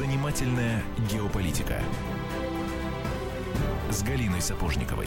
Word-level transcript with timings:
Занимательная 0.00 0.82
геополитика 1.12 1.78
с 3.90 4.02
Галиной 4.02 4.40
Сапожниковой. 4.40 5.06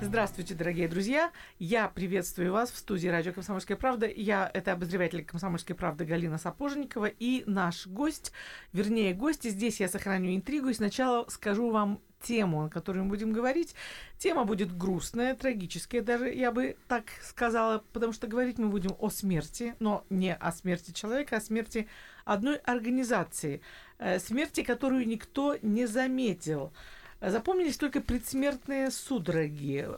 Здравствуйте, 0.00 0.54
дорогие 0.54 0.88
друзья. 0.88 1.32
Я 1.58 1.88
приветствую 1.88 2.50
вас 2.50 2.70
в 2.70 2.78
студии 2.78 3.08
радио 3.08 3.34
«Комсомольская 3.34 3.76
правда». 3.76 4.06
Я, 4.06 4.50
это 4.54 4.72
обозреватель 4.72 5.22
«Комсомольской 5.22 5.76
правды» 5.76 6.06
Галина 6.06 6.38
Сапожникова 6.38 7.10
и 7.18 7.44
наш 7.44 7.86
гость, 7.88 8.32
вернее, 8.72 9.12
гости. 9.12 9.48
Здесь 9.48 9.80
я 9.80 9.88
сохраню 9.90 10.34
интригу 10.34 10.68
и 10.68 10.74
сначала 10.74 11.28
скажу 11.28 11.70
вам 11.70 12.00
тему, 12.24 12.64
о 12.64 12.68
которой 12.68 13.02
мы 13.02 13.10
будем 13.10 13.32
говорить. 13.32 13.74
Тема 14.18 14.44
будет 14.44 14.76
грустная, 14.76 15.34
трагическая, 15.34 16.00
даже 16.00 16.32
я 16.32 16.50
бы 16.50 16.76
так 16.88 17.04
сказала, 17.22 17.84
потому 17.92 18.12
что 18.12 18.26
говорить 18.26 18.58
мы 18.58 18.68
будем 18.68 18.96
о 18.98 19.10
смерти, 19.10 19.74
но 19.78 20.04
не 20.10 20.34
о 20.34 20.52
смерти 20.52 20.92
человека, 20.92 21.36
а 21.36 21.38
о 21.38 21.42
смерти 21.42 21.88
одной 22.24 22.56
организации, 22.56 23.60
э, 23.98 24.18
смерти, 24.18 24.62
которую 24.62 25.06
никто 25.06 25.56
не 25.62 25.86
заметил. 25.86 26.72
Запомнились 27.20 27.76
только 27.76 28.00
предсмертные 28.00 28.90
судороги, 28.90 29.88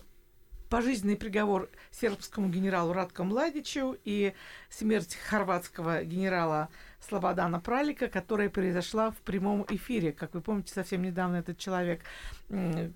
пожизненный 0.69 1.17
приговор 1.17 1.69
сербскому 1.91 2.49
генералу 2.49 2.93
Радко 2.93 3.25
Младичу 3.25 3.97
и 4.05 4.35
смерть 4.69 5.17
хорватского 5.17 6.05
генерала 6.05 6.69
Слободана 7.01 7.61
Пралика, 7.61 8.09
которая 8.09 8.51
произошла 8.51 9.11
в 9.11 9.17
прямом 9.19 9.65
эфире. 9.71 10.13
Как 10.13 10.35
вы 10.35 10.41
помните, 10.41 10.73
совсем 10.73 11.03
недавно 11.03 11.37
этот 11.37 11.59
человек, 11.59 12.03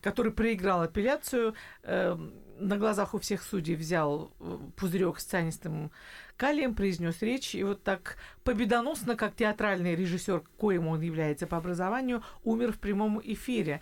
который 0.03 0.33
проиграл 0.33 0.83
апелляцию, 0.83 1.55
э, 1.83 2.17
на 2.61 2.77
глазах 2.77 3.15
у 3.15 3.19
всех 3.19 3.43
судей 3.43 3.75
взял 3.75 4.33
э, 4.41 4.59
пузырек 4.77 5.19
с 5.19 5.25
цианистым 5.25 5.91
калием, 6.37 6.75
произнес 6.75 7.21
речь, 7.23 7.55
и 7.55 7.63
вот 7.63 7.83
так 7.83 8.17
победоносно, 8.45 9.17
как 9.17 9.35
театральный 9.35 9.95
режиссер, 9.95 10.43
коим 10.57 10.87
он 10.87 11.01
является 11.01 11.47
по 11.47 11.57
образованию, 11.57 12.23
умер 12.45 12.73
в 12.73 12.79
прямом 12.79 13.21
эфире. 13.23 13.81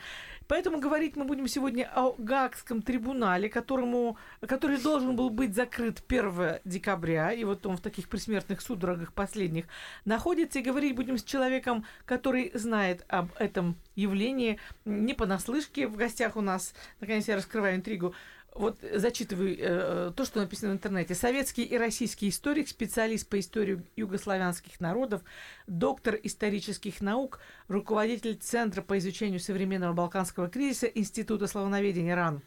Поэтому 0.49 0.81
говорить 0.81 1.15
мы 1.15 1.25
будем 1.25 1.47
сегодня 1.47 1.91
о 1.95 2.15
Гаагском 2.17 2.81
трибунале, 2.81 3.51
которому, 3.51 4.17
который 4.41 4.79
должен 4.79 5.15
был 5.15 5.29
быть 5.29 5.55
закрыт 5.55 6.03
1 6.09 6.61
декабря, 6.65 7.33
и 7.33 7.45
вот 7.45 7.67
он 7.67 7.77
в 7.77 7.83
таких 7.83 8.09
присмертных 8.09 8.63
судорогах 8.63 9.13
последних 9.13 9.67
находится, 10.07 10.59
и 10.59 10.63
говорить 10.63 10.97
будем 10.97 11.19
с 11.19 11.23
человеком, 11.23 11.85
который 12.07 12.51
знает 12.55 13.05
об 13.09 13.29
этом 13.39 13.77
явлении, 13.95 14.59
не 14.87 15.13
понаслышке 15.13 15.87
в 15.87 15.97
гостях 15.97 16.35
у 16.37 16.41
нас, 16.41 16.75
наконец 17.01 17.29
я 17.29 17.37
раскрываю 17.37 17.77
интригу, 17.77 18.15
вот 18.55 18.79
зачитываю 18.93 19.57
э, 19.59 20.13
то, 20.15 20.25
что 20.25 20.41
написано 20.41 20.73
в 20.73 20.75
интернете. 20.75 21.15
Советский 21.15 21.63
и 21.63 21.77
российский 21.77 22.29
историк, 22.29 22.69
специалист 22.69 23.29
по 23.29 23.39
истории 23.39 23.83
югославянских 23.97 24.81
народов, 24.81 25.23
доктор 25.67 26.19
исторических 26.23 27.01
наук, 27.01 27.41
руководитель 27.69 28.37
Центра 28.37 28.83
по 28.83 28.99
изучению 28.99 29.41
современного 29.41 29.93
балканского 29.93 30.49
кризиса 30.49 30.87
Института 30.87 31.47
славяноведения 31.47 32.17
РАН. 32.17 32.43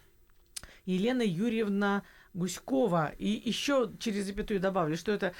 Елена 0.85 1.21
Юрьевна 1.21 2.03
Гуськова. 2.33 3.13
И 3.17 3.27
еще 3.45 3.91
через 3.99 4.25
запятую 4.25 4.59
добавлю, 4.59 4.95
что 4.95 5.11
это 5.11 5.33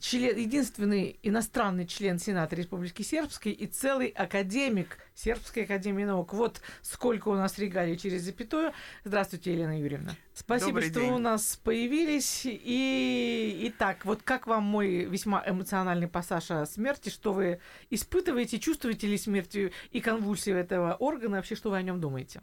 член, 0.00 0.36
единственный 0.36 1.18
иностранный 1.22 1.86
член 1.86 2.18
Сената 2.18 2.54
Республики 2.56 3.02
Сербской 3.02 3.52
и 3.52 3.66
целый 3.66 4.08
академик 4.08 4.98
Сербской 5.14 5.64
Академии 5.64 6.04
Наук. 6.04 6.34
Вот 6.34 6.60
сколько 6.82 7.28
у 7.28 7.34
нас 7.34 7.58
регалий 7.58 7.96
через 7.96 8.22
запятую. 8.22 8.72
Здравствуйте, 9.04 9.52
Елена 9.52 9.78
Юрьевна. 9.78 10.12
Спасибо, 10.34 10.72
Добрый 10.72 10.90
что 10.90 11.00
день. 11.00 11.12
у 11.12 11.18
нас 11.18 11.56
появились. 11.56 12.42
И 12.44 13.66
итак, 13.68 14.04
вот 14.04 14.22
как 14.22 14.46
вам 14.46 14.64
мой 14.64 15.04
весьма 15.04 15.42
эмоциональный 15.46 16.08
пассаж 16.08 16.50
о 16.50 16.66
смерти? 16.66 17.08
Что 17.08 17.32
вы 17.32 17.60
испытываете? 17.90 18.58
Чувствуете 18.58 19.06
ли 19.06 19.16
смерть 19.16 19.56
и 19.90 20.00
конвульсии 20.00 20.52
этого 20.52 20.94
органа? 20.94 21.36
Вообще, 21.36 21.54
что 21.54 21.70
вы 21.70 21.78
о 21.78 21.82
нем 21.82 22.00
думаете? 22.00 22.40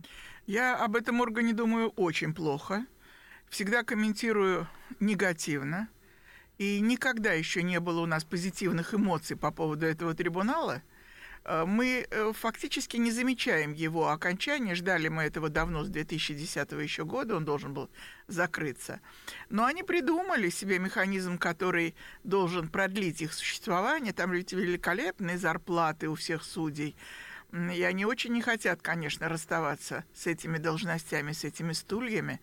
Я 0.48 0.76
об 0.76 0.96
этом 0.96 1.22
органе 1.22 1.54
думаю 1.54 1.90
очень 1.90 2.34
плохо 2.34 2.86
всегда 3.54 3.84
комментирую 3.84 4.68
негативно. 5.00 5.88
И 6.58 6.80
никогда 6.80 7.34
еще 7.34 7.62
не 7.62 7.80
было 7.80 8.02
у 8.02 8.06
нас 8.08 8.24
позитивных 8.24 8.96
эмоций 8.96 9.38
по 9.38 9.52
поводу 9.52 9.86
этого 9.86 10.16
трибунала. 10.16 10.82
Э, 11.46 11.64
мы 11.66 12.08
э, 12.10 12.34
фактически 12.34 12.98
не 12.98 13.12
замечаем 13.12 13.74
его 13.74 14.10
окончания. 14.10 14.74
Ждали 14.74 15.08
мы 15.08 15.24
этого 15.24 15.50
давно, 15.50 15.84
с 15.84 15.90
2010 15.90 16.72
еще 16.72 17.06
года, 17.06 17.36
он 17.36 17.46
должен 17.46 17.76
был 17.76 17.92
закрыться. 18.28 19.02
Но 19.50 19.66
они 19.66 19.84
придумали 19.84 20.50
себе 20.50 20.80
механизм, 20.80 21.38
который 21.38 21.94
должен 22.24 22.70
продлить 22.70 23.22
их 23.22 23.34
существование. 23.34 24.14
Там 24.14 24.32
ведь 24.32 24.52
великолепные 24.54 25.38
зарплаты 25.38 26.10
у 26.10 26.16
всех 26.16 26.44
судей. 26.44 26.96
И 27.52 27.84
они 27.84 28.06
очень 28.06 28.34
не 28.34 28.42
хотят, 28.42 28.82
конечно, 28.82 29.30
расставаться 29.30 30.06
с 30.16 30.26
этими 30.26 30.58
должностями, 30.58 31.34
с 31.34 31.44
этими 31.44 31.74
стульями. 31.74 32.42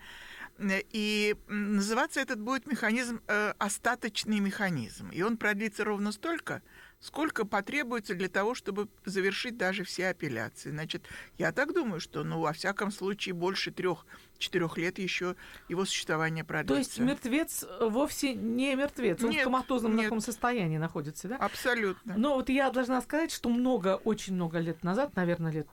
И 0.93 1.37
называться 1.49 2.21
этот 2.21 2.41
будет 2.41 2.67
механизм 2.67 3.21
э, 3.27 3.55
остаточный 3.59 4.41
механизм. 4.41 5.09
И 5.11 5.23
он 5.23 5.37
продлится 5.37 5.85
ровно 5.85 6.13
столько, 6.13 6.63
сколько 7.01 7.47
потребуется 7.47 8.15
для 8.15 8.29
того, 8.29 8.55
чтобы 8.55 8.89
завершить 9.05 9.57
даже 9.57 9.85
все 9.85 10.09
апелляции. 10.09 10.71
Значит, 10.71 11.07
я 11.39 11.53
так 11.53 11.73
думаю, 11.73 12.01
что, 12.01 12.25
ну, 12.25 12.41
во 12.41 12.53
всяком 12.53 12.93
случае, 12.93 13.35
больше 13.35 13.71
трех-четырех 13.71 14.77
лет 14.77 14.99
еще 14.99 15.35
его 15.69 15.87
существование 15.87 16.45
продлится. 16.45 16.75
То 16.75 16.79
есть 16.79 16.99
мертвец 16.99 17.65
вовсе 17.81 18.35
не 18.35 18.75
мертвец, 18.75 19.23
он 19.23 19.31
нет, 19.31 19.41
в 19.41 19.45
коматозном 19.45 19.97
нет. 19.97 20.05
таком 20.05 20.21
состоянии 20.21 20.79
находится, 20.79 21.29
да? 21.29 21.37
Абсолютно. 21.37 22.15
Но 22.19 22.35
вот 22.35 22.51
я 22.51 22.71
должна 22.71 23.01
сказать, 23.01 23.33
что 23.33 23.49
много, 23.49 23.97
очень 24.05 24.35
много 24.35 24.59
лет 24.59 24.85
назад, 24.85 25.17
наверное, 25.17 25.53
лет 25.53 25.69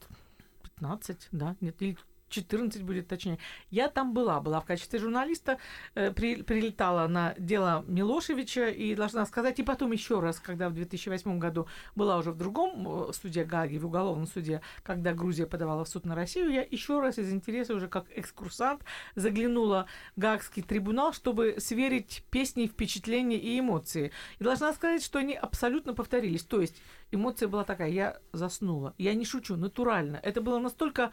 15, 0.64 1.28
да, 1.34 1.58
нет, 1.60 1.76
или 1.82 1.98
14 2.30 2.84
будет 2.84 3.08
точнее. 3.08 3.40
Я 3.70 3.90
там 3.90 4.14
была, 4.14 4.40
была 4.40 4.60
в 4.60 4.66
качестве 4.66 5.00
журналиста, 5.00 5.58
э, 5.96 6.12
при, 6.12 6.42
прилетала 6.42 7.08
на 7.08 7.34
дело 7.38 7.84
Милошевича 7.88 8.70
и 8.70 8.96
должна 8.96 9.26
сказать, 9.26 9.60
и 9.60 9.64
потом 9.64 9.92
еще 9.92 10.20
раз, 10.20 10.40
когда 10.40 10.70
в 10.70 10.74
2008 10.74 11.40
году 11.40 11.68
была 11.96 12.18
уже 12.18 12.32
в 12.32 12.38
другом 12.38 13.10
э, 13.10 13.14
суде 13.14 13.44
Гаги, 13.44 13.78
в 13.78 13.86
уголовном 13.86 14.28
суде, 14.28 14.62
когда 14.84 15.14
Грузия 15.14 15.46
подавала 15.46 15.86
в 15.86 15.90
суд 15.90 16.06
на 16.06 16.16
Россию, 16.16 16.52
я 16.52 16.66
еще 16.70 17.00
раз 17.00 17.18
из 17.18 17.32
интереса 17.32 17.74
уже 17.74 17.88
как 17.88 18.06
экскурсант 18.16 18.84
заглянула 19.16 19.88
в 20.16 20.20
Гаагский 20.20 20.64
трибунал, 20.64 21.14
чтобы 21.14 21.56
сверить 21.60 22.24
песни, 22.30 22.68
впечатления 22.68 23.38
и 23.38 23.60
эмоции. 23.60 24.12
И 24.40 24.44
должна 24.44 24.74
сказать, 24.74 25.04
что 25.04 25.20
они 25.20 25.34
абсолютно 25.34 25.94
повторились. 25.94 26.44
То 26.44 26.62
есть 26.62 26.82
эмоция 27.12 27.48
была 27.48 27.64
такая, 27.64 27.90
я 27.90 28.18
заснула. 28.34 28.94
Я 28.98 29.14
не 29.14 29.26
шучу, 29.26 29.56
натурально. 29.56 30.20
Это 30.24 30.42
было 30.42 30.60
настолько 30.60 31.12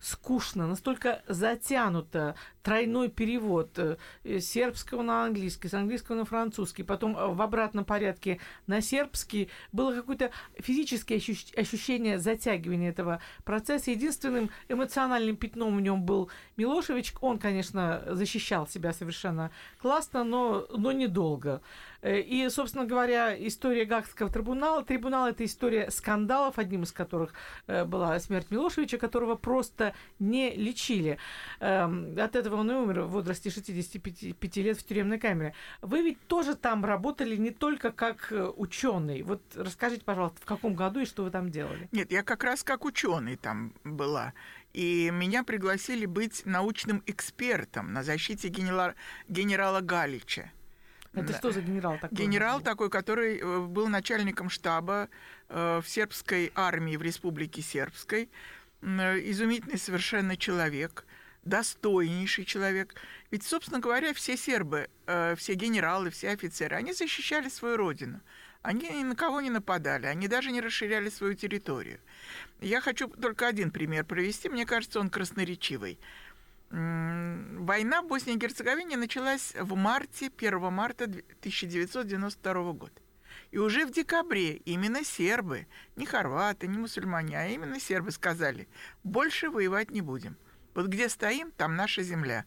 скучно, 0.00 0.66
настолько 0.66 1.22
затянуто, 1.26 2.34
тройной 2.62 3.08
перевод 3.08 3.78
э, 3.78 3.96
сербского 4.40 5.02
на 5.02 5.24
английский, 5.24 5.68
с 5.68 5.74
английского 5.74 6.16
на 6.16 6.24
французский, 6.24 6.82
потом 6.82 7.16
э, 7.16 7.26
в 7.28 7.40
обратном 7.40 7.84
порядке 7.84 8.40
на 8.66 8.80
сербский. 8.80 9.48
Было 9.72 9.94
какое-то 9.94 10.30
физическое 10.58 11.16
ощущение 11.16 12.18
затягивания 12.18 12.90
этого 12.90 13.20
процесса. 13.44 13.92
Единственным 13.92 14.50
эмоциональным 14.68 15.36
пятном 15.36 15.76
в 15.76 15.80
нем 15.80 16.02
был 16.02 16.28
Милошевич. 16.56 17.14
Он, 17.20 17.38
конечно, 17.38 18.02
защищал 18.08 18.66
себя 18.66 18.92
совершенно 18.92 19.52
классно, 19.80 20.24
но, 20.24 20.66
но 20.70 20.92
недолго. 20.92 21.62
Э, 22.06 22.20
и, 22.20 22.48
собственно 22.50 22.86
говоря, 22.86 23.34
история 23.46 23.84
Гагского 23.84 24.30
трибунала. 24.30 24.84
Трибунал– 24.84 25.26
это 25.28 25.44
история 25.44 25.90
скандалов, 25.90 26.58
одним 26.58 26.84
из 26.84 26.92
которых 26.92 27.32
э, 27.66 27.84
была 27.84 28.18
смерть 28.20 28.46
Милошевича, 28.50 28.96
которого 28.96 29.34
просто 29.34 29.92
не 30.20 30.54
лечили. 30.54 31.18
Эм, 31.58 32.16
от 32.16 32.36
этого 32.36 32.56
он 32.56 32.70
и 32.70 32.74
умер 32.74 33.02
в 33.02 33.10
возрасте 33.10 33.50
65 33.50 34.56
лет 34.56 34.78
в 34.78 34.84
тюремной 34.84 35.18
камере. 35.18 35.54
Вы 35.82 36.02
ведь 36.02 36.20
тоже 36.28 36.54
там 36.54 36.84
работали 36.84 37.34
не 37.34 37.50
только 37.50 37.90
как 37.90 38.30
э, 38.30 38.52
ученый. 38.56 39.22
Вот 39.22 39.42
расскажите, 39.56 40.04
пожалуйста, 40.04 40.40
в 40.40 40.44
каком 40.44 40.74
году 40.76 41.00
и 41.00 41.06
что 41.06 41.24
вы 41.24 41.30
там 41.32 41.50
делали? 41.50 41.88
Нет, 41.90 42.12
я 42.12 42.22
как 42.22 42.44
раз 42.44 42.62
как 42.62 42.84
ученый 42.84 43.34
там 43.34 43.72
была. 43.82 44.32
И 44.72 45.10
меня 45.10 45.42
пригласили 45.42 46.06
быть 46.06 46.44
научным 46.44 47.02
экспертом 47.06 47.92
на 47.92 48.04
защите 48.04 48.48
генерала, 48.48 48.94
генерала 49.26 49.80
Галича. 49.80 50.52
Это 51.16 51.32
да. 51.32 51.38
что 51.38 51.50
за 51.50 51.62
генерал 51.62 51.98
такой? 51.98 52.16
Генерал 52.16 52.60
такой, 52.60 52.90
который 52.90 53.38
э, 53.38 53.60
был 53.60 53.88
начальником 53.88 54.50
штаба 54.50 55.08
э, 55.48 55.80
в 55.82 55.88
сербской 55.88 56.52
армии 56.54 56.96
в 56.96 57.02
Республике 57.02 57.62
Сербской. 57.62 58.28
Изумительный 58.82 59.78
совершенно 59.78 60.36
человек, 60.36 61.06
достойнейший 61.42 62.44
человек. 62.44 62.94
Ведь, 63.30 63.42
собственно 63.42 63.80
говоря, 63.80 64.12
все 64.12 64.36
сербы, 64.36 64.88
э, 65.06 65.34
все 65.36 65.54
генералы, 65.54 66.10
все 66.10 66.30
офицеры, 66.30 66.76
они 66.76 66.92
защищали 66.92 67.48
свою 67.48 67.78
родину. 67.78 68.20
Они 68.60 68.88
ни 68.90 69.04
на 69.04 69.14
кого 69.14 69.40
не 69.40 69.50
нападали, 69.50 70.06
они 70.06 70.28
даже 70.28 70.50
не 70.50 70.60
расширяли 70.60 71.08
свою 71.08 71.34
территорию. 71.34 72.00
Я 72.60 72.80
хочу 72.80 73.08
только 73.08 73.46
один 73.46 73.70
пример 73.70 74.04
провести, 74.04 74.48
мне 74.48 74.66
кажется, 74.66 74.98
он 74.98 75.08
красноречивый. 75.08 75.98
Война 76.70 78.02
в 78.02 78.06
Боснии 78.06 78.34
и 78.34 78.38
Герцеговине 78.38 78.96
началась 78.96 79.54
в 79.54 79.76
марте, 79.76 80.30
1 80.36 80.72
марта 80.72 81.04
1992 81.04 82.72
года. 82.72 83.00
И 83.52 83.58
уже 83.58 83.86
в 83.86 83.92
декабре 83.92 84.56
именно 84.56 85.04
сербы, 85.04 85.66
не 85.94 86.06
хорваты, 86.06 86.66
не 86.66 86.78
мусульмане, 86.78 87.38
а 87.38 87.46
именно 87.46 87.78
сербы 87.78 88.10
сказали, 88.10 88.68
больше 89.04 89.50
воевать 89.50 89.90
не 89.90 90.00
будем. 90.00 90.36
Вот 90.74 90.88
где 90.88 91.08
стоим, 91.08 91.52
там 91.52 91.76
наша 91.76 92.02
земля. 92.02 92.44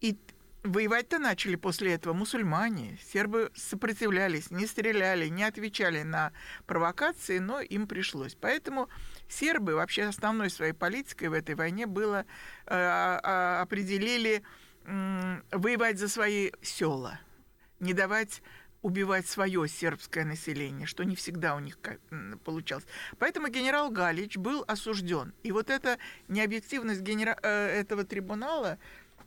И 0.00 0.18
воевать-то 0.62 1.18
начали 1.18 1.56
после 1.56 1.94
этого 1.94 2.12
мусульмане. 2.12 2.98
Сербы 3.02 3.50
сопротивлялись, 3.54 4.50
не 4.50 4.66
стреляли, 4.66 5.28
не 5.28 5.44
отвечали 5.44 6.02
на 6.02 6.32
провокации, 6.66 7.38
но 7.38 7.60
им 7.60 7.86
пришлось. 7.86 8.34
Поэтому 8.34 8.88
сербы 9.28 9.74
вообще 9.74 10.04
основной 10.04 10.50
своей 10.50 10.72
политикой 10.72 11.28
в 11.28 11.32
этой 11.32 11.54
войне 11.54 11.86
было 11.86 12.24
э, 12.66 12.74
э, 12.74 13.60
определили 13.60 14.42
э, 14.84 15.40
воевать 15.52 15.98
за 15.98 16.08
свои 16.08 16.50
села, 16.62 17.20
не 17.80 17.92
давать 17.92 18.42
убивать 18.82 19.26
свое 19.26 19.66
сербское 19.66 20.24
население, 20.24 20.86
что 20.86 21.02
не 21.02 21.16
всегда 21.16 21.56
у 21.56 21.58
них 21.58 21.76
получалось. 22.44 22.84
Поэтому 23.18 23.48
генерал 23.48 23.90
Галич 23.90 24.36
был 24.36 24.64
осужден. 24.68 25.34
И 25.42 25.50
вот 25.50 25.70
эта 25.70 25.98
необъективность 26.28 27.00
генера... 27.00 27.36
Э, 27.42 27.66
этого 27.66 28.04
трибунала, 28.04 28.78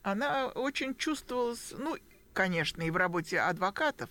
она 0.02 0.48
очень 0.48 0.96
чувствовалась, 0.96 1.74
ну, 1.78 1.98
конечно, 2.34 2.82
и 2.84 2.90
в 2.90 2.96
работе 2.96 3.42
адвокатов, 3.42 4.10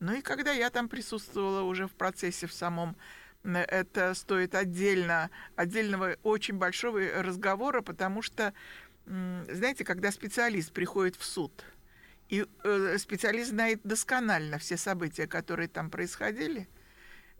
но 0.00 0.12
и 0.12 0.22
когда 0.22 0.52
я 0.52 0.70
там 0.70 0.88
присутствовала 0.88 1.62
уже 1.62 1.86
в 1.86 1.92
процессе 1.92 2.46
в 2.46 2.52
самом, 2.52 2.96
это 3.42 4.14
стоит 4.14 4.54
отдельно, 4.54 5.30
отдельного 5.56 6.16
очень 6.22 6.54
большого 6.54 7.00
разговора, 7.22 7.80
потому 7.82 8.22
что, 8.22 8.52
знаете, 9.06 9.84
когда 9.84 10.10
специалист 10.10 10.72
приходит 10.72 11.16
в 11.16 11.24
суд– 11.24 11.64
и 12.30 12.46
э, 12.62 12.96
специалист 12.98 13.50
знает 13.50 13.80
досконально 13.82 14.58
все 14.58 14.76
события, 14.76 15.26
которые 15.26 15.68
там 15.68 15.90
происходили, 15.90 16.68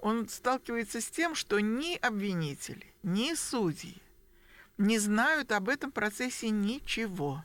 он 0.01 0.29
сталкивается 0.29 1.01
с 1.01 1.07
тем, 1.07 1.37
что 1.37 1.61
ни 1.61 1.97
обвинители, 1.97 2.93
ни 3.05 3.35
судьи 3.35 4.03
не 4.79 4.99
знают 4.99 5.53
об 5.53 5.69
этом 5.69 5.93
процессе 5.93 6.49
ничего. 6.51 7.45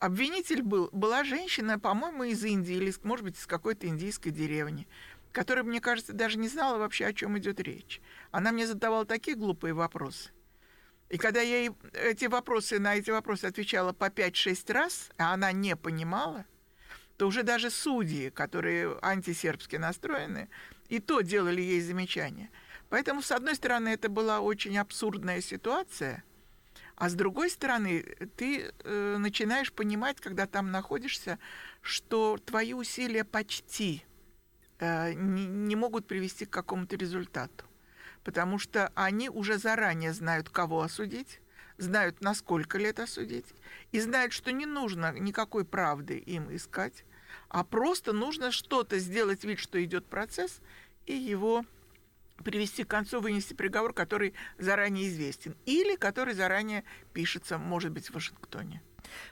Обвинитель 0.00 0.62
был, 0.62 0.90
была 0.92 1.24
женщина, 1.24 1.78
по-моему, 1.78 2.24
из 2.24 2.44
Индии 2.44 2.74
или, 2.74 2.92
может 3.04 3.24
быть, 3.24 3.38
из 3.38 3.46
какой-то 3.46 3.86
индийской 3.86 4.32
деревни, 4.32 4.88
которая, 5.32 5.64
мне 5.64 5.80
кажется, 5.80 6.12
даже 6.12 6.38
не 6.38 6.48
знала 6.48 6.78
вообще, 6.78 7.06
о 7.06 7.12
чем 7.12 7.38
идет 7.38 7.60
речь. 7.60 8.00
Она 8.30 8.52
мне 8.52 8.66
задавала 8.66 9.04
такие 9.04 9.36
глупые 9.36 9.74
вопросы. 9.74 10.30
И 11.08 11.18
когда 11.18 11.40
я 11.40 11.58
ей 11.58 11.70
эти 11.92 12.26
вопросы, 12.26 12.78
на 12.78 12.96
эти 12.96 13.10
вопросы 13.10 13.46
отвечала 13.46 13.92
по 13.92 14.06
5-6 14.06 14.72
раз, 14.72 15.10
а 15.18 15.34
она 15.34 15.50
не 15.50 15.74
понимала, 15.76 16.46
то 17.16 17.26
уже 17.26 17.42
даже 17.42 17.70
судьи, 17.70 18.30
которые 18.30 18.96
антисербски 19.02 19.76
настроены, 19.76 20.48
и 20.88 21.00
то 21.00 21.20
делали 21.20 21.60
ей 21.60 21.80
замечания. 21.80 22.50
Поэтому, 22.88 23.22
с 23.22 23.32
одной 23.32 23.56
стороны, 23.56 23.88
это 23.88 24.08
была 24.08 24.40
очень 24.40 24.78
абсурдная 24.78 25.40
ситуация, 25.40 26.24
а 26.96 27.08
с 27.08 27.14
другой 27.14 27.50
стороны, 27.50 28.02
ты 28.36 28.70
э, 28.84 29.16
начинаешь 29.18 29.72
понимать, 29.72 30.20
когда 30.20 30.46
там 30.46 30.70
находишься, 30.70 31.38
что 31.80 32.36
твои 32.44 32.74
усилия 32.74 33.24
почти 33.24 34.04
не, 34.80 35.46
не 35.46 35.76
могут 35.76 36.06
привести 36.06 36.46
к 36.46 36.50
какому-то 36.50 36.96
результату. 36.96 37.64
Потому 38.24 38.58
что 38.58 38.92
они 38.94 39.28
уже 39.28 39.58
заранее 39.58 40.12
знают, 40.12 40.50
кого 40.50 40.82
осудить, 40.82 41.40
знают, 41.78 42.20
на 42.20 42.34
сколько 42.34 42.78
лет 42.78 43.00
осудить, 43.00 43.46
и 43.92 44.00
знают, 44.00 44.32
что 44.32 44.52
не 44.52 44.66
нужно 44.66 45.12
никакой 45.18 45.64
правды 45.64 46.18
им 46.18 46.54
искать, 46.54 47.04
а 47.48 47.64
просто 47.64 48.12
нужно 48.12 48.52
что-то 48.52 48.98
сделать 48.98 49.44
вид, 49.44 49.58
что 49.58 49.82
идет 49.82 50.06
процесс, 50.06 50.60
и 51.06 51.14
его 51.14 51.64
привести 52.44 52.84
к 52.84 52.88
концу, 52.88 53.20
вынести 53.20 53.54
приговор, 53.54 53.92
который 53.92 54.34
заранее 54.58 55.08
известен, 55.08 55.56
или 55.66 55.96
который 55.96 56.34
заранее 56.34 56.84
пишется, 57.12 57.58
может 57.58 57.92
быть, 57.92 58.08
в 58.08 58.14
Вашингтоне. 58.14 58.82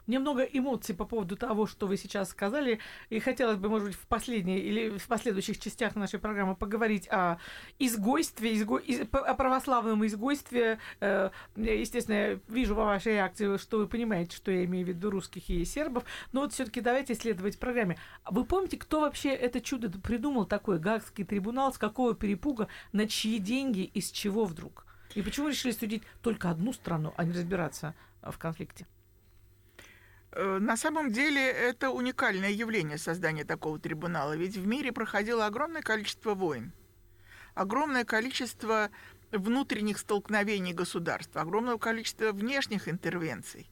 Мне 0.06 0.18
много 0.18 0.42
эмоций 0.42 0.94
по 0.94 1.04
поводу 1.04 1.36
того, 1.36 1.66
что 1.66 1.86
вы 1.86 1.96
сейчас 1.96 2.30
сказали, 2.30 2.80
и 3.10 3.18
хотелось 3.18 3.58
бы, 3.58 3.68
может 3.68 3.88
быть, 3.88 3.96
в 3.96 4.06
последней 4.06 4.58
или 4.58 4.98
в 4.98 5.06
последующих 5.06 5.58
частях 5.58 5.96
нашей 5.96 6.18
программы 6.18 6.54
поговорить 6.54 7.08
о 7.08 7.38
изгойстве, 7.78 8.54
изго... 8.54 8.80
о 9.12 9.34
православном 9.34 10.06
изгойстве. 10.06 10.78
Э, 11.00 11.30
естественно, 11.56 12.16
я 12.16 12.38
вижу 12.48 12.74
по 12.74 12.84
вашей 12.84 13.14
реакции, 13.14 13.56
что 13.56 13.78
вы 13.78 13.86
понимаете, 13.86 14.36
что 14.36 14.50
я 14.50 14.64
имею 14.64 14.86
в 14.86 14.88
виду 14.88 15.10
русских 15.10 15.48
и 15.50 15.64
сербов, 15.64 16.04
но 16.32 16.42
вот 16.42 16.52
все-таки 16.52 16.80
давайте 16.80 17.12
исследовать 17.12 17.56
в 17.56 17.58
программе. 17.58 17.98
Вы 18.28 18.44
помните, 18.44 18.76
кто 18.76 19.00
вообще 19.00 19.30
это 19.30 19.60
чудо 19.60 19.90
придумал 20.00 20.46
такой 20.46 20.78
Гаагский 20.78 21.24
трибунал, 21.24 21.72
с 21.72 21.78
какого 21.78 22.14
перепуга, 22.14 22.68
на 22.92 23.06
чьи 23.06 23.38
деньги, 23.38 23.82
из 23.82 24.10
чего 24.10 24.44
вдруг? 24.44 24.86
И 25.14 25.22
почему 25.22 25.48
решили 25.48 25.72
судить 25.72 26.02
только 26.22 26.50
одну 26.50 26.72
страну, 26.72 27.14
а 27.16 27.24
не 27.24 27.32
разбираться 27.32 27.94
в 28.22 28.36
конфликте? 28.38 28.86
Э, 30.32 30.58
на 30.58 30.76
самом 30.76 31.10
деле 31.10 31.40
это 31.40 31.90
уникальное 31.90 32.50
явление 32.50 32.98
создания 32.98 33.44
такого 33.44 33.78
трибунала, 33.78 34.36
ведь 34.36 34.56
в 34.56 34.66
мире 34.66 34.92
проходило 34.92 35.46
огромное 35.46 35.82
количество 35.82 36.34
войн, 36.34 36.72
огромное 37.54 38.04
количество 38.04 38.90
внутренних 39.32 39.98
столкновений 39.98 40.72
государств, 40.72 41.36
огромное 41.36 41.78
количество 41.78 42.32
внешних 42.32 42.88
интервенций. 42.88 43.70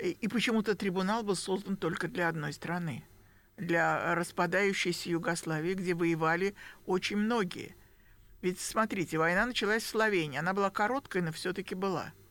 И 0.00 0.26
почему-то 0.28 0.74
трибунал 0.74 1.22
был 1.22 1.36
создан 1.36 1.76
только 1.76 2.08
для 2.08 2.28
одной 2.28 2.52
страны, 2.52 3.04
для 3.58 4.14
распадающейся 4.14 5.10
Югославии, 5.10 5.74
где 5.74 5.94
воевали 5.94 6.54
очень 6.86 7.18
многие. 7.18 7.76
Ведь 8.40 8.58
смотрите, 8.58 9.18
война 9.18 9.46
началась 9.46 9.82
в 9.82 9.88
Словении, 9.88 10.38
она 10.38 10.54
была 10.54 10.70
короткой, 10.70 11.22
но 11.22 11.32
все-таки 11.32 11.74
была– 11.74 12.12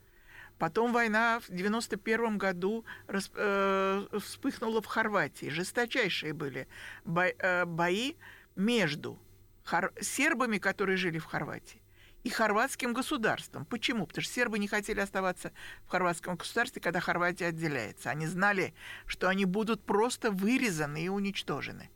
Потом 0.61 0.93
война 0.93 1.39
в 1.39 1.49
91 1.49 2.37
году 2.37 2.85
расп, 3.07 3.33
э, 3.35 4.05
вспыхнула 4.19 4.79
в 4.79 4.85
Хорватии. 4.85 5.49
Жесточайшие 5.49 6.33
были 6.33 6.67
бо, 7.03 7.23
э, 7.29 7.65
бои 7.65 8.13
между 8.55 9.17
хор, 9.65 9.91
сербами, 9.99 10.59
которые 10.59 10.97
жили 10.97 11.17
в 11.17 11.25
Хорватии, 11.25 11.81
и 12.23 12.29
хорватским 12.29 12.93
государством. 12.93 13.65
Почему? 13.65 14.05
Потому 14.05 14.21
что 14.21 14.33
сербы 14.33 14.59
не 14.59 14.67
хотели 14.67 14.99
оставаться 14.99 15.51
в 15.87 15.89
хорватском 15.89 16.35
государстве, 16.35 16.79
когда 16.79 16.99
Хорватия 16.99 17.47
отделяется. 17.47 18.11
Они 18.11 18.27
знали, 18.27 18.75
что 19.07 19.29
они 19.29 19.45
будут 19.45 19.83
просто 19.83 20.29
вырезаны 20.29 21.05
и 21.05 21.09
уничтожены. 21.09 21.89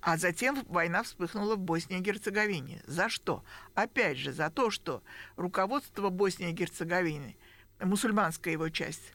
А 0.00 0.16
затем 0.16 0.64
война 0.70 1.02
вспыхнула 1.02 1.56
в 1.56 1.58
Боснии 1.58 1.98
и 1.98 2.02
Герцеговине. 2.02 2.82
За 2.86 3.10
что? 3.10 3.44
Опять 3.74 4.16
же, 4.16 4.32
за 4.32 4.48
то, 4.48 4.70
что 4.70 5.02
руководство 5.36 6.08
Боснии 6.08 6.48
и 6.48 6.54
Герцеговины– 6.54 7.36
мусульманская 7.80 8.52
его 8.52 8.68
часть, 8.68 9.12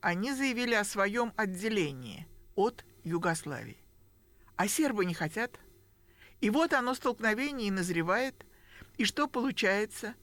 они 0.00 0.32
заявили 0.32 0.74
о 0.74 0.84
своем 0.84 1.32
отделении 1.36 2.26
от 2.54 2.84
Югославии. 3.04 3.78
А 4.56 4.68
сербы 4.68 5.04
не 5.04 5.14
хотят. 5.14 5.58
И 6.40 6.50
вот 6.50 6.72
оно 6.72 6.94
столкновение 6.94 7.68
и 7.68 7.72
назревает. 7.72 8.44
И 8.98 9.04
что 9.04 9.28
получается? 9.28 10.14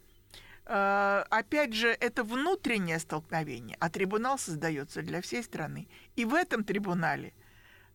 Э, 0.66 1.24
опять 1.30 1.74
же, 1.74 1.90
это 1.90 2.24
внутреннее 2.24 3.00
столкновение, 3.00 3.76
а 3.80 3.90
трибунал 3.90 4.38
создается 4.38 5.02
для 5.02 5.22
всей 5.22 5.44
страны. 5.44 5.88
И 6.16 6.26
в 6.26 6.34
этом 6.34 6.64
трибунале 6.64 7.34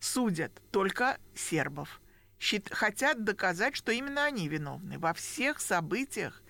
судят 0.00 0.52
только 0.70 1.18
сербов. 1.34 2.00
Хотят 2.70 3.24
доказать, 3.24 3.76
что 3.76 3.92
именно 3.92 4.24
они 4.24 4.48
виновны 4.48 4.98
во 4.98 5.14
всех 5.14 5.60
событиях, 5.60 6.42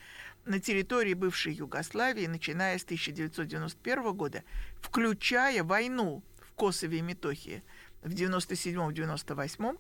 на 0.45 0.61
территории 0.61 1.15
бывшей 1.15 1.55
Югославии, 1.55 2.27
начиная 2.27 2.79
с 2.79 2.85
1991 2.85 4.13
года, 4.13 4.43
включая 4.81 5.65
войну 5.65 6.23
в 6.41 6.53
Косове 6.53 6.99
и 6.99 7.03
Метохии 7.03 7.63
в 8.03 8.13
97-98 8.13 9.79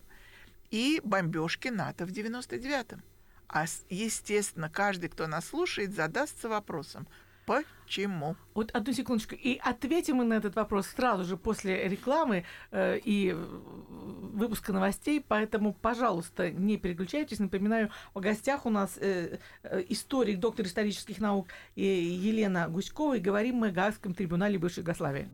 и 0.70 1.00
бомбежки 1.04 1.68
НАТО 1.68 2.06
в 2.06 2.10
99-м. 2.10 3.02
А, 3.48 3.66
естественно, 3.90 4.70
каждый, 4.70 5.08
кто 5.08 5.26
нас 5.26 5.46
слушает, 5.46 5.94
задастся 5.94 6.48
вопросом, 6.48 7.06
Почему? 7.46 8.36
Вот 8.54 8.70
одну 8.70 8.92
секундочку. 8.92 9.34
И 9.34 9.60
ответим 9.62 10.16
мы 10.16 10.24
на 10.24 10.34
этот 10.34 10.56
вопрос 10.56 10.86
сразу 10.88 11.24
же 11.24 11.36
после 11.36 11.88
рекламы 11.88 12.44
э, 12.70 12.98
и 13.04 13.32
выпуска 13.32 14.72
новостей. 14.72 15.24
Поэтому, 15.26 15.74
пожалуйста, 15.74 16.50
не 16.50 16.78
переключайтесь. 16.78 17.38
Напоминаю, 17.38 17.90
в 18.14 18.20
гостях 18.20 18.66
у 18.66 18.70
нас 18.70 18.96
э, 18.98 19.38
э, 19.62 19.84
историк, 19.88 20.40
доктор 20.40 20.66
исторических 20.66 21.18
наук 21.20 21.48
э, 21.76 21.82
Елена 21.82 22.68
Гуськова. 22.68 23.16
И 23.16 23.20
говорим 23.20 23.56
мы 23.56 23.68
о 23.68 23.72
Гаагском 23.72 24.14
трибунале 24.14 24.58
бывшей 24.58 24.80
Югославии. 24.80 25.28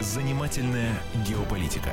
Занимательная 0.00 0.92
геополитика. 1.26 1.92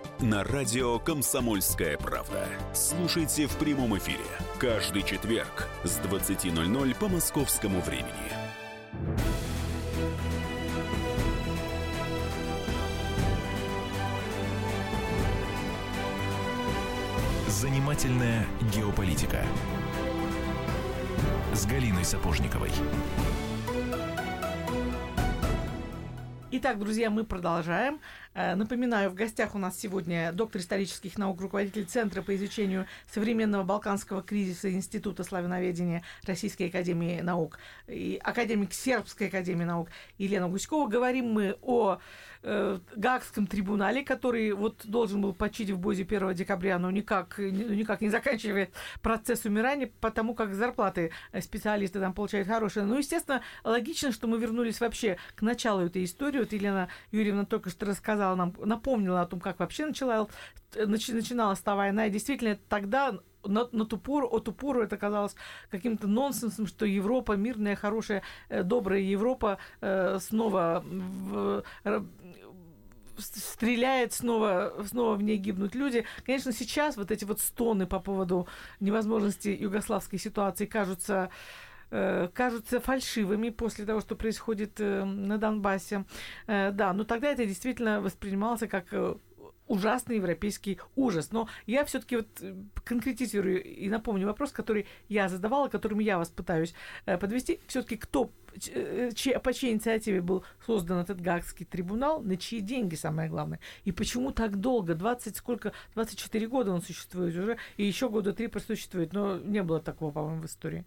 на 0.21 0.43
радио 0.43 0.99
«Комсомольская 0.99 1.97
правда». 1.97 2.47
Слушайте 2.73 3.47
в 3.47 3.55
прямом 3.57 3.97
эфире 3.97 4.25
каждый 4.59 5.03
четверг 5.03 5.67
с 5.83 5.99
20.00 5.99 6.95
по 6.95 7.07
московскому 7.07 7.81
времени. 7.81 8.07
Занимательная 17.47 18.45
геополитика 18.73 19.43
с 21.53 21.65
Галиной 21.65 22.05
Сапожниковой. 22.05 22.71
Итак, 26.63 26.77
друзья, 26.77 27.09
мы 27.09 27.23
продолжаем. 27.23 27.99
Э, 28.35 28.53
напоминаю, 28.53 29.09
в 29.09 29.15
гостях 29.15 29.55
у 29.55 29.57
нас 29.57 29.79
сегодня 29.79 30.31
доктор 30.31 30.61
исторических 30.61 31.17
наук, 31.17 31.41
руководитель 31.41 31.85
Центра 31.85 32.21
по 32.21 32.35
изучению 32.35 32.85
современного 33.11 33.63
балканского 33.63 34.21
кризиса 34.21 34.71
Института 34.71 35.23
славяноведения 35.23 36.03
Российской 36.23 36.67
Академии 36.67 37.19
Наук 37.21 37.57
и 37.87 38.19
академик 38.23 38.73
Сербской 38.73 39.29
Академии 39.29 39.63
Наук 39.63 39.89
Елена 40.19 40.47
Гуськова. 40.49 40.87
Говорим 40.87 41.31
мы 41.33 41.57
о 41.63 41.97
э, 42.43 42.79
Гаагском 42.95 43.47
трибунале, 43.47 44.03
который 44.03 44.51
вот 44.51 44.81
должен 44.85 45.21
был 45.21 45.33
почить 45.33 45.69
в 45.69 45.79
Бозе 45.79 46.03
1 46.03 46.33
декабря, 46.33 46.79
но 46.79 46.91
никак, 46.91 47.35
ну, 47.37 47.73
никак 47.73 48.01
не 48.01 48.09
заканчивает 48.09 48.73
процесс 49.01 49.45
умирания, 49.45 49.91
потому 49.99 50.35
как 50.35 50.53
зарплаты 50.53 51.11
специалисты 51.39 51.99
там 51.99 52.13
получают 52.13 52.47
хорошие. 52.47 52.85
Ну, 52.85 52.97
естественно, 52.97 53.41
логично, 53.63 54.11
что 54.11 54.27
мы 54.27 54.37
вернулись 54.37 54.79
вообще 54.79 55.17
к 55.35 55.41
началу 55.41 55.81
этой 55.81 56.03
истории. 56.03 56.39
Вот 56.39 56.53
Елена 56.53 56.89
Юрьевна 57.11 57.45
только 57.45 57.69
что 57.69 57.85
рассказала 57.85 58.35
нам, 58.35 58.53
напомнила 58.59 59.21
о 59.21 59.25
том, 59.25 59.39
как 59.39 59.59
вообще 59.59 59.85
начала, 59.85 60.27
начи, 60.75 61.13
начиналась 61.13 61.59
та 61.59 61.75
война. 61.75 62.07
И 62.07 62.11
действительно, 62.11 62.57
тогда 62.69 63.19
на, 63.43 63.67
на 63.71 63.85
ту 63.85 63.97
пору, 63.97 64.27
от 64.27 64.45
ту 64.45 64.51
пору 64.51 64.81
это 64.81 64.97
казалось 64.97 65.35
каким-то 65.69 66.07
нонсенсом, 66.07 66.67
что 66.67 66.85
Европа, 66.85 67.33
мирная, 67.33 67.75
хорошая, 67.75 68.23
э, 68.49 68.63
добрая 68.63 68.99
Европа 68.99 69.57
э, 69.81 70.19
снова 70.19 70.83
в, 70.85 71.63
стреляет, 73.17 74.13
снова, 74.13 74.73
снова 74.85 75.15
в 75.15 75.23
ней 75.23 75.37
гибнут 75.37 75.75
люди. 75.75 76.05
Конечно, 76.25 76.51
сейчас 76.51 76.97
вот 76.97 77.11
эти 77.11 77.25
вот 77.25 77.39
стоны 77.39 77.85
по 77.85 77.99
поводу 77.99 78.47
невозможности 78.79 79.49
югославской 79.49 80.17
ситуации 80.17 80.65
кажутся 80.65 81.29
Э, 81.93 82.29
кажутся 82.33 82.79
фальшивыми 82.79 83.49
после 83.49 83.85
того, 83.85 83.99
что 83.99 84.15
происходит 84.15 84.79
э, 84.79 85.03
на 85.03 85.37
Донбассе. 85.37 86.05
Да, 86.47 86.93
но 86.93 87.03
тогда 87.03 87.31
это 87.31 87.45
действительно 87.45 87.99
воспринималось 87.99 88.61
как 88.69 88.93
ужасный 89.71 90.17
европейский 90.17 90.79
ужас. 90.95 91.31
Но 91.31 91.47
я 91.65 91.85
все-таки 91.85 92.17
вот 92.17 92.27
конкретизирую 92.83 93.63
и 93.63 93.89
напомню 93.89 94.27
вопрос, 94.27 94.51
который 94.51 94.85
я 95.07 95.29
задавала, 95.29 95.69
которым 95.69 95.99
я 95.99 96.17
вас 96.17 96.29
пытаюсь 96.29 96.73
подвести. 97.05 97.59
Все-таки 97.67 97.95
кто, 97.95 98.31
чьи, 99.15 99.37
по 99.37 99.53
чьей 99.53 99.73
инициативе 99.73 100.21
был 100.21 100.43
создан 100.65 100.99
этот 100.99 101.21
Гаагский 101.21 101.65
трибунал, 101.65 102.21
на 102.21 102.35
чьи 102.35 102.59
деньги, 102.59 102.95
самое 102.95 103.29
главное, 103.29 103.59
и 103.85 103.91
почему 103.91 104.31
так 104.31 104.57
долго, 104.57 104.93
20 104.93 105.35
сколько, 105.37 105.71
24 105.95 106.47
года 106.47 106.71
он 106.71 106.81
существует 106.81 107.35
уже, 107.35 107.57
и 107.77 107.85
еще 107.85 108.09
года 108.09 108.33
три 108.33 108.47
просуществует, 108.47 109.13
но 109.13 109.37
не 109.37 109.63
было 109.63 109.79
такого, 109.79 110.11
по-моему, 110.11 110.41
в 110.41 110.45
истории. 110.45 110.85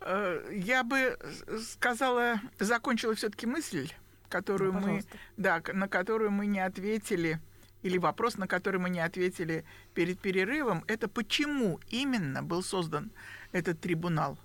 Э, 0.00 0.48
я 0.52 0.84
бы 0.84 1.18
сказала, 1.60 2.40
закончила 2.58 3.14
все-таки 3.14 3.46
мысль, 3.46 3.90
которую 4.28 4.72
ну, 4.72 4.80
мы, 4.80 5.04
да, 5.36 5.62
на 5.72 5.88
которую 5.88 6.30
мы 6.30 6.46
не 6.46 6.60
ответили, 6.60 7.40
или 7.82 7.98
вопрос, 7.98 8.36
на 8.36 8.46
который 8.46 8.80
мы 8.80 8.90
не 8.90 9.00
ответили 9.00 9.64
перед 9.94 10.20
перерывом, 10.20 10.84
это 10.86 11.08
почему 11.08 11.80
именно 11.88 12.42
был 12.42 12.62
создан 12.62 13.12
этот 13.52 13.80
трибунал 13.80 14.38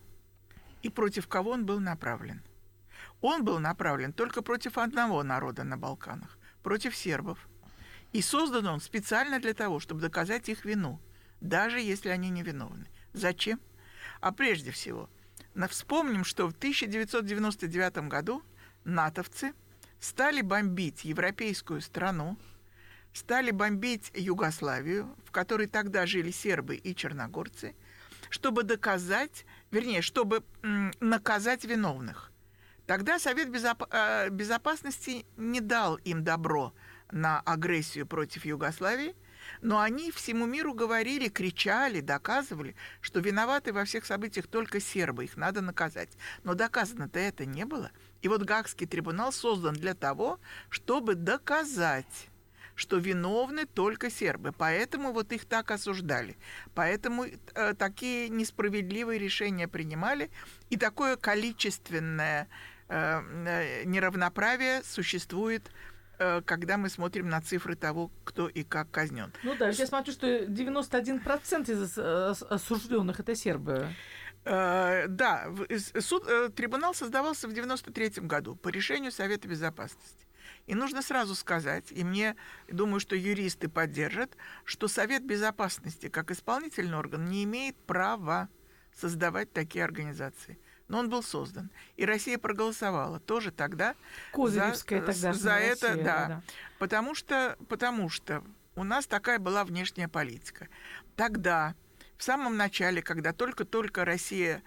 и 0.81 0.89
против 0.89 1.27
кого 1.27 1.51
он 1.51 1.65
был 1.65 1.79
направлен. 1.79 2.41
Он 3.21 3.43
был 3.43 3.59
направлен 3.59 4.13
только 4.13 4.41
против 4.41 4.77
одного 4.77 5.23
народа 5.23 5.63
на 5.63 5.77
Балканах, 5.77 6.37
против 6.61 6.95
сербов. 6.95 7.47
И 8.13 8.21
создан 8.21 8.67
он 8.67 8.79
специально 8.79 9.39
для 9.39 9.53
того, 9.53 9.79
чтобы 9.79 10.01
доказать 10.01 10.49
их 10.49 10.65
вину, 10.65 10.99
даже 11.41 11.79
если 11.79 12.09
они 12.09 12.29
невиновны. 12.29 12.87
Зачем? 13.13 13.59
А 14.21 14.31
прежде 14.31 14.71
всего– 14.71 15.09
Вспомним, 15.65 16.23
что 16.23 16.47
в 16.47 16.51
1999 16.51 18.07
году 18.07 18.43
натовцы 18.83 19.53
стали 19.99 20.41
бомбить 20.41 21.03
европейскую 21.03 21.81
страну, 21.81 22.37
стали 23.13 23.51
бомбить 23.51 24.11
Югославию, 24.13 25.15
в 25.25 25.31
которой 25.31 25.67
тогда 25.67 26.05
жили 26.05 26.31
сербы 26.31 26.75
и 26.75 26.95
черногорцы, 26.95 27.75
чтобы 28.29 28.63
доказать, 28.63 29.45
вернее, 29.71 30.01
чтобы 30.01 30.43
наказать 30.99 31.65
виновных. 31.65 32.31
Тогда 32.85 33.19
Совет. 33.19 33.49
Э, 33.91 34.29
Безопасности 34.29 35.25
не 35.35 35.59
дал 35.59 35.95
им 35.97 36.23
добро 36.23 36.73
на 37.11 37.41
агрессию 37.41 38.05
против 38.05 38.45
Югославии– 38.45 39.15
но 39.61 39.79
они 39.79 40.11
всему 40.11 40.45
миру 40.45 40.73
говорили, 40.73 41.29
кричали, 41.29 42.01
доказывали, 42.01 42.75
что 43.01 43.19
виноваты 43.19 43.73
во 43.73 43.85
всех 43.85 44.05
событиях 44.05 44.47
только 44.47 44.79
сербы, 44.79 45.25
их 45.25 45.37
надо 45.37 45.61
наказать. 45.61 46.17
Но 46.43 46.53
доказано-то 46.53 47.19
это 47.19 47.45
не 47.45 47.65
было. 47.65 47.91
И 48.21 48.27
вот 48.27 48.43
Гаагский 48.43 48.87
трибунал 48.87 49.31
создан 49.31 49.75
для 49.75 49.93
того, 49.93 50.39
чтобы 50.69 51.15
доказать, 51.15 52.29
что 52.77 52.97
виновны 52.97 53.65
только 53.65 54.09
сербы. 54.09 54.53
Поэтому 54.57 55.11
вот 55.11 55.33
их 55.33 55.45
так 55.45 55.71
осуждали. 55.71 56.37
Поэтому 56.73 57.25
э, 57.25 57.73
такие 57.73 58.29
несправедливые 58.29 59.19
решения 59.19 59.67
принимали. 59.67 60.29
И 60.69 60.77
такое 60.77 61.17
количественное 61.17 62.47
э, 62.87 63.21
э 63.45 63.83
неравноправие 63.83 64.81
существует 64.83 65.69
Э, 66.19 66.41
когда 66.43 66.77
мы 66.77 66.89
смотрим 66.89 67.29
на 67.29 67.41
цифры 67.41 67.75
того, 67.75 68.11
кто 68.23 68.47
и 68.47 68.63
как 68.63 68.89
казнен. 68.89 69.31
Ну 69.43 69.55
да, 69.55 69.69
я 69.69 69.87
смотрю, 69.87 70.13
что 70.13 70.27
91% 70.27 71.71
из 71.71 71.97
э, 71.97 72.45
осужденных 72.49 73.19
это 73.19 73.35
сербы. 73.35 73.87
Да, 74.43 75.49
суд, 75.99 76.23
трибунал 76.55 76.93
создавался 76.93 77.49
в 77.49 77.53
93 77.53 78.21
году 78.21 78.55
по 78.55 78.69
решению 78.69 79.11
Совета 79.11 79.45
Безопасности. 79.49 80.26
И 80.67 80.75
нужно 80.75 81.01
сразу 81.01 81.33
сказать, 81.33 81.85
и 81.91 82.03
мне, 82.03 82.35
думаю, 82.67 82.99
что 82.99 83.15
юристы 83.15 83.69
поддержат, 83.69 84.37
что 84.65 84.87
Совет 84.87 85.25
Безопасности, 85.25 86.09
как 86.09 86.29
исполнительный 86.29 86.97
орган, 86.97 87.25
не 87.25 87.43
имеет 87.45 87.75
права 87.75 88.49
создавать 88.93 89.51
такие 89.51 89.83
организации 89.83 90.59
но 90.87 90.99
он 90.99 91.09
был 91.09 91.23
создан. 91.23 91.69
И 91.95 92.05
Россия 92.05 92.37
проголосовала 92.37 93.19
тоже 93.19 93.51
тогда 93.51 93.95
Козыревская 94.31 95.01
за, 95.01 95.05
тогда 95.05 95.33
за 95.33 95.53
это, 95.55 95.87
Россия, 95.89 96.03
да, 96.03 96.27
да. 96.27 96.41
Потому 96.79 97.15
что, 97.15 97.57
потому 97.67 98.09
что 98.09 98.43
у 98.75 98.83
нас 98.83 99.05
такая 99.07 99.39
была 99.39 99.65
внешняя 99.65 100.07
политика. 100.07 100.69
Тогда, 101.15 101.75
в 102.17 102.23
самом 102.23 102.57
начале, 102.57 103.01
когда 103.01 103.33
только-только 103.33 104.05
Россия 104.05 104.63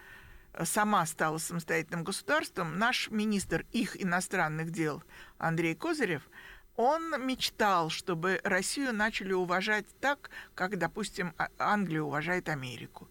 э, 0.52 0.64
сама 0.64 1.07
стала 1.07 1.38
самостоятельным 1.38 2.04
государством, 2.04 2.78
наш 2.78 3.11
министр 3.11 3.64
их 3.73 4.00
иностранных 4.00 4.71
дел 4.71 5.02
Андрей 5.40 5.75
Козырев, 5.75 6.23
он 6.76 7.26
мечтал, 7.26 7.90
чтобы 7.90 8.40
Россию 8.44 8.94
начали 8.94 9.32
уважать 9.32 9.87
так, 10.00 10.30
как, 10.54 10.78
допустим, 10.78 11.35
а, 11.37 11.49
Англия 11.59 12.02
уважает 12.02 12.49
Америку 12.49 13.09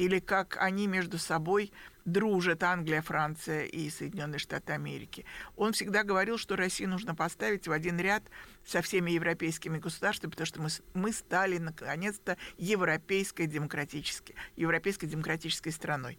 или 0.00 0.18
как 0.18 0.56
они 0.58 0.86
между 0.86 1.18
собой 1.18 1.72
дружат 2.06 2.62
Англия, 2.62 3.02
Франция 3.02 3.64
и 3.64 3.90
Соединенные 3.90 4.38
Штаты 4.38 4.72
Америки. 4.72 5.26
Он 5.56 5.74
всегда 5.74 6.04
говорил, 6.04 6.38
что 6.38 6.56
Россию 6.56 6.88
нужно 6.88 7.14
поставить 7.14 7.68
в 7.68 7.72
один 7.72 8.00
ряд 8.00 8.22
со 8.64 8.80
всеми 8.80 9.10
европейскими 9.10 9.76
государствами, 9.76 10.30
потому 10.30 10.46
что 10.46 10.62
мы, 10.62 10.68
мы 10.94 11.12
стали 11.12 11.58
наконец-то 11.58 12.38
европейской 12.56 13.46
демократической, 13.46 14.34
европейской 14.56 15.06
демократической 15.06 15.70
страной. 15.70 16.18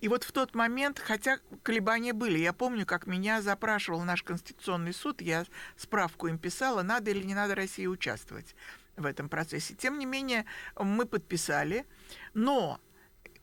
И 0.00 0.08
вот 0.08 0.24
в 0.24 0.32
тот 0.32 0.56
момент, 0.56 0.98
хотя 0.98 1.38
колебания 1.62 2.14
были, 2.14 2.40
я 2.40 2.52
помню, 2.52 2.84
как 2.84 3.06
меня 3.06 3.42
запрашивал 3.42 4.02
наш 4.02 4.24
Конституционный 4.24 4.92
суд, 4.92 5.22
я 5.22 5.46
справку 5.76 6.26
им 6.26 6.36
писала, 6.36 6.82
надо 6.82 7.12
или 7.12 7.22
не 7.22 7.34
надо 7.34 7.54
России 7.54 7.86
участвовать 7.86 8.56
в 8.96 9.06
этом 9.06 9.28
процессе. 9.28 9.74
Тем 9.74 9.98
не 9.98 10.06
менее, 10.06 10.44
мы 10.76 11.06
подписали, 11.06 11.86
но 12.32 12.80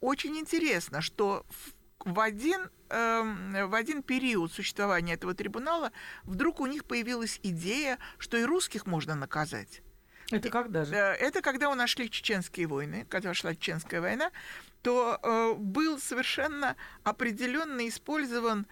очень 0.01 0.38
интересно, 0.38 1.01
что 1.01 1.46
в 2.05 2.20
один, 2.20 2.70
э, 2.89 3.65
в 3.65 3.74
один 3.75 4.03
период 4.03 4.51
существования 4.51 5.13
этого 5.13 5.34
трибунала 5.34 5.91
вдруг 6.24 6.60
у 6.60 6.65
них 6.65 6.86
появилась 6.86 7.39
идея, 7.43 8.00
что 8.17 8.38
и 8.38 8.43
русских 8.43 8.86
можно 8.86 9.15
наказать. 9.15 9.81
Это 10.31 10.50
когда 10.50 10.86
же? 10.86 10.96
Это 10.96 11.41
когда 11.41 11.70
у 11.70 11.75
нас 11.75 11.89
шли 11.89 12.10
чеченские 12.10 12.67
войны, 12.67 13.05
когда 13.10 13.34
шла 13.34 13.53
чеченская 13.53 14.01
война, 14.01 14.31
то 14.81 15.20
э, 15.22 15.53
был 15.58 16.00
совершенно 16.00 16.75
определенно 17.03 17.88
использован 17.88 18.65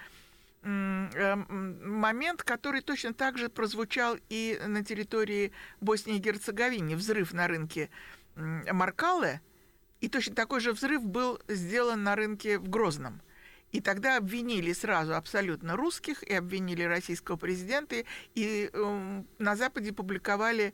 э, 0.63 1.36
момент, 1.36 2.43
который 2.43 2.81
точно 2.81 3.13
так 3.13 3.38
же 3.38 3.50
прозвучал 3.50 4.17
и 4.29 4.59
на 4.65 4.83
территории 4.83 5.51
Боснии 5.81 6.15
и 6.15 6.19
Герцеговины. 6.19 6.95
Взрыв 6.95 7.33
на 7.33 7.48
рынке 7.48 7.89
Маркале, 8.36 9.41
и 10.01 10.09
точно 10.09 10.35
такой 10.35 10.59
же 10.59 10.73
взрыв 10.73 11.03
был 11.03 11.39
сделан 11.47 12.03
на 12.03 12.15
рынке 12.15 12.57
в 12.57 12.69
Грозном. 12.69 13.21
И 13.71 13.81
тогда 13.81 14.17
обвинили 14.17 14.73
сразу 14.73 15.15
абсолютно 15.15 15.75
русских, 15.75 16.23
и 16.23 16.33
обвинили 16.33 16.83
российского 16.83 17.35
президента, 17.35 18.03
и 18.33 18.69
э, 18.71 19.23
на 19.37 19.55
Западе 19.55 19.93
публиковали 19.93 20.73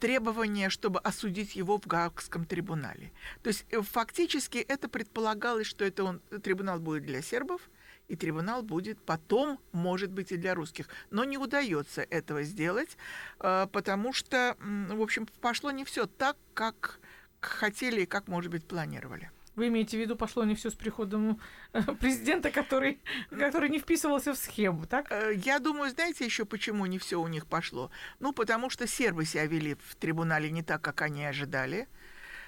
требование, 0.00 0.70
чтобы 0.70 0.98
осудить 0.98 1.54
его 1.54 1.78
в 1.78 1.86
Гаагском 1.86 2.44
трибунале. 2.44 3.12
То 3.42 3.48
есть 3.48 3.64
э, 3.70 3.80
фактически 3.80 4.58
это 4.58 4.88
предполагалось, 4.88 5.68
что 5.68 5.84
это 5.84 6.02
он, 6.02 6.20
трибунал 6.42 6.80
будет 6.80 7.06
для 7.06 7.22
сербов, 7.22 7.70
и 8.08 8.16
трибунал 8.16 8.62
будет 8.62 8.98
потом, 9.00 9.60
может 9.70 10.10
быть, 10.10 10.32
и 10.32 10.36
для 10.36 10.56
русских. 10.56 10.88
Но 11.10 11.22
не 11.24 11.38
удается 11.38 12.02
этого 12.02 12.42
сделать, 12.42 12.96
э, 13.38 13.68
потому 13.70 14.12
что, 14.12 14.56
в 14.58 15.00
общем, 15.00 15.28
пошло 15.40 15.70
не 15.70 15.84
все 15.84 16.06
так, 16.06 16.36
как 16.54 16.98
хотели 17.46 18.02
и 18.02 18.06
как, 18.06 18.28
может 18.28 18.50
быть, 18.50 18.64
планировали. 18.66 19.30
Вы 19.54 19.68
имеете 19.68 19.98
в 19.98 20.00
виду, 20.00 20.16
пошло 20.16 20.44
не 20.44 20.54
все 20.54 20.70
с 20.70 20.74
приходом 20.74 21.38
э, 21.74 21.82
президента, 22.00 22.50
который, 22.50 23.00
который 23.30 23.68
не 23.68 23.78
вписывался 23.78 24.32
в 24.32 24.38
схему, 24.38 24.86
так? 24.86 25.12
Э, 25.12 25.34
я 25.34 25.58
думаю, 25.58 25.90
знаете 25.90 26.24
еще, 26.24 26.46
почему 26.46 26.86
не 26.86 26.98
все 26.98 27.20
у 27.20 27.28
них 27.28 27.46
пошло? 27.46 27.90
Ну, 28.18 28.32
потому 28.32 28.70
что 28.70 28.86
сербы 28.86 29.26
себя 29.26 29.44
вели 29.44 29.74
в 29.74 29.94
трибунале 29.96 30.50
не 30.50 30.62
так, 30.62 30.80
как 30.80 31.02
они 31.02 31.26
ожидали. 31.26 31.86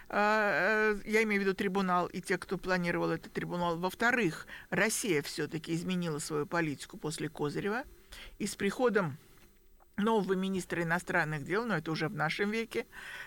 Э, 0.08 0.96
я 1.04 1.22
имею 1.24 1.42
в 1.42 1.44
виду 1.44 1.54
трибунал 1.54 2.06
и 2.06 2.22
те, 2.22 2.38
кто 2.38 2.56
планировал 2.56 3.10
этот 3.10 3.32
трибунал. 3.34 3.76
Во-вторых, 3.76 4.46
Россия 4.70 5.20
все-таки 5.20 5.74
изменила 5.74 6.18
свою 6.20 6.46
политику 6.46 6.96
после 6.96 7.28
Козырева. 7.28 7.84
И 8.38 8.46
с 8.46 8.54
приходом 8.56 9.18
нового 9.96 10.34
министра 10.34 10.82
иностранных 10.82 11.44
дел, 11.44 11.64
но 11.64 11.76
это 11.76 11.90
уже 11.92 12.08
в 12.08 12.14
нашем 12.14 12.50
веке, 12.50 12.86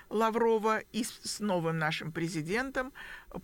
Лаврова, 0.09 0.79
и 0.91 1.03
с 1.03 1.39
новым 1.39 1.77
нашим 1.77 2.12
президентом 2.12 2.93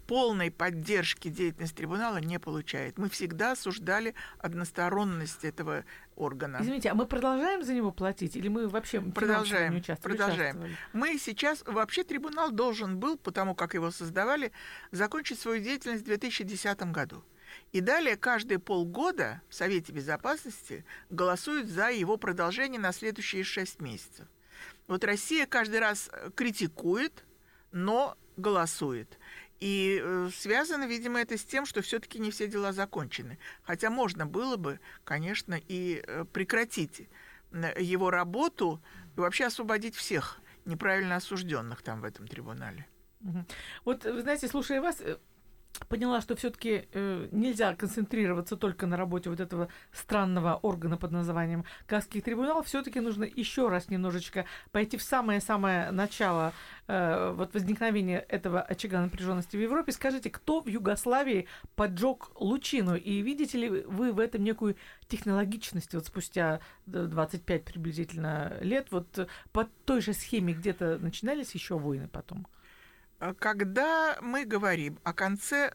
полной 0.07 0.51
поддержки 0.51 1.29
деятельности 1.29 1.75
трибунала 1.77 2.17
не 2.17 2.39
получает. 2.39 2.97
Мы 2.97 3.09
всегда 3.09 3.53
осуждали 3.53 4.13
односторонность 4.39 5.43
этого 5.43 5.85
органа. 6.15 6.59
Извините, 6.61 6.89
а 6.89 6.95
мы 6.95 7.05
продолжаем 7.05 7.63
за 7.63 7.73
него 7.73 7.91
платить 7.91 8.35
или 8.35 8.47
мы 8.47 8.67
вообще 8.67 9.01
продолжаем? 9.01 9.73
Не 9.73 9.79
участвовали, 9.79 10.17
продолжаем. 10.17 10.77
Мы 10.93 11.17
сейчас 11.17 11.63
вообще 11.65 12.03
трибунал 12.03 12.51
должен 12.51 12.99
был, 12.99 13.17
потому 13.17 13.55
как 13.55 13.73
его 13.73 13.91
создавали, 13.91 14.51
закончить 14.91 15.39
свою 15.39 15.63
деятельность 15.63 16.03
в 16.03 16.05
2010 16.05 16.91
году. 16.91 17.23
И 17.71 17.81
далее 17.81 18.17
каждые 18.17 18.59
полгода 18.59 19.41
в 19.49 19.55
Совете 19.55 19.91
Безопасности 19.91 20.85
голосуют 21.09 21.67
за 21.67 21.91
его 21.91 22.17
продолжение 22.17 22.79
на 22.79 22.91
следующие 22.91 23.43
шесть 23.43 23.81
месяцев. 23.81 24.27
Вот 24.87 25.03
Россия 25.03 25.45
каждый 25.45 25.79
раз 25.79 26.09
э, 26.11 26.29
критикует, 26.35 27.25
но 27.71 28.17
голосует. 28.37 29.17
И 29.59 30.01
э, 30.03 30.29
связано, 30.35 30.85
видимо, 30.85 31.21
это 31.21 31.37
с 31.37 31.43
тем, 31.43 31.65
что 31.65 31.81
все-таки 31.81 32.19
не 32.19 32.31
все 32.31 32.47
дела 32.47 32.73
закончены. 32.73 33.37
Хотя 33.63 33.89
можно 33.89 34.25
было 34.25 34.57
бы, 34.57 34.79
конечно, 35.03 35.59
и 35.67 36.03
э, 36.05 36.25
прекратить 36.25 37.07
его 37.79 38.09
работу 38.09 38.81
и 39.15 39.19
вообще 39.19 39.45
освободить 39.45 39.95
всех 39.95 40.39
неправильно 40.65 41.15
осужденных 41.15 41.81
там 41.81 42.01
в 42.01 42.03
этом 42.03 42.27
трибунале. 42.27 42.87
Вот, 43.85 44.03
вы 44.03 44.21
знаете, 44.21 44.47
слушая 44.47 44.81
вас, 44.81 45.01
поняла, 45.87 46.21
что 46.21 46.35
все-таки 46.35 46.87
э, 46.91 47.27
нельзя 47.31 47.75
концентрироваться 47.75 48.55
только 48.55 48.85
на 48.87 48.97
работе 48.97 49.29
вот 49.29 49.39
этого 49.39 49.69
странного 49.91 50.55
органа 50.55 50.97
под 50.97 51.11
названием 51.11 51.65
Касский 51.87 52.21
трибунал. 52.21 52.63
Все-таки 52.63 52.99
нужно 52.99 53.23
еще 53.23 53.69
раз 53.69 53.89
немножечко 53.89 54.45
пойти 54.71 54.97
в 54.97 55.03
самое-самое 55.03 55.91
начало 55.91 56.53
э, 56.87 57.33
вот 57.35 57.53
возникновения 57.53 58.19
этого 58.19 58.61
очага 58.61 59.01
напряженности 59.01 59.57
в 59.57 59.61
Европе. 59.61 59.91
Скажите, 59.91 60.29
кто 60.29 60.61
в 60.61 60.67
Югославии 60.67 61.47
поджег 61.75 62.29
лучину? 62.39 62.95
И 62.95 63.21
видите 63.21 63.57
ли 63.57 63.69
вы 63.69 64.13
в 64.13 64.19
этом 64.19 64.43
некую 64.43 64.75
технологичность 65.07 65.93
вот 65.93 66.05
спустя 66.05 66.59
25 66.85 67.65
приблизительно 67.65 68.57
лет? 68.61 68.87
Вот 68.91 69.27
по 69.51 69.67
той 69.85 70.01
же 70.01 70.13
схеме 70.13 70.53
где-то 70.53 70.97
начинались 70.99 71.53
еще 71.53 71.77
войны 71.77 72.07
потом? 72.07 72.47
А 73.23 73.33
когда 73.33 74.17
мы 74.19 74.43
говорим 74.43 74.99
о 75.05 75.13
конце 75.13 75.71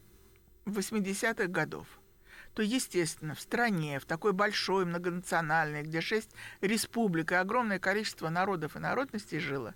80-х 0.66 1.46
годов, 1.46 1.86
то, 2.52 2.60
естественно, 2.60 3.34
в 3.34 3.40
стране, 3.40 3.98
в 4.00 4.04
такой 4.04 4.34
большой, 4.34 4.84
многонациональной, 4.84 5.80
где 5.80 6.02
шесть 6.02 6.30
республик 6.60 7.32
и 7.32 7.36
огромное 7.36 7.78
количество 7.78 8.28
народов 8.28 8.76
и 8.76 8.80
народностей 8.80 9.38
жило, 9.38 9.74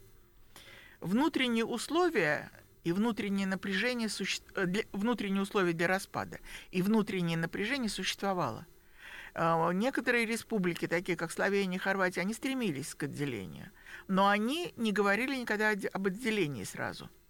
внутренние 1.00 1.64
условия 1.64 2.52
и 2.84 2.92
внутреннее 2.92 3.46
напряжение, 3.46 4.10
суще... 4.10 4.42
Э, 4.54 4.66
для... 4.66 4.82
внутренние 4.92 5.40
условия 5.40 5.72
для 5.72 5.86
распада 5.86 6.40
и 6.72 6.82
внутреннее 6.82 7.38
напряжение 7.38 7.88
существовало. 7.88 8.66
А, 9.32 9.70
некоторые 9.70 10.26
республики, 10.26 10.86
такие 10.86 11.16
как 11.16 11.32
Словения 11.32 11.76
и 11.76 11.80
Хорватия, 11.80 12.20
они 12.20 12.34
стремились 12.34 12.94
к 12.94 13.04
отделению, 13.04 13.70
но 14.08 14.28
они 14.28 14.74
не 14.76 14.92
говорили 14.92 15.36
никогда 15.36 15.70
об 15.70 16.06
отделении 16.06 16.64
сразу– 16.64 17.08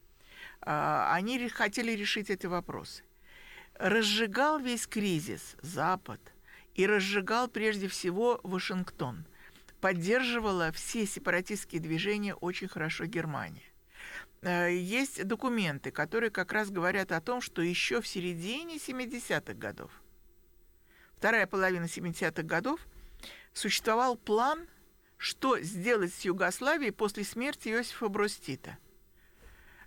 они 0.65 1.49
хотели 1.49 1.93
решить 1.93 2.31
эти 2.31 2.47
вопросы. 2.47 3.03
Разжигал 3.75 4.59
весь 4.59 4.87
кризис 4.87 5.57
Запад 5.63 6.21
и 6.75 6.87
разжигал 6.87 7.49
прежде 7.49 7.89
всего 7.89 8.41
Вашингтон. 8.43 9.25
Поддерживала 9.81 10.71
все 10.71 11.07
сепаратистские 11.07 11.81
движения 11.81 12.35
очень 12.35 12.69
хорошо 12.69 13.07
Германия. 13.07 13.65
Э, 14.43 14.73
есть 14.73 15.25
документы, 15.27 15.91
которые 15.91 16.31
как 16.31 16.53
раз 16.53 16.71
говорят 16.71 17.11
о 17.11 17.21
том, 17.21 17.41
что 17.41 17.63
еще 17.63 18.01
в 18.01 18.07
середине 18.07 18.77
70-х 18.77 19.55
годов, 19.55 19.91
вторая 21.17 21.49
половина 21.49 21.87
70-х 21.87 22.43
годов, 22.43 22.81
существовал 23.53 24.17
план, 24.17 24.69
что 25.17 25.59
сделать 25.59 26.15
с 26.15 26.21
Югославией 26.21 26.93
после 26.93 27.25
смерти 27.25 27.71
Иосифа 27.71 28.09
Бростита– 28.09 28.79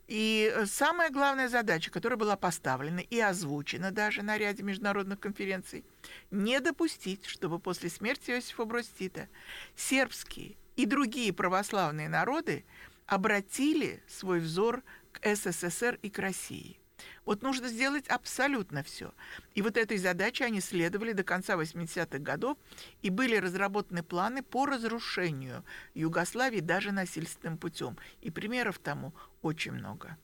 и 0.07 0.51
э, 0.53 0.65
самая 0.65 1.09
главная 1.09 1.49
задача, 1.49 1.89
которая 1.91 2.17
была 2.17 2.35
поставлена 2.35 2.99
и 2.99 3.19
озвучена 3.19 3.91
даже 3.91 4.21
на 4.21 4.37
ряде 4.37 4.63
международных 4.63 5.19
конференций, 5.19 5.83
не 6.31 6.59
допустить, 6.59 7.25
чтобы 7.25 7.59
после 7.59 7.89
смерти 7.89 8.31
Иосифа 8.31 8.65
Бростита 8.65 9.27
сербские 9.75 10.55
и 10.75 10.85
другие 10.85 11.33
православные 11.33 12.09
народы 12.09 12.65
обратили 13.07 14.03
свой 14.07 14.39
взор 14.39 14.83
к 15.11 15.35
СССР 15.35 15.97
и 16.01 16.09
к 16.09 16.19
России– 16.19 16.79
вот 17.25 17.41
нужно 17.41 17.67
сделать 17.67 18.07
абсолютно 18.07 18.83
все. 18.83 19.13
И 19.55 19.61
вот 19.61 19.77
этой 19.77 19.97
задаче 19.97 20.45
они 20.45 20.61
следовали 20.61 21.11
до 21.11 21.23
конца 21.23 21.55
80-х 21.55 22.19
годов, 22.19 22.57
и 23.01 23.09
были 23.09 23.35
разработаны 23.35 24.03
планы 24.03 24.43
по 24.43 24.65
разрушению 24.65 25.63
Югославии 25.93 26.59
даже 26.59 26.91
насильственным 26.91 27.57
путем. 27.57 27.97
И 28.21 28.29
примеров 28.31 28.79
тому 28.79 29.13
очень 29.41 29.73
много. 29.73 30.17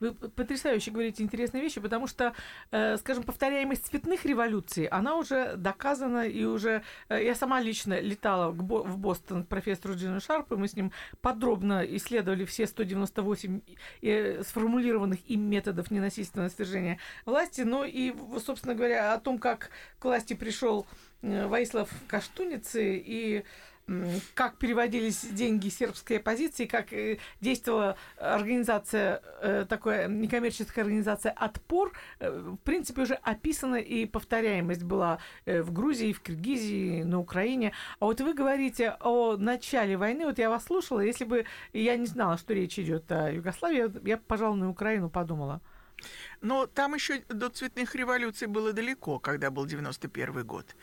Вы 0.00 0.14
потрясающе 0.14 0.90
говорите 0.90 1.22
интересные 1.22 1.62
вещи, 1.62 1.78
потому 1.78 2.06
что, 2.06 2.32
э, 2.70 2.96
скажем, 2.96 3.22
повторяемость 3.22 3.86
цветных 3.86 4.24
революций, 4.24 4.86
она 4.86 5.16
уже 5.16 5.56
доказана, 5.56 6.26
и 6.26 6.44
уже 6.44 6.82
э, 7.10 7.22
я 7.22 7.34
сама 7.34 7.60
лично 7.60 8.00
летала 8.00 8.50
в 8.50 8.96
Бостон 8.96 9.44
к 9.44 9.48
профессору 9.48 9.94
Джину 9.94 10.20
Шарпу, 10.20 10.56
мы 10.56 10.68
с 10.68 10.74
ним 10.74 10.90
подробно 11.20 11.84
исследовали 11.84 12.46
все 12.46 12.66
198 12.66 13.60
э, 14.00 14.42
сформулированных 14.42 15.18
им 15.28 15.42
методов 15.42 15.90
ненасильственного 15.90 16.48
свержения 16.48 16.98
власти, 17.26 17.60
но 17.60 17.84
и, 17.84 18.14
собственно 18.42 18.74
говоря, 18.74 19.12
о 19.12 19.20
том, 19.20 19.38
как 19.38 19.68
к 19.98 20.04
власти 20.06 20.32
пришел 20.32 20.86
Ваислав 21.20 21.90
Каштуницы 22.08 22.96
и 22.96 23.44
как 24.34 24.56
переводились 24.56 25.24
деньги 25.24 25.68
сербской 25.68 26.18
оппозиции, 26.18 26.66
как 26.66 26.92
э, 26.92 27.18
действовала 27.40 27.96
организация, 28.16 29.22
э, 29.40 29.66
такая 29.68 30.08
некоммерческая 30.08 30.84
организация 30.84 31.32
«Отпор», 31.32 31.92
э, 32.18 32.30
в 32.30 32.56
принципе, 32.58 33.02
уже 33.02 33.14
описана 33.14 33.76
и 33.76 34.06
повторяемость 34.06 34.84
была 34.84 35.18
в 35.46 35.72
Грузии, 35.72 36.12
в 36.12 36.20
Киргизии, 36.20 37.02
на 37.02 37.18
Украине. 37.18 37.72
А 37.98 38.06
вот 38.06 38.20
вы 38.20 38.34
говорите 38.34 38.96
о 39.00 39.36
начале 39.36 39.96
войны, 39.96 40.26
вот 40.26 40.38
я 40.38 40.50
вас 40.50 40.64
слушала, 40.64 41.00
если 41.00 41.24
бы 41.24 41.46
я 41.72 41.96
не 41.96 42.06
знала, 42.06 42.38
что 42.38 42.54
речь 42.54 42.78
идет 42.78 43.10
о 43.10 43.30
Югославии, 43.32 43.90
я, 44.08 44.16
пожалуй, 44.18 44.58
на 44.58 44.70
Украину 44.70 45.10
подумала. 45.10 45.60
Но 46.40 46.66
там 46.66 46.94
еще 46.94 47.20
до 47.28 47.48
цветных 47.48 47.94
революций 47.94 48.48
было 48.48 48.72
далеко, 48.72 49.18
когда 49.18 49.50
был 49.50 49.66
91 49.66 50.44
год. 50.44 50.76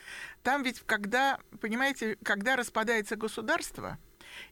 Там 0.43 0.63
ведь, 0.63 0.81
когда, 0.85 1.39
понимаете, 1.61 2.17
когда 2.23 2.55
распадается 2.55 3.15
государство, 3.15 3.97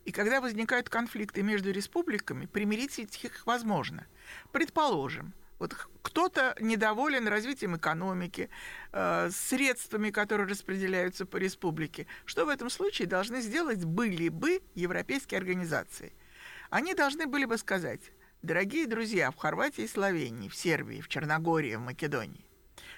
и 0.03 0.11
когда 0.11 0.41
возникают 0.41 0.89
конфликты 0.89 1.43
между 1.43 1.71
республиками, 1.71 2.45
примирить 2.45 2.97
их 2.97 3.45
возможно. 3.45 4.07
Предположим, 4.51 5.33
вот 5.59 5.73
кто-то 6.01 6.55
недоволен 6.59 7.27
развитием 7.27 7.77
экономики, 7.77 8.49
э, 8.91 9.29
средствами, 9.31 10.11
которые 10.11 10.47
распределяются 10.47 11.25
по 11.25 11.37
республике. 11.37 12.07
Что 12.25 12.45
в 12.45 12.49
этом 12.49 12.69
случае 12.69 13.07
должны 13.07 13.41
сделать 13.41 13.85
были 13.85 14.29
бы 14.29 14.61
европейские 14.75 15.39
организации? 15.39 16.13
Они 16.69 16.93
должны 16.93 17.25
были 17.25 17.45
бы 17.45 17.57
сказать, 17.57 18.01
дорогие 18.45 18.87
друзья, 18.87 19.31
в 19.31 19.35
Хорватии 19.35 19.83
и 19.83 19.87
Словении, 19.87 20.49
в 20.49 20.55
Сербии, 20.55 21.01
в 21.01 21.07
Черногории, 21.07 21.75
в 21.75 21.81
Македонии, 21.81 22.45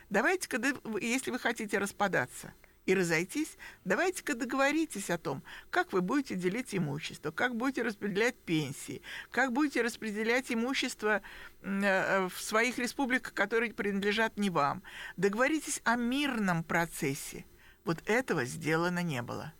давайте-ка, 0.09 0.61
если 1.01 1.31
вы 1.31 1.39
хотите 1.39 1.79
распадаться– 1.79 2.53
и 2.87 2.95
разойтись, 2.95 3.57
давайте-ка 3.83 4.33
договоритесь 4.33 5.09
о 5.09 5.17
том, 5.17 5.43
как 5.69 5.91
вы 5.91 6.01
будете 6.01 6.35
делить 6.35 6.73
имущество, 6.73 7.31
как 7.31 7.55
будете 7.55 7.83
распределять 7.83 8.35
пенсии, 8.35 9.01
как 9.29 9.51
будете 9.51 9.81
распределять 9.81 10.51
имущество 10.51 11.21
э, 11.61 12.27
в 12.27 12.41
своих 12.41 12.79
республиках, 12.79 13.33
которые 13.33 13.73
принадлежат 13.73 14.37
не 14.39 14.49
вам. 14.49 14.83
Договоритесь 15.17 15.81
о 15.83 15.97
мирном 15.97 16.63
процессе. 16.63 17.45
Вот 17.83 17.97
этого 18.05 18.45
сделано 18.45 19.03
не 19.03 19.21
было. 19.21 19.53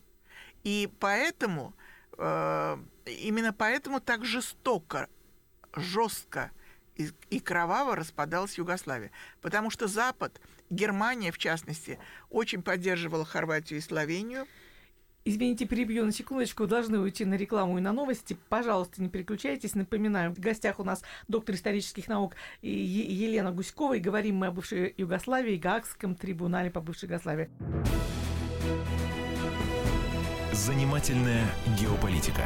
И 0.63 0.89
поэтому, 0.99 1.73
э, 2.17 2.77
именно 3.05 3.51
поэтому 3.51 3.99
так 3.99 4.23
жестоко, 4.23 5.09
жестко 5.75 6.51
и, 6.95 7.09
и 7.29 7.39
кроваво 7.39 7.95
распадалась 7.95 8.57
Югославия. 8.57 9.11
Потому 9.41 9.69
что 9.69 9.87
Запад, 9.87 10.41
Германия 10.69 11.31
в 11.31 11.37
частности, 11.37 11.99
очень 12.29 12.61
поддерживала 12.61 13.25
Хорватию 13.25 13.79
и 13.79 13.81
Словению. 13.81 14.47
Извините, 15.25 15.65
перебью 15.65 16.05
на 16.05 16.13
секундочку. 16.13 16.67
Должны 16.67 16.99
уйти 16.99 17.25
на 17.25 17.33
рекламу 17.33 17.77
и 17.77 17.81
на 17.81 17.91
новости. 17.91 18.37
Пожалуйста, 18.47 19.01
не 19.01 19.09
переключайтесь. 19.09 19.75
Напоминаю, 19.75 20.33
в 20.33 20.39
гостях 20.39 20.79
у 20.79 20.85
нас 20.85 21.03
доктор 21.27 21.55
исторических 21.55 22.07
наук 22.07 22.35
Елена 22.61 23.51
Гуськова. 23.51 23.97
И 23.97 23.99
говорим 23.99 24.37
мы 24.37 24.47
о 24.47 24.51
бывшей 24.51 24.93
Югославии 24.95 25.55
и 25.55 25.57
Гаагском 25.57 26.15
трибунале 26.15 26.71
по 26.71 26.79
бывшей 26.79 27.09
Югославии. 27.09 27.49
Занимательная 30.53 31.43
геополитика. 31.77 32.45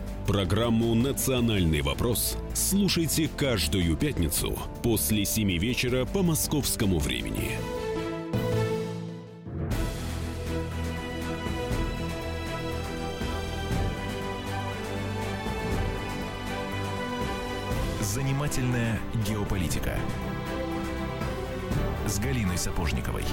Программу 0.31 0.95
«Национальный 0.95 1.81
вопрос» 1.81 2.37
слушайте 2.53 3.29
каждую 3.35 3.97
пятницу 3.97 4.57
после 4.81 5.25
7 5.25 5.57
вечера 5.57 6.05
по 6.05 6.23
московскому 6.23 6.99
времени. 6.99 7.51
Занимательная 17.99 19.01
геополитика 19.27 19.99
с 22.07 22.19
Галиной 22.19 22.57
Сапожниковой. 22.57 23.25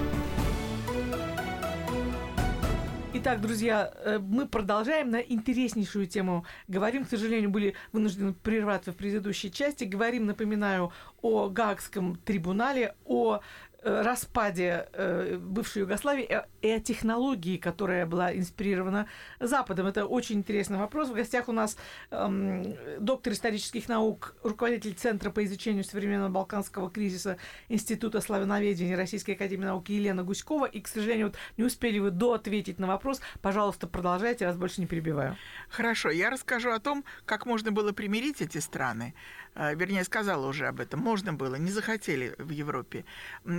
Итак, 3.15 3.41
друзья, 3.41 3.91
э, 4.05 4.19
мы 4.19 4.47
продолжаем 4.47 5.11
на 5.11 5.17
интереснейшую 5.17 6.07
тему. 6.07 6.45
Говорим, 6.69 7.07
к 7.07 7.09
сожалению, 7.09 7.49
были 7.49 7.75
вынуждены 7.91 8.35
прерваться 8.35 8.93
в 8.93 8.97
предыдущей 8.97 9.51
части. 9.51 9.85
Говорим, 9.85 10.27
напоминаю, 10.27 10.93
о 11.23 11.49
Гаагском 11.49 12.17
трибунале, 12.17 12.95
о 13.07 13.41
Э, 13.81 14.03
распаде 14.03 14.89
э, 14.93 15.39
бывшей 15.41 15.83
Югославии 15.83 16.43
и 16.63 16.71
о 16.71 16.81
технологии, 16.81 17.57
которая 17.57 18.07
была 18.07 18.35
инспирирована 18.35 19.07
Западом. 19.41 19.87
Это 19.87 20.07
очень 20.07 20.37
интересный 20.37 20.79
вопрос. 20.79 21.09
В 21.09 21.15
гостях 21.15 21.49
у 21.49 21.53
нас 21.53 21.77
эм, 22.11 22.75
доктор 22.99 23.33
исторических 23.33 23.89
наук, 23.89 24.35
руководитель 24.43 24.95
Центра 24.95 25.31
по 25.31 25.45
изучению 25.45 25.85
современного 25.85 26.31
балканского 26.31 26.91
кризиса 26.91 27.37
Института 27.69 28.21
славяноведения 28.21 28.97
Российской 28.97 29.33
академии 29.33 29.65
наук 29.65 29.89
Елена 29.89 30.23
Гуськова. 30.23 30.67
И, 30.67 30.81
к 30.81 30.89
сожалению, 30.89 31.29
вот 31.29 31.37
не 31.57 31.65
успели 31.65 31.99
вы 31.99 32.11
до 32.11 32.35
ответить 32.35 32.79
на 32.79 32.87
вопрос. 32.87 33.21
Пожалуйста, 33.41 33.87
продолжайте, 33.87 34.45
я 34.45 34.51
вас 34.51 34.59
больше 34.59 34.81
не 34.81 34.87
перебиваю. 34.87 35.37
Хорошо, 35.69 36.11
я 36.11 36.31
расскажу 36.31 36.71
о 36.71 36.81
том, 36.81 37.05
как 37.25 37.47
можно 37.47 37.73
было 37.73 37.93
примирить 37.93 38.41
эти 38.41 38.59
страны. 38.59 39.15
А, 39.55 39.75
вернее, 39.75 40.05
сказала 40.05 40.47
уже 40.47 40.67
об 40.69 40.81
этом, 40.81 41.01
можно 41.01 41.33
было, 41.33 41.57
не 41.57 41.71
захотели 41.71 42.35
в 42.39 42.51
Европе, 42.51 43.05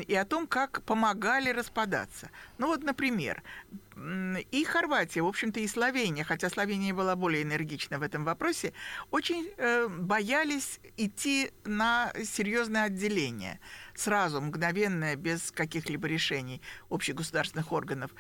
и 0.08 0.16
о 0.16 0.24
том, 0.24 0.48
как 0.48 0.82
помогали 0.84 1.50
распадаться. 1.50 2.30
Ну 2.58 2.68
вот, 2.68 2.84
например, 2.90 3.44
и 4.52 4.64
Хорватия, 4.64 5.22
в 5.22 5.28
общем-то, 5.28 5.60
и 5.60 5.68
Словения, 5.68 6.24
хотя 6.24 6.50
Словения 6.50 6.94
была 6.94 7.16
более 7.16 7.44
энергична 7.44 8.00
в 8.00 8.02
этом 8.02 8.24
вопросе, 8.26 8.74
очень 9.12 9.50
э, 9.58 9.88
боялись 9.88 10.80
идти 10.98 11.52
на 11.66 12.12
серьезное 12.24 12.86
отделение 12.86 13.60
сразу, 13.96 14.42
мгновенное, 14.42 15.16
без 15.16 15.52
каких-либо 15.52 16.08
решений 16.08 16.62
общегосударственных 16.90 17.72
органов. 17.72 18.12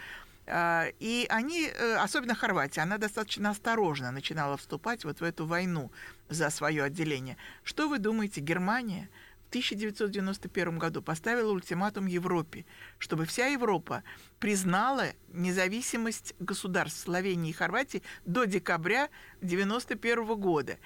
А, 0.45 0.87
и 0.99 1.25
они, 1.29 1.67
э, 1.67 1.95
особенно 1.95 2.35
Хорватия, 2.35 2.81
она 2.81 2.97
достаточно 2.97 3.49
осторожно 3.49 4.11
начинала 4.11 4.55
вступать 4.57 5.05
вот 5.05 5.21
в 5.21 5.23
эту 5.23 5.45
войну 5.45 5.91
за 6.29 6.49
свое 6.49 6.83
отделение. 6.83 7.37
Что 7.63 7.89
вы 7.89 7.99
думаете, 7.99 8.41
Германия 8.41 9.09
1991 9.49 10.77
году 10.77 11.01
поставила 11.01 11.51
ультиматум 11.51 12.05
Европе, 12.05 12.65
чтобы 12.97 13.25
вся 13.25 13.47
Европа 13.47 14.03
признала 14.39 15.07
независимость 15.33 16.35
государств 16.39 17.01
Словении 17.01 17.49
и 17.49 17.53
Хорватии 17.53 18.01
до 18.25 18.45
декабря 18.45 19.09
1991 19.41 20.39
года. 20.39 20.77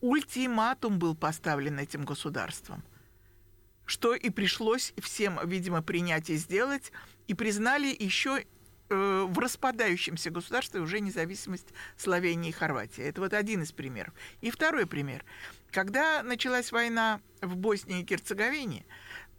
Ультиматум 0.00 0.98
был 0.98 1.14
поставлен 1.14 1.78
этим 1.78 2.04
государством 2.04 2.82
что 3.88 4.16
и 4.16 4.30
пришлось 4.30 4.92
всем, 4.98 5.38
видимо, 5.44 5.80
принять 5.80 6.28
и 6.28 6.34
сделать, 6.34 6.90
и 7.28 7.34
признали 7.34 7.96
еще 7.96 8.44
Э, 8.88 9.26
в 9.28 9.36
распадающемся 9.40 10.30
государстве 10.30 10.80
уже 10.80 11.00
независимость 11.00 11.66
Словении 11.96 12.50
и 12.50 12.52
Хорватии. 12.52 13.02
Это 13.02 13.20
вот 13.20 13.32
один 13.32 13.62
из 13.62 13.72
примеров. 13.72 14.14
И 14.42 14.50
второй 14.50 14.86
пример. 14.86 15.24
Когда 15.70 16.22
началась 16.22 16.72
война 16.72 17.20
в 17.40 17.56
Боснии 17.56 18.00
и 18.00 18.04
Герцеговине, 18.04 18.84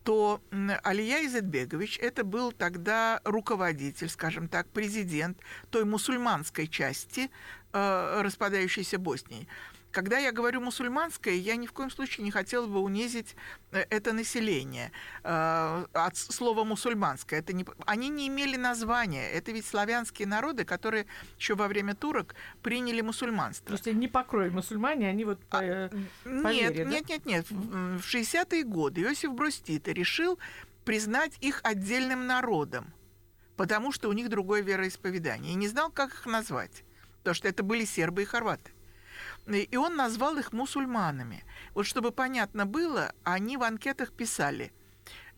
то 0.03 0.41
Алия 0.83 1.25
Изетбегович 1.25 1.99
это 1.99 2.23
был 2.23 2.53
тогда 2.53 3.19
руководитель, 3.25 4.07
скажем 4.07 4.47
так, 4.47 4.67
президент 4.69 5.37
той 5.69 5.83
мусульманской 5.83 6.67
части 6.67 7.29
э, 7.73 8.21
распадающейся 8.21 8.99
Боснии. 8.99 9.47
Когда 9.91 10.17
я 10.17 10.31
говорю 10.31 10.61
мусульманское, 10.61 11.35
я 11.35 11.55
ни 11.55 11.65
в 11.65 11.73
коем 11.73 11.89
случае 11.89 12.23
не 12.23 12.31
хотела 12.31 12.67
бы 12.67 12.79
унизить 12.79 13.35
э, 13.71 13.85
это 13.89 14.13
население. 14.13 14.91
Э, 15.23 15.85
от 15.93 16.17
слова 16.17 16.63
мусульманское. 16.63 17.39
Это 17.39 17.53
не... 17.53 17.65
Они 17.85 18.09
не 18.09 18.27
имели 18.27 18.57
названия. 18.57 19.29
Это 19.29 19.51
ведь 19.51 19.65
славянские 19.65 20.27
народы, 20.27 20.65
которые 20.65 21.07
еще 21.37 21.55
во 21.55 21.67
время 21.67 21.95
турок 21.95 22.35
приняли 22.61 23.01
мусульманство. 23.01 23.67
То 23.67 23.73
есть 23.73 23.87
они 23.87 23.99
не 23.99 24.07
покрой 24.07 24.49
мусульмане, 24.49 25.09
они 25.09 25.25
вот 25.25 25.43
по, 25.45 25.59
а, 25.59 25.89
по 26.23 26.47
нет, 26.47 26.73
вере, 26.73 26.85
нет, 26.85 27.05
да? 27.07 27.13
нет, 27.13 27.25
нет. 27.25 27.45
В 27.49 28.01
60-е 28.01 28.63
годы 28.63 29.01
Иосиф 29.01 29.33
Брустита 29.33 29.91
решил 29.91 30.37
признать 30.85 31.33
их 31.41 31.61
отдельным 31.63 32.27
народом, 32.27 32.93
потому 33.55 33.91
что 33.91 34.09
у 34.09 34.13
них 34.13 34.29
другое 34.29 34.61
вероисповедание. 34.61 35.53
И 35.53 35.55
не 35.55 35.67
знал, 35.67 35.89
как 35.89 36.13
их 36.13 36.25
назвать, 36.25 36.83
потому 37.19 37.33
что 37.33 37.47
это 37.47 37.63
были 37.63 37.83
сербы 37.83 38.21
и 38.21 38.25
хорваты. 38.25 38.71
И 39.47 39.77
он 39.77 39.95
назвал 39.95 40.37
их 40.37 40.51
мусульманами. 40.51 41.43
Вот 41.73 41.85
чтобы 41.85 42.11
понятно 42.11 42.65
было, 42.65 43.13
они 43.23 43.57
в 43.57 43.63
анкетах 43.63 44.11
писали 44.11 44.73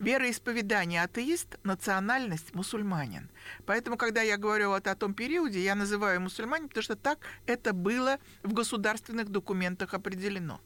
Вероисповедание 0.00 1.02
атеист, 1.02 1.58
национальность 1.62 2.54
мусульманин. 2.54 3.28
Поэтому, 3.66 3.98
когда 3.98 4.22
я 4.22 4.38
говорю 4.38 4.70
вот 4.70 4.86
о 4.86 4.94
том 4.94 5.12
периоде, 5.12 5.62
я 5.62 5.74
называю 5.74 6.22
мусульманин, 6.22 6.68
потому 6.68 6.82
что 6.82 6.96
так 6.96 7.18
это 7.44 7.74
было 7.74 8.18
в 8.42 8.54
государственных 8.54 9.28
документах 9.28 9.92
определено. 9.92 10.62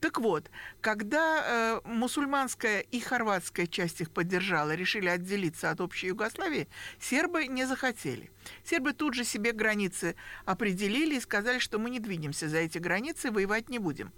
Так 0.00 0.18
вот, 0.18 0.50
когда 0.80 1.44
э, 1.44 1.80
мусульманская 1.84 2.80
и 2.80 2.98
хорватская 2.98 3.68
часть 3.68 4.00
их 4.00 4.10
поддержала, 4.10 4.74
решили 4.74 5.08
отделиться 5.08 5.70
от 5.70 5.80
общей 5.80 6.08
Югославии, 6.08 6.66
сербы 7.00 7.46
не 7.46 7.66
захотели. 7.66 8.32
Сербы 8.64 8.94
тут 8.94 9.14
же 9.14 9.22
себе 9.24 9.52
границы 9.52 10.16
определили 10.44 11.18
и 11.18 11.20
сказали, 11.20 11.60
что 11.60 11.78
мы 11.78 11.88
не 11.88 12.00
двинемся 12.00 12.48
за 12.48 12.58
эти 12.58 12.78
границы, 12.78 13.30
воевать 13.30 13.68
не 13.68 13.78
будем. 13.78 14.10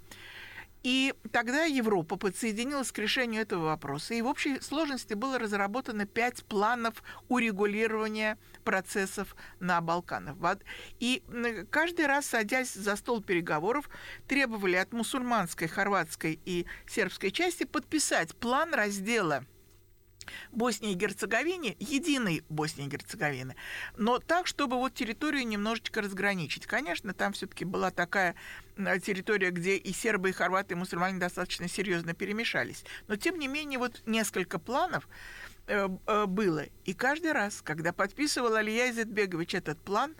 И 0.85 1.15
тогда 1.31 1.63
Европа 1.63 2.15
подсоединилась 2.15 2.91
к 2.91 2.99
решению 2.99 3.41
этого 3.41 3.65
вопроса. 3.65 4.13
И 4.13 4.21
в 4.21 4.27
общей 4.27 4.61
сложности 4.61 5.15
было 5.15 5.39
разработано 5.39 6.05
пять 6.05 6.45
планов 6.45 7.01
урегулирования 7.27 8.37
процессов 8.63 9.35
на 9.59 9.81
Балканах. 9.81 10.35
И 10.99 11.23
каждый 11.71 12.05
раз, 12.05 12.27
садясь 12.27 12.71
за 12.71 12.95
стол 12.97 13.23
переговоров, 13.23 13.89
требовали 14.27 14.75
от 14.75 14.93
мусульманской, 14.93 15.67
хорватской 15.67 16.39
и 16.45 16.67
сербской 16.85 17.31
части 17.31 17.63
подписать 17.63 18.35
план 18.35 18.71
раздела 18.71 19.43
Боснии 20.51 20.91
и 20.91 20.95
Герцеговине, 20.95 21.75
единой 21.79 22.43
Боснии 22.49 22.85
и 22.85 22.89
Герцеговины, 22.89 23.55
но 23.97 24.19
так, 24.19 24.47
чтобы 24.47 24.77
вот 24.77 24.93
территорию 24.93 25.47
немножечко 25.47 26.01
разграничить. 26.01 26.65
Конечно, 26.65 27.13
там 27.13 27.33
все-таки 27.33 27.65
была 27.65 27.91
такая 27.91 28.35
территория, 28.75 29.51
где 29.51 29.77
и 29.77 29.93
сербы, 29.93 30.29
и 30.29 30.33
хорваты, 30.33 30.73
и 30.73 30.77
мусульмане 30.77 31.19
достаточно 31.19 31.67
серьезно 31.67 32.13
перемешались. 32.13 32.83
Но, 33.07 33.15
тем 33.15 33.39
не 33.39 33.47
менее, 33.47 33.79
вот 33.79 34.01
несколько 34.05 34.59
планов 34.59 35.07
э, 35.67 35.87
э, 36.07 36.25
было. 36.25 36.65
И 36.83 36.93
каждый 36.93 37.31
раз, 37.31 37.61
когда 37.61 37.93
подписывал 37.93 38.55
Алия 38.55 38.91
Изетбегович 38.91 39.55
этот 39.55 39.79
план, 39.79 40.15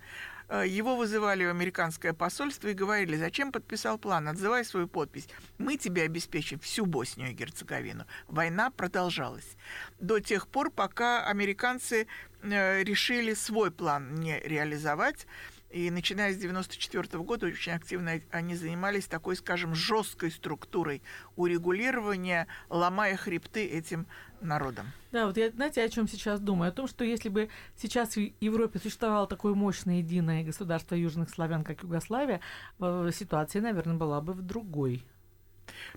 его 0.49 0.95
вызывали 0.95 1.45
в 1.45 1.49
американское 1.49 2.13
посольство 2.13 2.67
и 2.67 2.73
говорили, 2.73 3.15
зачем 3.17 3.51
подписал 3.51 3.97
план, 3.97 4.27
отзывай 4.27 4.63
свою 4.65 4.87
подпись. 4.87 5.27
Мы 5.57 5.77
тебе 5.77 6.03
обеспечим 6.03 6.59
всю 6.59 6.85
Боснию 6.85 7.31
и 7.31 7.33
Герцеговину. 7.33 8.05
Война 8.27 8.69
продолжалась 8.69 9.57
до 9.99 10.19
тех 10.19 10.47
пор, 10.47 10.71
пока 10.71 11.25
американцы 11.25 12.07
э, 12.41 12.83
решили 12.83 13.33
свой 13.33 13.71
план 13.71 14.15
не 14.15 14.39
реализовать. 14.39 15.27
И 15.69 15.89
начиная 15.89 16.31
с 16.31 16.37
1994 16.37 17.23
года 17.23 17.47
очень 17.47 17.73
активно 17.73 18.21
они 18.31 18.55
занимались 18.55 19.07
такой, 19.07 19.35
скажем, 19.35 19.75
жесткой 19.75 20.31
структурой 20.31 21.01
урегулирования, 21.35 22.47
ломая 22.69 23.17
хребты 23.17 23.65
этим 23.65 24.07
народом. 24.41 24.87
Да, 25.11 25.25
вот 25.27 25.37
я, 25.37 25.49
знаете, 25.49 25.83
о 25.83 25.89
чем 25.89 26.07
сейчас 26.07 26.39
думаю? 26.39 26.69
О 26.69 26.71
том, 26.71 26.87
что 26.87 27.03
если 27.03 27.29
бы 27.29 27.49
сейчас 27.75 28.15
в 28.15 28.31
Европе 28.39 28.79
существовало 28.79 29.27
такое 29.27 29.53
мощное 29.53 29.97
единое 29.97 30.43
государство 30.43 30.95
южных 30.95 31.29
славян, 31.29 31.63
как 31.63 31.83
Югославия, 31.83 32.41
э, 32.79 33.09
ситуация, 33.13 33.61
наверное, 33.61 33.95
была 33.95 34.21
бы 34.21 34.33
в 34.33 34.41
другой. 34.41 35.03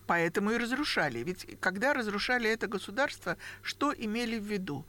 Поэтому 0.07 0.53
и 0.53 0.57
разрушали. 0.57 1.19
Ведь 1.21 1.59
когда 1.61 1.93
разрушали 1.93 2.51
это 2.51 2.67
государство, 2.67 3.37
что 3.63 3.93
имели 3.93 4.39
в 4.39 4.45
виду? 4.45 4.87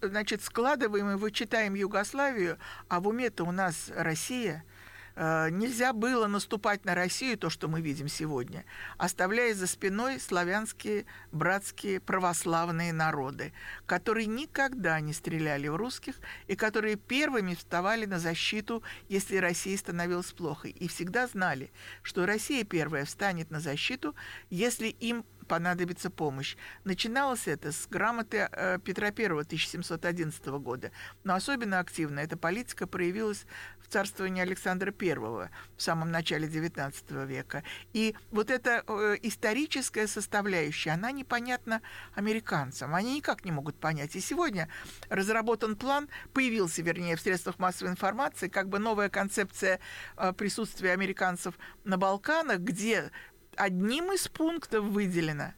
Значит, 0.00 0.42
складываем 0.42 1.10
и 1.10 1.16
вычитаем 1.16 1.74
Югославию, 1.74 2.58
а 2.88 3.00
в 3.00 3.08
уме-то 3.08 3.44
у 3.44 3.52
нас 3.52 3.90
Россия– 3.94 4.64
нельзя 5.16 5.92
было 5.92 6.26
наступать 6.26 6.84
на 6.84 6.94
Россию, 6.94 7.38
то, 7.38 7.50
что 7.50 7.68
мы 7.68 7.80
видим 7.80 8.08
сегодня, 8.08 8.64
оставляя 8.98 9.54
за 9.54 9.66
спиной 9.66 10.20
славянские, 10.20 11.06
братские, 11.32 12.00
православные 12.00 12.92
народы, 12.92 13.52
которые 13.86 14.26
никогда 14.26 15.00
не 15.00 15.12
стреляли 15.12 15.68
в 15.68 15.76
русских 15.76 16.16
и 16.46 16.56
которые 16.56 16.96
первыми 16.96 17.54
вставали 17.54 18.04
на 18.04 18.18
защиту, 18.18 18.82
если 19.08 19.36
Россия 19.36 19.76
становилась 19.76 20.32
плохой. 20.32 20.70
И 20.70 20.88
всегда 20.88 21.26
знали, 21.26 21.70
что 22.02 22.26
Россия 22.26 22.64
первая 22.64 23.04
встанет 23.04 23.50
на 23.50 23.60
защиту, 23.60 24.14
если 24.50 24.88
им 24.88 25.24
понадобится 25.46 26.10
помощь. 26.10 26.56
Начиналось 26.84 27.48
это 27.48 27.72
с 27.72 27.86
грамоты 27.88 28.48
э, 28.50 28.78
Петра 28.84 29.08
I 29.08 29.26
1711 29.26 30.46
года, 30.46 30.90
но 31.24 31.34
особенно 31.34 31.78
активно 31.78 32.20
эта 32.20 32.36
политика 32.36 32.86
проявилась 32.86 33.46
в 33.86 33.92
царствовании 33.92 34.42
Александра 34.42 34.92
I 35.00 35.14
в 35.14 35.48
самом 35.76 36.10
начале 36.10 36.48
XIX 36.48 37.26
века. 37.26 37.62
И 37.92 38.14
вот 38.30 38.50
эта 38.50 38.82
э, 38.86 39.16
историческая 39.22 40.06
составляющая, 40.06 40.90
она 40.90 41.12
непонятна 41.12 41.82
американцам. 42.14 42.94
Они 42.94 43.16
никак 43.16 43.44
не 43.44 43.52
могут 43.52 43.78
понять. 43.78 44.16
И 44.16 44.20
сегодня 44.20 44.68
разработан 45.08 45.76
план, 45.76 46.08
появился, 46.32 46.82
вернее, 46.82 47.16
в 47.16 47.20
средствах 47.20 47.58
массовой 47.58 47.92
информации, 47.92 48.48
как 48.48 48.68
бы 48.68 48.78
новая 48.78 49.08
концепция 49.08 49.78
э, 50.16 50.32
присутствия 50.32 50.92
американцев 50.92 51.54
на 51.84 51.96
Балканах, 51.96 52.58
где 52.58 53.12
одним 53.56 54.12
из 54.12 54.28
пунктов 54.28 54.84
выделено 54.84 55.54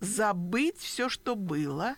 забыть 0.00 0.78
все, 0.78 1.08
что 1.08 1.34
было, 1.34 1.96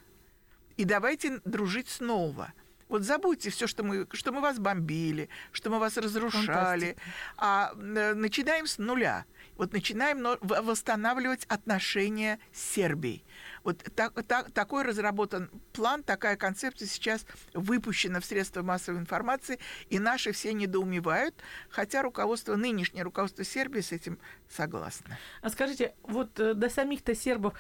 и 0.77 0.85
давайте 0.85 1.41
дружить 1.45 1.89
снова. 1.89 2.53
Вот 2.89 3.03
забудьте 3.03 3.51
все, 3.51 3.67
что 3.67 3.85
мы, 3.85 4.07
что 4.13 4.33
мы 4.33 4.41
вас 4.41 4.59
бомбили, 4.59 5.29
что 5.53 5.71
мы 5.71 5.79
вас 5.79 5.97
разрушали, 5.97 6.47
Фантастика. 6.47 7.01
а 7.37 7.73
э, 7.75 8.15
начинаем 8.15 8.67
с 8.67 8.79
нуля. 8.79 9.27
Вот 9.61 9.75
начинаем 9.75 10.39
восстанавливать 10.41 11.45
отношения 11.45 12.39
с 12.51 12.63
Сербией. 12.63 13.27
Вот 13.63 13.85
так, 13.95 14.15
так, 14.27 14.51
такой 14.53 14.85
разработан 14.85 15.51
план, 15.75 16.03
такая 16.03 16.37
концепция 16.37 16.89
сейчас 16.89 17.27
выпущена 17.53 18.21
в 18.21 18.25
средства 18.25 18.63
массовой 18.63 19.01
информации, 19.01 19.59
и 19.91 19.99
наши 19.99 20.33
все 20.33 20.55
недоумевают, 20.55 21.35
хотя 21.69 22.01
руководство, 22.01 22.57
нынешнее 22.57 23.03
руководство 23.03 23.45
Сербии 23.45 23.81
с 23.81 23.93
этим 23.93 24.19
согласно. 24.49 25.19
А 25.43 25.51
скажите, 25.51 25.95
вот 26.05 26.41
э, 26.41 26.55
до 26.55 26.71
самих-то 26.71 27.15
сербов 27.15 27.53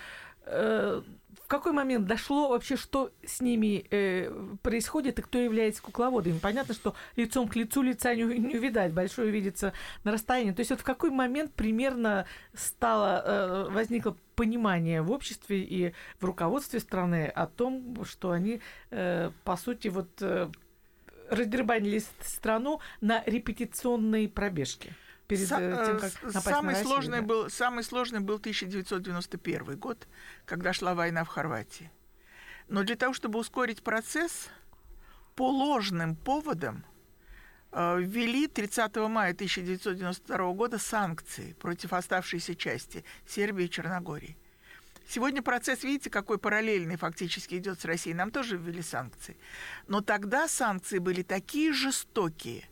э, 0.47 1.03
какой 1.51 1.73
момент 1.73 2.07
дошло 2.07 2.49
вообще, 2.49 2.77
что 2.77 3.11
с 3.27 3.41
ними 3.41 3.85
э, 3.91 4.31
происходит 4.63 5.19
и 5.19 5.23
кто 5.23 5.39
является 5.39 5.83
кукловодами? 5.83 6.39
Понятно, 6.39 6.75
что 6.75 6.95
лицом 7.17 7.49
к 7.49 7.57
лицу 7.57 7.83
лица 7.83 8.15
не, 8.15 8.23
не 8.23 8.57
увидать, 8.57 8.93
большое 8.93 9.33
видится 9.33 9.73
на 10.05 10.13
расстоянии. 10.13 10.53
То 10.53 10.61
есть 10.61 10.71
вот 10.71 10.81
в 10.81 10.85
какой 10.85 11.11
момент 11.11 11.53
примерно 11.53 12.27
стало, 12.55 13.23
э, 13.27 13.69
возникло 13.71 14.17
понимание 14.37 15.03
в 15.03 15.11
обществе 15.11 15.63
и 15.63 15.93
в 16.21 16.25
руководстве 16.25 16.79
страны 16.79 17.27
о 17.27 17.49
том, 17.49 18.05
что 18.05 18.31
они, 18.31 18.61
э, 18.91 19.33
по 19.43 19.57
сути, 19.57 19.89
вот 19.89 20.09
э, 20.23 20.49
раздербанили 21.31 22.01
страну 22.21 22.81
на 23.01 23.25
репетиционные 23.27 24.29
пробежки 24.29 24.95
перед 25.31 25.49
Са- 25.49 25.61
э, 25.61 25.87
тем, 25.87 25.99
как 26.01 26.23
напасть 26.23 26.45
самый 26.45 26.73
на 26.73 26.79
Россию, 26.79 26.87
сложный 26.87 27.21
да? 27.21 27.27
был 27.27 27.51
самый 27.51 27.85
сложный 27.85 28.21
был 28.21 28.37
1991 28.37 29.79
год, 29.79 30.09
когда 30.45 30.73
шла 30.73 30.95
война 30.95 31.23
в 31.25 31.29
Хорватии. 31.29 31.91
Но 32.69 32.83
для 32.83 32.97
того, 32.97 33.15
чтобы 33.15 33.39
ускорить 33.39 33.83
процесс, 33.83 34.49
по 35.37 35.49
ложным 35.49 36.17
поводам 36.17 36.85
э, 37.71 38.01
ввели 38.01 38.49
30 38.49 38.97
мая 39.09 39.33
1992 39.33 40.53
года 40.53 40.79
санкции 40.79 41.53
против 41.55 41.93
оставшейся 41.93 42.57
части 42.57 43.05
Сербии 43.27 43.67
и 43.67 43.71
Черногории. 43.71 44.37
Сегодня 45.09 45.43
процесс, 45.43 45.85
видите, 45.85 46.11
какой 46.11 46.39
параллельный 46.39 46.97
фактически 46.97 47.55
идет 47.55 47.81
с 47.81 47.85
Россией. 47.85 48.15
Нам 48.15 48.31
тоже 48.31 48.57
ввели 48.57 48.83
санкции. 48.83 49.37
Но 49.87 50.01
тогда 50.01 50.47
санкции 50.47 50.99
были 50.99 51.23
такие 51.23 51.73
жестокие, 51.73 52.69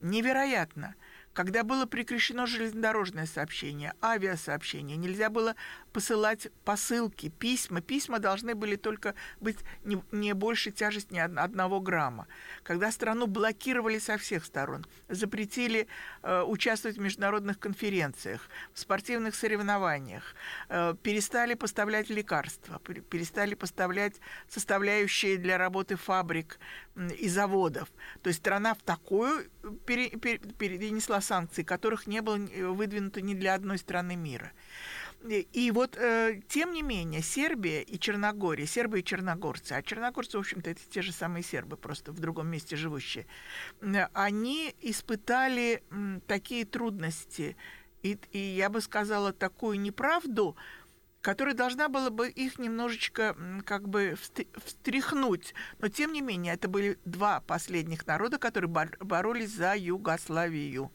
невероятно– 0.00 0.94
когда 1.36 1.64
было 1.64 1.84
прекращено 1.84 2.46
железнодорожное 2.46 3.26
сообщение, 3.26 3.92
авиасообщение, 4.00 4.96
нельзя 4.96 5.28
было 5.28 5.54
посылать 5.96 6.48
посылки, 6.66 7.30
письма. 7.30 7.80
Письма 7.80 8.18
должны 8.18 8.54
были 8.54 8.76
только 8.76 9.14
быть 9.40 9.56
не, 9.82 10.02
не 10.12 10.34
больше 10.34 10.70
тяжести 10.70 11.14
ни 11.14 11.18
одного 11.18 11.80
грамма. 11.80 12.26
Когда 12.64 12.92
страну 12.92 13.26
блокировали 13.26 13.98
со 13.98 14.18
всех 14.18 14.44
сторон, 14.44 14.84
запретили 15.08 15.86
э, 16.22 16.42
участвовать 16.42 16.98
в 16.98 17.00
международных 17.00 17.58
конференциях, 17.58 18.50
в 18.74 18.78
спортивных 18.78 19.34
соревнованиях, 19.34 20.34
э, 20.68 20.94
перестали 21.02 21.54
поставлять 21.54 22.10
лекарства, 22.10 22.78
перестали 22.78 23.54
поставлять 23.54 24.16
составляющие 24.50 25.38
для 25.38 25.56
работы 25.56 25.96
фабрик 25.96 26.58
и 27.18 27.26
заводов. 27.26 27.88
То 28.22 28.28
есть 28.28 28.40
страна 28.40 28.74
в 28.74 28.82
такую 28.82 29.48
пере, 29.86 30.10
перенесла 30.10 31.22
санкции, 31.22 31.62
которых 31.62 32.06
не 32.06 32.20
было 32.20 32.36
э, 32.36 32.66
выдвинуто 32.66 33.22
ни 33.22 33.32
для 33.32 33.54
одной 33.54 33.78
страны 33.78 34.14
мира. 34.14 34.52
И 35.28 35.70
вот, 35.72 35.96
э, 35.96 36.40
тем 36.48 36.72
не 36.72 36.82
менее, 36.82 37.20
Сербия 37.20 37.82
и 37.82 37.98
Черногория, 37.98 38.66
сербы 38.66 39.00
и 39.00 39.04
черногорцы, 39.04 39.72
а 39.72 39.82
черногорцы, 39.82 40.36
в 40.36 40.40
общем-то, 40.40 40.70
это 40.70 40.80
те 40.88 41.02
же 41.02 41.12
самые 41.12 41.42
сербы, 41.42 41.76
просто 41.76 42.12
в 42.12 42.20
другом 42.20 42.48
месте 42.48 42.76
живущие, 42.76 43.26
они 44.12 44.74
испытали 44.80 45.82
такие 46.28 46.64
трудности, 46.64 47.56
и, 48.02 48.18
и 48.30 48.38
я 48.38 48.68
бы 48.68 48.80
сказала, 48.80 49.32
такую 49.32 49.80
неправду, 49.80 50.56
которая 51.22 51.56
должна 51.56 51.88
была 51.88 52.10
бы 52.10 52.28
их 52.28 52.60
немножечко 52.60 53.36
как 53.64 53.88
бы 53.88 54.16
встряхнуть. 54.64 55.54
Но, 55.80 55.88
тем 55.88 56.12
не 56.12 56.20
менее, 56.20 56.54
это 56.54 56.68
были 56.68 57.00
два 57.04 57.40
последних 57.40 58.06
народа, 58.06 58.38
которые 58.38 58.70
боролись 58.70 59.50
за 59.50 59.74
Югославию. 59.76 60.92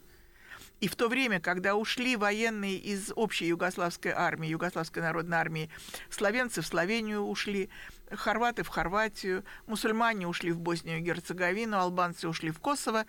И 0.81 0.87
в 0.87 0.95
то 0.95 1.07
время, 1.07 1.39
когда 1.39 1.75
ушли 1.75 2.15
военные 2.15 2.75
из 2.75 3.11
общей 3.15 3.45
югославской 3.45 4.11
армии, 4.11 4.49
югославской 4.49 5.03
народной 5.03 5.37
армии, 5.37 5.69
словенцы 6.09 6.61
в 6.61 6.67
Словению 6.67 7.21
ушли, 7.21 7.69
хорваты 8.09 8.63
в 8.63 8.67
Хорватию, 8.67 9.45
мусульмане 9.67 10.27
ушли 10.27 10.51
в 10.51 10.59
Боснию 10.59 10.97
и 10.97 11.01
Герцеговину, 11.01 11.77
албанцы 11.77 12.27
ушли 12.27 12.49
в 12.49 12.59
Косово, 12.59 13.05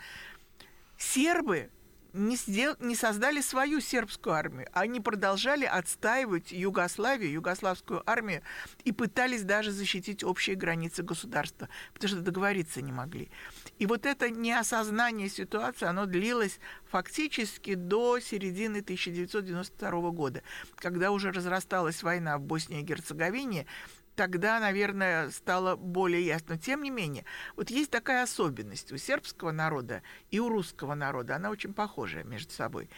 сербы 0.99 1.71
не, 2.13 2.37
сдел... 2.37 2.77
не 2.79 2.95
создали 2.95 3.41
свою 3.41 3.81
сербскую 3.81 4.35
армию. 4.35 4.69
Они 4.73 5.01
продолжали 5.01 5.65
отстаивать 5.65 6.53
Югославию, 6.53 7.33
югославскую 7.33 8.03
армию, 8.05 8.43
и 8.85 8.93
пытались 8.93 9.45
даже 9.45 9.71
защитить 9.71 10.23
общие 10.23 10.57
границы 10.57 11.03
государства, 11.03 11.71
потому 11.95 12.09
что 12.09 12.21
договориться 12.21 12.83
не 12.83 12.93
могли. 12.93 13.31
И 13.79 13.87
вот 13.87 14.07
это 14.07 14.31
неосознание 14.31 15.29
ситуации, 15.29 15.87
оно 15.87 16.07
длилось 16.07 16.61
фактически 16.91 17.75
до 17.75 18.21
середины 18.21 18.79
1992 18.79 20.11
года, 20.11 20.43
когда 20.77 21.11
уже 21.11 21.33
разрасталась 21.33 22.03
война 22.03 22.39
в 22.39 22.43
Боснии 22.43 22.81
и 22.81 22.85
Герцеговине, 22.85 23.67
тогда, 24.15 24.61
наверное, 24.61 25.31
стало 25.31 25.77
более 25.77 26.25
ясно. 26.25 26.59
Тем 26.59 26.83
не 26.83 26.91
менее, 26.91 27.25
вот 27.57 27.71
есть 27.71 27.91
такая 27.91 28.23
особенность 28.23 28.93
у 28.93 28.97
сербского 28.97 29.53
народа 29.53 30.03
и 30.31 30.39
у 30.39 30.49
русского 30.49 30.95
народа, 30.95 31.37
она 31.37 31.51
очень 31.51 31.75
похожая 31.75 32.25
между 32.25 32.53
собой. 32.53 32.89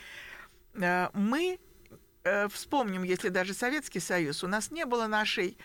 Э, 0.74 1.08
мы 1.14 1.58
э, 2.24 2.48
вспомним, 2.48 3.04
если 3.04 3.28
даже 3.28 3.54
Советский 3.54 4.00
Союз, 4.00 4.42
у 4.42 4.48
нас 4.48 4.70
не 4.70 4.84
было 4.84 5.06
нашей, 5.06 5.56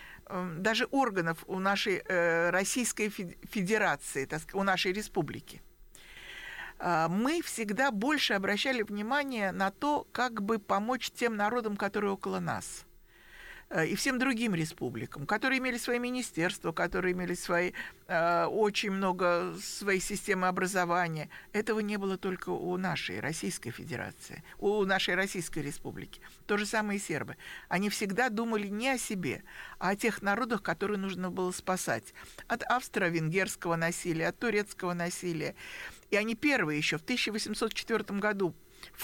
даже 0.58 0.88
органов 0.92 1.44
у 1.48 1.60
нашей 1.60 2.02
э, 2.06 2.50
Российской 2.50 3.10
Федерации, 3.10 4.28
у 4.54 4.64
нашей 4.64 4.94
республики. 4.94 5.62
Мы 6.82 7.42
всегда 7.42 7.92
больше 7.92 8.36
обращали 8.36 8.84
внимание 8.84 9.52
на 9.52 9.70
то, 9.70 10.08
как 10.14 10.42
бы 10.42 10.60
помочь 10.60 11.12
тем 11.12 11.36
народам, 11.36 11.76
которые 11.76 12.14
около 12.14 12.40
нас– 12.40 12.86
и 13.72 13.96
всем 13.96 14.18
другим 14.18 14.56
республикам, 14.56 15.28
которые 15.28 15.60
имели 15.60 15.78
свои 15.78 16.00
министерства, 16.00 16.72
которые 16.72 17.14
имели 17.14 17.36
свои, 17.36 17.74
э, 18.08 18.46
очень 18.46 18.90
много 18.90 19.54
своей 19.62 20.00
системы 20.00 20.48
образования. 20.48 21.30
Этого 21.54 21.80
не 21.80 21.98
было 21.98 22.18
только 22.18 22.50
у 22.50 22.78
нашей 22.78 23.20
Российской 23.20 23.70
Федерации, 23.70 24.44
у 24.58 24.84
нашей 24.86 25.14
Российской 25.14 25.60
Республики. 25.60 26.20
То 26.48 26.58
же 26.58 26.66
самое 26.66 26.98
и 26.98 27.02
сербы. 27.02 27.38
Они 27.68 27.90
всегда 27.90 28.30
думали 28.30 28.68
не 28.68 28.90
о 28.90 28.98
себе, 28.98 29.44
а 29.78 29.90
о 29.90 29.96
тех 29.96 30.24
народах, 30.24 30.64
которые 30.64 30.98
нужно 30.98 31.30
было 31.30 31.52
спасать. 31.52 32.16
От 32.48 32.64
австро-венгерского 32.64 33.76
насилия, 33.76 34.30
от 34.30 34.40
турецкого 34.40 34.94
насилия. 34.94 35.54
И 36.10 36.16
они 36.16 36.34
первые 36.34 36.80
еще 36.80 36.98
в 36.98 37.04
1804 37.04 38.20
году 38.20 38.56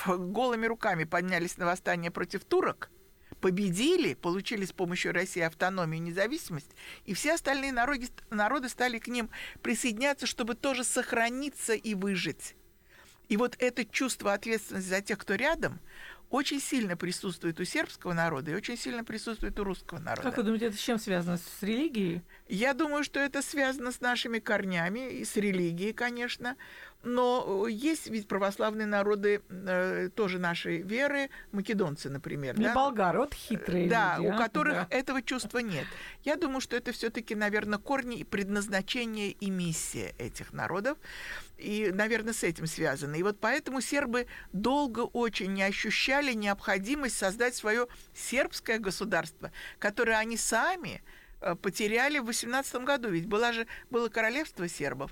голыми 0.08 0.66
руками 0.66 1.04
поднялись 1.04 1.58
на 1.58 1.68
восстание 1.68 2.10
против 2.10 2.46
турок– 2.46 2.90
победили, 3.42 4.14
получили 4.14 4.66
с 4.66 4.72
помощью 4.72 5.14
России 5.14 5.42
автономию 5.42 5.98
и 5.98 6.08
независимость, 6.10 6.72
и 7.06 7.14
все 7.14 7.34
остальные 7.34 7.72
народы, 7.72 8.08
народы 8.30 8.70
стали 8.70 9.00
к 9.00 9.08
ним 9.08 9.30
присоединяться, 9.62 10.26
чтобы 10.26 10.56
тоже 10.56 10.84
сохраниться 10.84 11.74
и 11.74 11.94
выжить. 11.94 12.56
И 13.28 13.38
вот 13.38 13.56
это 13.60 13.86
чувство 13.86 14.34
ответственности 14.34 14.90
за 14.90 15.02
тех, 15.02 15.18
кто 15.18 15.36
рядом, 15.36 15.80
очень 16.30 16.60
сильно 16.60 16.98
присутствует 16.98 17.60
у 17.60 17.66
сербского 17.66 18.14
народа 18.14 18.52
и 18.52 18.56
очень 18.56 18.78
сильно 18.78 19.04
присутствует 19.04 19.60
у 19.60 19.64
русского 19.64 20.00
народа. 20.00 20.24
Как 20.24 20.38
вы 20.38 20.44
думаете, 20.44 20.68
это 20.68 20.78
с 20.78 20.80
чем 20.80 20.98
связано? 20.98 21.38
С 21.38 21.64
религией? 21.64 22.22
Я 22.48 22.74
думаю, 22.74 23.04
что 23.04 23.20
это 23.20 23.42
связано 23.42 23.92
с 23.92 24.02
нашими 24.02 24.40
корнями 24.40 25.12
и 25.12 25.26
с 25.26 25.36
религией, 25.38 25.94
конечно. 25.94 26.56
Но 27.06 27.68
есть 27.68 28.08
ведь 28.08 28.28
православные 28.28 28.88
народы 28.88 29.42
э, 29.48 30.10
тоже 30.16 30.40
нашей 30.40 30.82
веры, 30.82 31.30
македонцы, 31.52 32.10
например. 32.10 32.58
Не 32.58 32.66
да? 32.66 32.74
болгары, 32.74 33.20
вот 33.20 33.36
хитрые 33.36 33.88
Да, 33.88 34.16
люди, 34.18 34.28
у 34.28 34.34
а? 34.34 34.38
которых 34.38 34.74
да. 34.74 34.88
этого 34.90 35.22
чувства 35.22 35.60
нет. 35.60 35.86
Я 36.24 36.36
думаю, 36.36 36.62
что 36.62 36.76
это 36.76 36.92
все-таки, 36.92 37.36
наверное, 37.36 37.78
корни 37.78 38.18
и 38.18 38.24
предназначение 38.24 39.30
и 39.30 39.52
миссия 39.52 40.16
этих 40.18 40.52
народов. 40.52 40.98
И, 41.60 41.92
наверное, 41.94 42.34
с 42.34 42.44
этим 42.44 42.66
связано. 42.66 43.14
И 43.14 43.22
вот 43.22 43.40
поэтому 43.40 43.82
сербы 43.82 44.26
долго 44.52 45.02
очень 45.02 45.54
не 45.54 45.62
ощущали 45.62 46.34
необходимость 46.34 47.18
создать 47.18 47.56
свое 47.56 47.88
сербское 48.16 48.80
государство, 48.80 49.52
которое 49.78 50.18
они 50.18 50.38
сами 50.38 51.04
э, 51.40 51.54
потеряли 51.54 52.18
в 52.18 52.26
18 52.26 52.78
году. 52.84 53.10
Ведь 53.10 53.28
была 53.28 53.54
же, 53.54 53.68
было 53.92 54.10
королевство 54.10 54.68
сербов. 54.68 55.12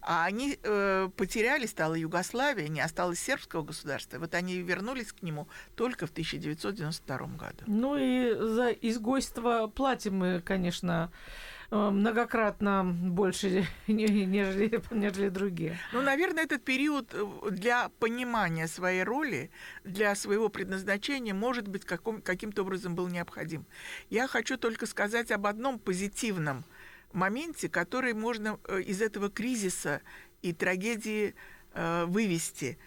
А 0.00 0.24
они 0.24 0.58
э, 0.62 1.08
потеряли, 1.16 1.66
стала 1.66 1.94
Югославия, 1.94 2.68
не 2.68 2.80
осталось 2.80 3.20
сербского 3.20 3.62
государства. 3.62 4.18
Вот 4.18 4.34
они 4.34 4.58
вернулись 4.58 5.12
к 5.12 5.22
нему 5.22 5.48
только 5.74 6.06
в 6.06 6.10
1992 6.10 7.16
году. 7.18 7.64
Ну 7.66 7.96
и 7.96 8.34
за 8.34 8.70
изгойство 8.70 9.66
платим 9.68 10.18
мы, 10.18 10.40
конечно, 10.40 11.10
Э, 11.70 11.90
многократно 11.90 12.82
больше, 12.84 13.66
нежели, 13.86 14.82
нежели 14.90 15.28
другие. 15.28 15.78
Ну, 15.92 16.00
наверное, 16.00 16.44
этот 16.44 16.64
период 16.64 17.12
э, 17.12 17.50
для 17.50 17.90
понимания 17.98 18.66
своей 18.66 19.02
роли, 19.02 19.50
для 19.84 20.14
своего 20.14 20.48
предназначения, 20.48 21.34
может 21.34 21.68
быть, 21.68 21.84
каким-то 21.84 22.62
образом 22.62 22.94
был 22.94 23.08
необходим. 23.08 23.66
Я 24.08 24.28
хочу 24.28 24.56
только 24.56 24.86
сказать 24.86 25.30
об 25.30 25.46
одном 25.46 25.78
позитивном 25.78 26.64
моменте, 27.12 27.68
который 27.68 28.14
можно 28.14 28.58
э, 28.68 28.82
из 28.82 29.02
этого 29.02 29.30
кризиса 29.30 30.02
и 30.42 30.52
трагедии 30.52 31.34
вывести 31.74 32.78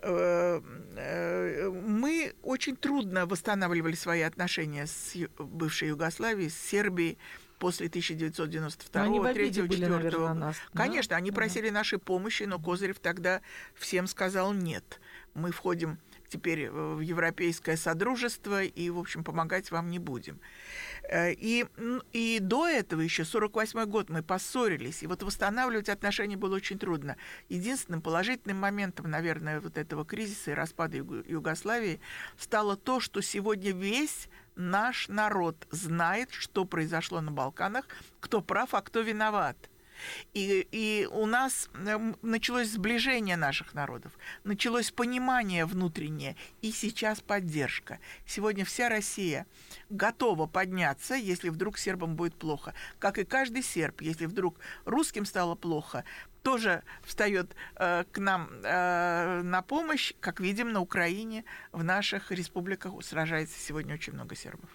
мы 0.00 2.34
очень 2.42 2.76
трудно 2.76 3.26
восстанавливали 3.26 3.94
свои 3.94 4.20
отношения 4.20 4.86
с 4.86 5.16
бывшей 5.38 5.88
Югославией, 5.88 6.50
с 6.50 6.56
Сербией, 6.56 7.18
после 7.58 7.88
1992 7.88 9.32
3 9.32 9.52
4 9.52 10.34
нас. 10.34 10.56
Конечно, 10.72 11.10
да? 11.10 11.16
они 11.16 11.32
просили 11.32 11.70
нашей 11.70 11.98
помощи, 11.98 12.44
но 12.44 12.58
Козырев 12.58 12.98
тогда 13.00 13.40
всем 13.74 14.06
сказал 14.06 14.52
нет. 14.52 15.00
Мы 15.34 15.52
входим 15.52 15.98
теперь 16.28 16.70
в 16.70 17.00
Европейское 17.00 17.76
Содружество 17.76 18.62
и, 18.62 18.90
в 18.90 18.98
общем, 18.98 19.24
помогать 19.24 19.70
вам 19.70 19.90
не 19.90 19.98
будем. 19.98 20.40
Э, 21.08 21.32
и, 21.32 21.66
и 22.12 22.38
до 22.40 22.66
этого 22.66 23.00
еще, 23.00 23.24
48 23.24 23.84
год, 23.86 24.10
мы 24.10 24.22
поссорились, 24.22 25.02
и 25.02 25.06
вот 25.06 25.22
восстанавливать 25.22 25.88
отношения 25.88 26.36
было 26.36 26.56
очень 26.56 26.78
трудно. 26.78 27.16
Единственным 27.48 28.02
положительным 28.02 28.58
моментом, 28.58 29.10
наверное, 29.10 29.60
вот 29.60 29.78
этого 29.78 30.04
кризиса 30.04 30.52
и 30.52 30.54
распада 30.54 30.96
Югославии 30.96 32.00
стало 32.36 32.76
то, 32.76 33.00
что 33.00 33.20
сегодня 33.20 33.72
весь 33.72 34.28
наш 34.56 35.08
народ 35.08 35.66
знает, 35.70 36.30
что 36.32 36.64
произошло 36.64 37.20
на 37.20 37.30
Балканах, 37.30 37.86
кто 38.20 38.42
прав, 38.42 38.74
а 38.74 38.82
кто 38.82 39.00
виноват. 39.00 39.56
И, 40.34 40.66
и 40.70 41.06
у 41.10 41.26
нас 41.26 41.68
эм, 41.74 42.16
началось 42.22 42.68
сближение 42.68 43.36
наших 43.36 43.74
народов, 43.74 44.12
началось 44.44 44.90
понимание 44.90 45.64
внутреннее, 45.64 46.36
и 46.62 46.70
сейчас 46.72 47.20
поддержка. 47.20 47.98
Сегодня 48.26 48.64
вся 48.64 48.88
Россия 48.88 49.46
готова 49.90 50.46
подняться, 50.46 51.14
если 51.14 51.48
вдруг 51.48 51.78
сербам 51.78 52.16
будет 52.16 52.34
плохо. 52.34 52.74
Как 52.98 53.18
и 53.18 53.24
каждый 53.24 53.62
серб, 53.62 54.00
если 54.00 54.26
вдруг 54.26 54.58
русским 54.84 55.24
стало 55.24 55.54
плохо, 55.54 56.04
тоже 56.42 56.82
встает 57.02 57.54
э, 57.76 58.04
к 58.10 58.18
нам 58.18 58.48
э, 58.62 59.42
на 59.42 59.62
помощь. 59.62 60.14
Как 60.20 60.40
видим, 60.40 60.72
на 60.72 60.80
Украине, 60.80 61.44
в 61.72 61.84
наших 61.84 62.30
республиках 62.30 62.92
сражается 63.02 63.58
сегодня 63.58 63.94
очень 63.94 64.14
много 64.14 64.34
сербов. 64.34 64.70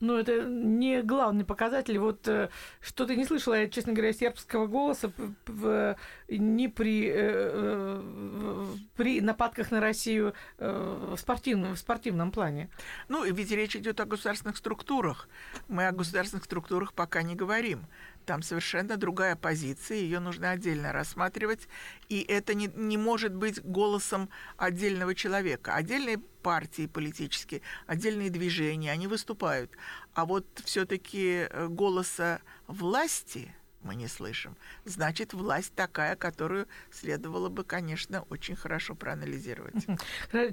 Ну, 0.00 0.16
это 0.16 0.44
не 0.44 1.02
главный 1.02 1.44
показатель. 1.44 1.98
Вот 1.98 2.26
э, 2.26 2.48
что-то 2.80 3.14
не 3.14 3.26
слышала 3.26 3.54
я, 3.54 3.68
честно 3.68 3.92
говоря, 3.92 4.12
сербского 4.14 4.66
голоса 4.66 5.12
в, 5.46 5.96
ни 6.28 6.66
при, 6.68 7.06
э, 7.06 7.12
э, 7.14 8.66
при 8.96 9.20
нападках 9.20 9.70
на 9.70 9.80
Россию 9.80 10.34
в 10.58 11.16
спортивном, 11.16 11.74
в 11.74 11.78
спортивном 11.78 12.32
плане. 12.32 12.70
Ну, 13.08 13.24
ведь 13.24 13.50
речь 13.50 13.76
идет 13.76 14.00
о 14.00 14.06
государственных 14.06 14.56
структурах. 14.56 15.28
Мы 15.68 15.86
о 15.86 15.92
государственных 15.92 16.44
структурах 16.44 16.94
пока 16.94 17.22
не 17.22 17.34
говорим. 17.34 17.84
Там 18.26 18.42
совершенно 18.42 18.96
другая 18.96 19.36
позиция, 19.36 19.98
ее 19.98 20.20
нужно 20.20 20.50
отдельно 20.50 20.92
рассматривать, 20.92 21.68
и 22.08 22.20
это 22.20 22.54
не, 22.54 22.70
не 22.74 22.96
может 22.96 23.34
быть 23.34 23.62
голосом 23.62 24.28
отдельного 24.56 25.14
человека. 25.14 25.74
Отдельные 25.74 26.18
партии 26.18 26.86
политические, 26.86 27.62
отдельные 27.86 28.30
движения, 28.30 28.92
они 28.92 29.06
выступают. 29.06 29.70
А 30.14 30.24
вот 30.24 30.46
все-таки 30.64 31.46
э, 31.50 31.68
голоса 31.68 32.40
власти 32.66 33.54
мы 33.82 33.94
не 33.94 34.08
слышим. 34.08 34.56
Значит, 34.84 35.32
власть 35.32 35.72
такая, 35.74 36.16
которую 36.16 36.68
следовало 36.90 37.48
бы, 37.48 37.64
конечно, 37.64 38.22
очень 38.28 38.56
хорошо 38.56 38.94
проанализировать. 38.94 39.86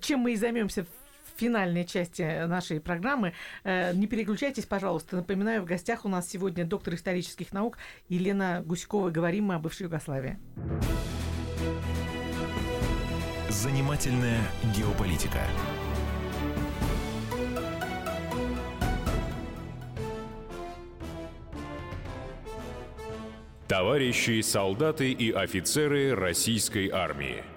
Чем 0.01 0.22
мы 0.22 0.34
и 0.34 0.36
займемся 0.38 0.86
финальной 1.38 1.85
части 1.85 2.45
нашей 2.45 2.79
программы. 2.79 3.33
Э, 3.63 3.93
не 3.93 4.07
переключайтесь, 4.07 4.65
пожалуйста. 4.65 5.17
Напоминаю, 5.17 5.61
в 5.61 5.65
гостях 5.65 6.05
у 6.05 6.09
нас 6.09 6.27
сегодня 6.27 6.65
доктор 6.65 6.95
исторических 6.95 7.53
наук 7.53 7.77
Елена 8.09 8.63
Гуськова. 8.65 9.09
Говорим 9.09 9.45
мы 9.45 9.55
о 9.55 9.59
бывшей 9.59 9.83
Югославии. 9.83 10.38
Занимательная 13.49 14.39
геополитика. 14.75 15.41
Товарищи 23.67 24.41
солдаты 24.41 25.11
и 25.11 25.31
офицеры 25.31 26.15
российской 26.15 26.89
армии– 26.89 27.43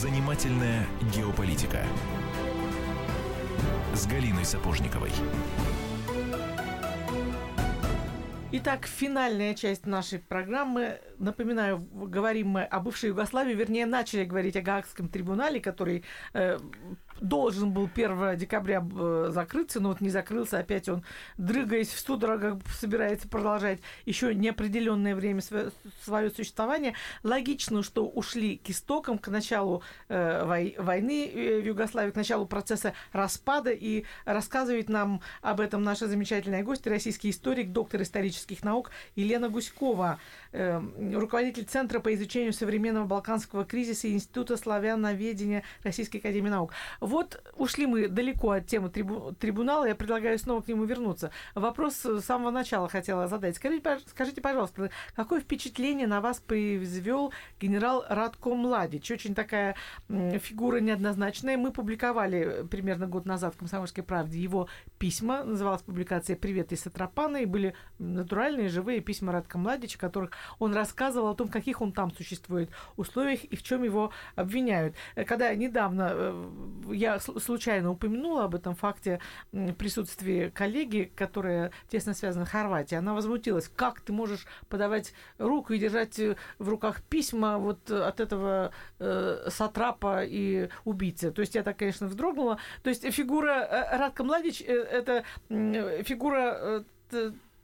Занимательная 0.00 0.86
геополитика 1.12 1.82
с 3.94 4.06
Галиной 4.06 4.44
Сапожниковой. 4.44 5.10
Итак, 8.52 8.86
финальная 8.86 9.54
часть 9.54 9.86
нашей 9.86 10.20
программы. 10.20 11.00
Напоминаю, 11.18 11.78
говорим 11.78 12.50
мы 12.50 12.62
о 12.62 12.78
бывшей 12.78 13.08
Югославии, 13.08 13.54
вернее, 13.54 13.86
начали 13.86 14.22
говорить 14.24 14.56
о 14.56 14.62
Гаагском 14.62 15.08
трибунале, 15.08 15.58
который 15.60 16.04
э, 16.32 16.58
должен 17.20 17.72
был 17.72 17.88
1 17.92 18.36
декабря 18.36 18.84
э, 18.84 19.28
закрыться, 19.30 19.80
но 19.80 19.90
вот 19.90 20.00
не 20.00 20.10
закрылся, 20.10 20.58
опять 20.58 20.88
он, 20.88 21.04
дрыгаясь 21.36 21.88
в 21.88 21.98
судорогах, 22.00 22.58
собирается 22.78 23.28
продолжать 23.28 23.80
еще 24.06 24.34
неопределенное 24.34 25.14
время 25.14 25.42
свое 26.04 26.30
существование. 26.30 26.94
Логично, 27.22 27.82
что 27.82 28.06
ушли 28.06 28.56
к 28.58 28.70
истокам, 28.70 29.18
к 29.18 29.28
началу 29.28 29.82
э, 30.08 30.72
войны 30.78 31.30
э, 31.32 31.60
в 31.60 31.66
Югославии, 31.66 32.10
к 32.10 32.16
началу 32.16 32.46
процесса 32.46 32.94
распада, 33.12 33.70
и 33.70 34.04
рассказывает 34.24 34.88
нам 34.88 35.20
об 35.42 35.60
этом 35.60 35.82
наша 35.82 36.06
замечательная 36.06 36.62
гостья, 36.62 36.90
российский 36.90 37.30
историк, 37.30 37.72
доктор 37.72 38.02
исторических 38.02 38.62
наук 38.64 38.90
Елена 39.16 39.48
Гуськова, 39.48 40.18
руководитель 40.52 41.64
Центра 41.64 42.00
по 42.00 42.14
изучению 42.14 42.52
современного 42.52 43.04
балканского 43.04 43.64
кризиса 43.64 44.10
Института 44.10 44.56
славяноведения 44.56 45.62
Российской 45.82 46.18
Академии 46.18 46.48
Наук. 46.48 46.72
Вот 47.00 47.42
ушли 47.56 47.86
мы 47.86 48.08
далеко 48.08 48.52
от 48.52 48.66
темы 48.66 48.88
трибу- 48.88 49.34
трибунала, 49.34 49.86
я 49.86 49.94
предлагаю 49.94 50.38
снова 50.38 50.62
к 50.62 50.68
нему 50.68 50.84
вернуться. 50.84 51.30
Вопрос 51.54 51.94
с 52.04 52.22
самого 52.22 52.50
начала 52.50 52.88
хотела 52.88 53.28
задать. 53.28 53.56
Скажите, 53.56 53.98
скажите 54.06 54.40
пожалуйста, 54.40 54.90
какое 55.14 55.40
впечатление 55.40 56.06
на 56.06 56.20
вас 56.20 56.40
произвел 56.40 57.32
генерал 57.60 58.04
Радко 58.08 58.54
Младич? 58.54 59.10
Очень 59.10 59.34
такая 59.34 59.74
фигура 60.08 60.80
неоднозначная. 60.80 61.56
Мы 61.56 61.72
публиковали 61.72 62.66
примерно 62.70 63.06
год 63.06 63.26
назад 63.26 63.54
в 63.54 63.58
«Комсомольской 63.58 64.04
правде» 64.04 64.38
его 64.38 64.68
письма. 64.98 65.44
Называлась 65.44 65.82
публикация 65.82 66.36
«Привет 66.36 66.72
из 66.72 66.80
Сатрапана», 66.80 67.38
и 67.38 67.46
были 67.46 67.74
натуральные, 67.98 68.68
живые 68.68 69.00
письма 69.00 69.32
Радко 69.32 69.58
Младича, 69.58 69.98
которых 69.98 70.32
он 70.58 70.74
рассказывал 70.74 71.28
о 71.28 71.34
том, 71.34 71.48
каких 71.48 71.80
он 71.80 71.92
там 71.92 72.14
существует 72.14 72.70
условиях 72.96 73.44
и 73.44 73.56
в 73.56 73.62
чем 73.62 73.82
его 73.82 74.12
обвиняют. 74.36 74.94
Когда 75.26 75.54
недавно 75.54 76.10
э, 76.12 76.50
я 76.92 77.18
случайно 77.20 77.90
упомянула 77.90 78.44
об 78.44 78.54
этом 78.54 78.74
факте 78.74 79.20
присутствии 79.78 80.50
коллеги, 80.50 81.10
которая 81.14 81.72
тесно 81.88 82.14
связана 82.14 82.46
с 82.46 82.48
Хорватией. 82.48 82.98
Она 82.98 83.14
возмутилась, 83.14 83.68
как 83.68 84.00
ты 84.00 84.12
можешь 84.12 84.46
подавать 84.68 85.12
руку 85.38 85.72
и 85.72 85.78
держать 85.78 86.18
э, 86.18 86.36
в 86.58 86.68
руках 86.68 87.02
письма 87.02 87.58
вот 87.58 87.90
от 87.90 88.20
этого 88.20 88.72
э, 88.98 89.48
сатрапа 89.50 90.24
и 90.24 90.68
убийцы. 90.84 91.30
То 91.30 91.40
есть 91.40 91.54
я 91.54 91.62
так, 91.62 91.76
конечно, 91.76 92.06
вздрогнула. 92.06 92.58
То 92.82 92.90
есть 92.90 93.10
фигура 93.12 93.50
э, 93.50 93.96
Радко 93.98 94.24
Младич 94.24 94.62
э,– 94.62 94.64
это 94.72 95.24
фигура 95.48 96.84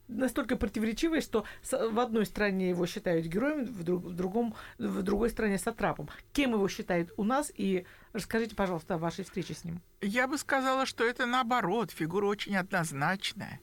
настолько 0.09 0.57
противоречивые, 0.57 1.21
что 1.21 1.45
в 1.71 1.99
одной 1.99 2.27
стране 2.27 2.71
его 2.71 2.87
считают 2.87 3.27
героем, 3.27 3.65
в, 3.65 3.83
друг, 3.83 4.05
в, 4.05 4.15
другом, 4.15 4.55
в 4.79 5.03
другой 5.03 5.31
стране 5.31 5.59
сатрапом. 5.59 6.09
Кем 6.33 6.53
его 6.53 6.69
считают 6.69 7.13
у 7.17 7.25
нас? 7.25 7.51
И 7.55 7.87
расскажите, 8.13 8.55
пожалуйста, 8.55 8.95
о 8.95 8.99
вашей 8.99 9.25
встрече 9.25 9.55
с 9.55 9.65
ним. 9.65 9.81
Я 10.01 10.27
бы 10.29 10.39
сказала, 10.39 10.87
что 10.87 11.05
это 11.05 11.27
наоборот, 11.27 11.91
фигура 11.91 12.27
очень 12.27 12.57
однозначная. 12.57 13.61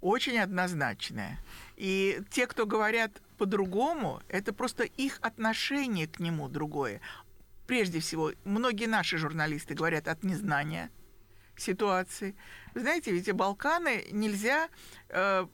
Очень 0.00 0.38
однозначная. 0.38 1.38
И 1.76 2.20
те, 2.30 2.46
кто 2.46 2.66
говорят 2.66 3.20
по-другому, 3.36 4.20
это 4.28 4.52
просто 4.52 4.84
их 4.84 5.18
отношение 5.22 6.06
к 6.06 6.20
нему 6.20 6.48
другое. 6.48 7.00
Прежде 7.66 7.98
всего, 8.00 8.32
многие 8.44 8.86
наши 8.86 9.18
журналисты 9.18 9.74
говорят 9.74 10.08
от 10.08 10.22
незнания– 10.24 10.90
ситуации. 11.60 12.34
Знаете, 12.74 13.12
ведь 13.12 13.30
Балканы 13.32 14.06
нельзя 14.10 14.68
э, 15.08 15.46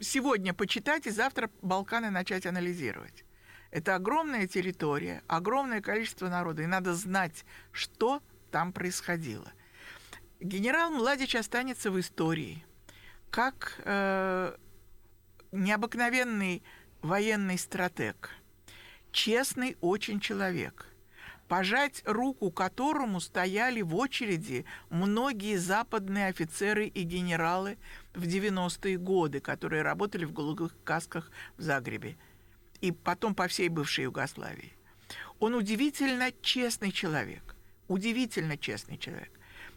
сегодня 0.00 0.54
почитать 0.54 1.06
и 1.06 1.10
завтра 1.10 1.50
Балканы 1.62 2.10
начать 2.10 2.46
анализировать. 2.46 3.24
Это 3.70 3.94
огромная 3.94 4.46
территория, 4.46 5.22
огромное 5.28 5.80
количество 5.80 6.28
народа, 6.28 6.62
и 6.62 6.66
надо 6.66 6.94
знать, 6.94 7.44
что 7.72 8.22
там 8.50 8.72
происходило. 8.72 9.52
Генерал 10.40 10.90
Младич 10.90 11.36
останется 11.36 11.90
в 11.90 12.00
истории 12.00 12.64
как 13.30 13.80
э, 13.84 14.56
необыкновенный 15.52 16.62
военный 17.00 17.58
стратег, 17.58 18.30
честный 19.12 19.76
очень 19.80 20.20
человек, 20.20 20.86
пожать 21.50 22.02
руку 22.06 22.52
которому 22.52 23.20
стояли 23.20 23.82
в 23.82 23.96
очереди 23.96 24.64
многие 24.88 25.56
западные 25.56 26.28
офицеры 26.28 26.86
и 26.86 27.02
генералы 27.02 27.76
в 28.14 28.22
90-е 28.22 28.96
годы, 28.96 29.40
которые 29.40 29.82
работали 29.82 30.24
в 30.24 30.32
голубых 30.32 30.76
касках 30.84 31.32
в 31.56 31.62
Загребе 31.62 32.16
и 32.80 32.92
потом 32.92 33.34
по 33.34 33.48
всей 33.48 33.68
бывшей 33.68 34.04
Югославии. 34.04 34.72
Он 35.40 35.56
удивительно 35.56 36.30
честный 36.40 36.92
человек, 36.92 37.56
удивительно 37.88 38.56
честный 38.56 38.96
человек. 38.96 39.32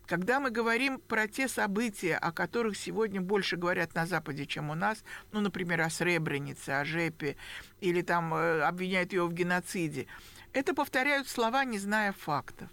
Когда 0.06 0.40
мы 0.40 0.52
говорим 0.52 1.00
про 1.00 1.28
те 1.28 1.48
события, 1.48 2.18
о 2.18 2.32
которых 2.32 2.78
сегодня 2.78 3.20
больше 3.20 3.56
говорят 3.56 3.96
на 3.96 4.06
Западе, 4.06 4.46
чем 4.46 4.70
у 4.70 4.76
нас, 4.76 5.04
ну, 5.32 5.40
например, 5.40 5.82
о 5.82 5.90
Сребренице, 5.90 6.70
о 6.70 6.86
Жепе, 6.86 7.36
или 7.82 8.02
там 8.04 8.34
э, 8.34 8.62
обвиняют 8.62 9.14
его 9.14 9.28
в 9.28 9.34
геноциде, 9.34 10.08
это 10.54 10.74
повторяют 10.74 11.28
слова, 11.28 11.66
не 11.66 11.80
зная 11.80 12.14
фактов. 12.14 12.70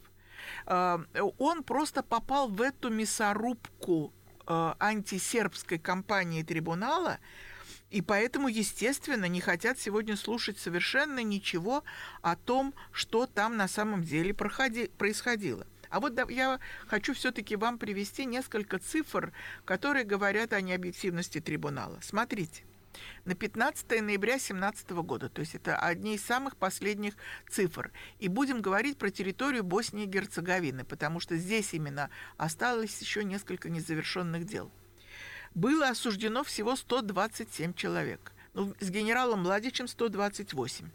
А, 0.67 1.03
он 1.39 1.63
просто 1.63 2.03
попал 2.03 2.49
в 2.49 2.61
эту 2.63 2.91
мясорубку 2.91 4.13
а, 4.47 4.77
антисербской 4.79 5.79
кампании 5.79 6.43
трибунала, 6.43 7.19
и 7.91 8.03
поэтому, 8.03 8.49
естественно, 8.49 9.25
не 9.25 9.41
хотят 9.41 9.79
сегодня 9.79 10.17
слушать 10.17 10.59
совершенно 10.59 11.23
ничего 11.25 11.83
о 12.23 12.37
том, 12.37 12.75
что 12.93 13.27
там 13.27 13.57
на 13.57 13.67
самом 13.67 14.05
деле 14.05 14.33
проходи, 14.33 14.87
происходило. 14.87 15.67
А 15.89 15.99
вот 15.99 16.17
я 16.31 16.61
хочу 16.87 17.15
все-таки 17.15 17.57
вам 17.57 17.79
привести 17.79 18.25
несколько 18.25 18.79
цифр, 18.79 19.33
которые 19.65 20.05
говорят 20.05 20.53
о 20.53 20.61
необъективности 20.61 21.41
трибунала. 21.41 21.99
Смотрите 22.01 22.63
на 23.25 23.35
15 23.35 24.03
ноября 24.03 24.35
2017 24.35 24.91
года. 24.91 25.29
То 25.29 25.41
есть 25.41 25.55
это 25.55 25.77
одни 25.77 26.15
из 26.15 26.25
самых 26.25 26.57
последних 26.57 27.15
цифр. 27.49 27.93
И 28.19 28.29
будем 28.29 28.61
говорить 28.61 28.99
про 28.99 29.11
территорию 29.11 29.65
Боснии 29.65 30.05
и 30.05 30.09
Герцеговины, 30.09 30.85
потому 30.85 31.21
что 31.21 31.37
здесь 31.37 31.75
именно 31.75 32.11
осталось 32.37 33.01
еще 33.01 33.25
несколько 33.25 33.69
незавершенных 33.69 34.45
дел. 34.45 34.71
Было 35.55 35.89
осуждено 35.89 36.45
всего 36.45 36.77
127 36.77 37.75
человек. 37.75 38.33
Ну, 38.55 38.75
с 38.81 38.91
генералом 38.91 39.43
Младичем 39.43 39.89
128. 39.89 40.91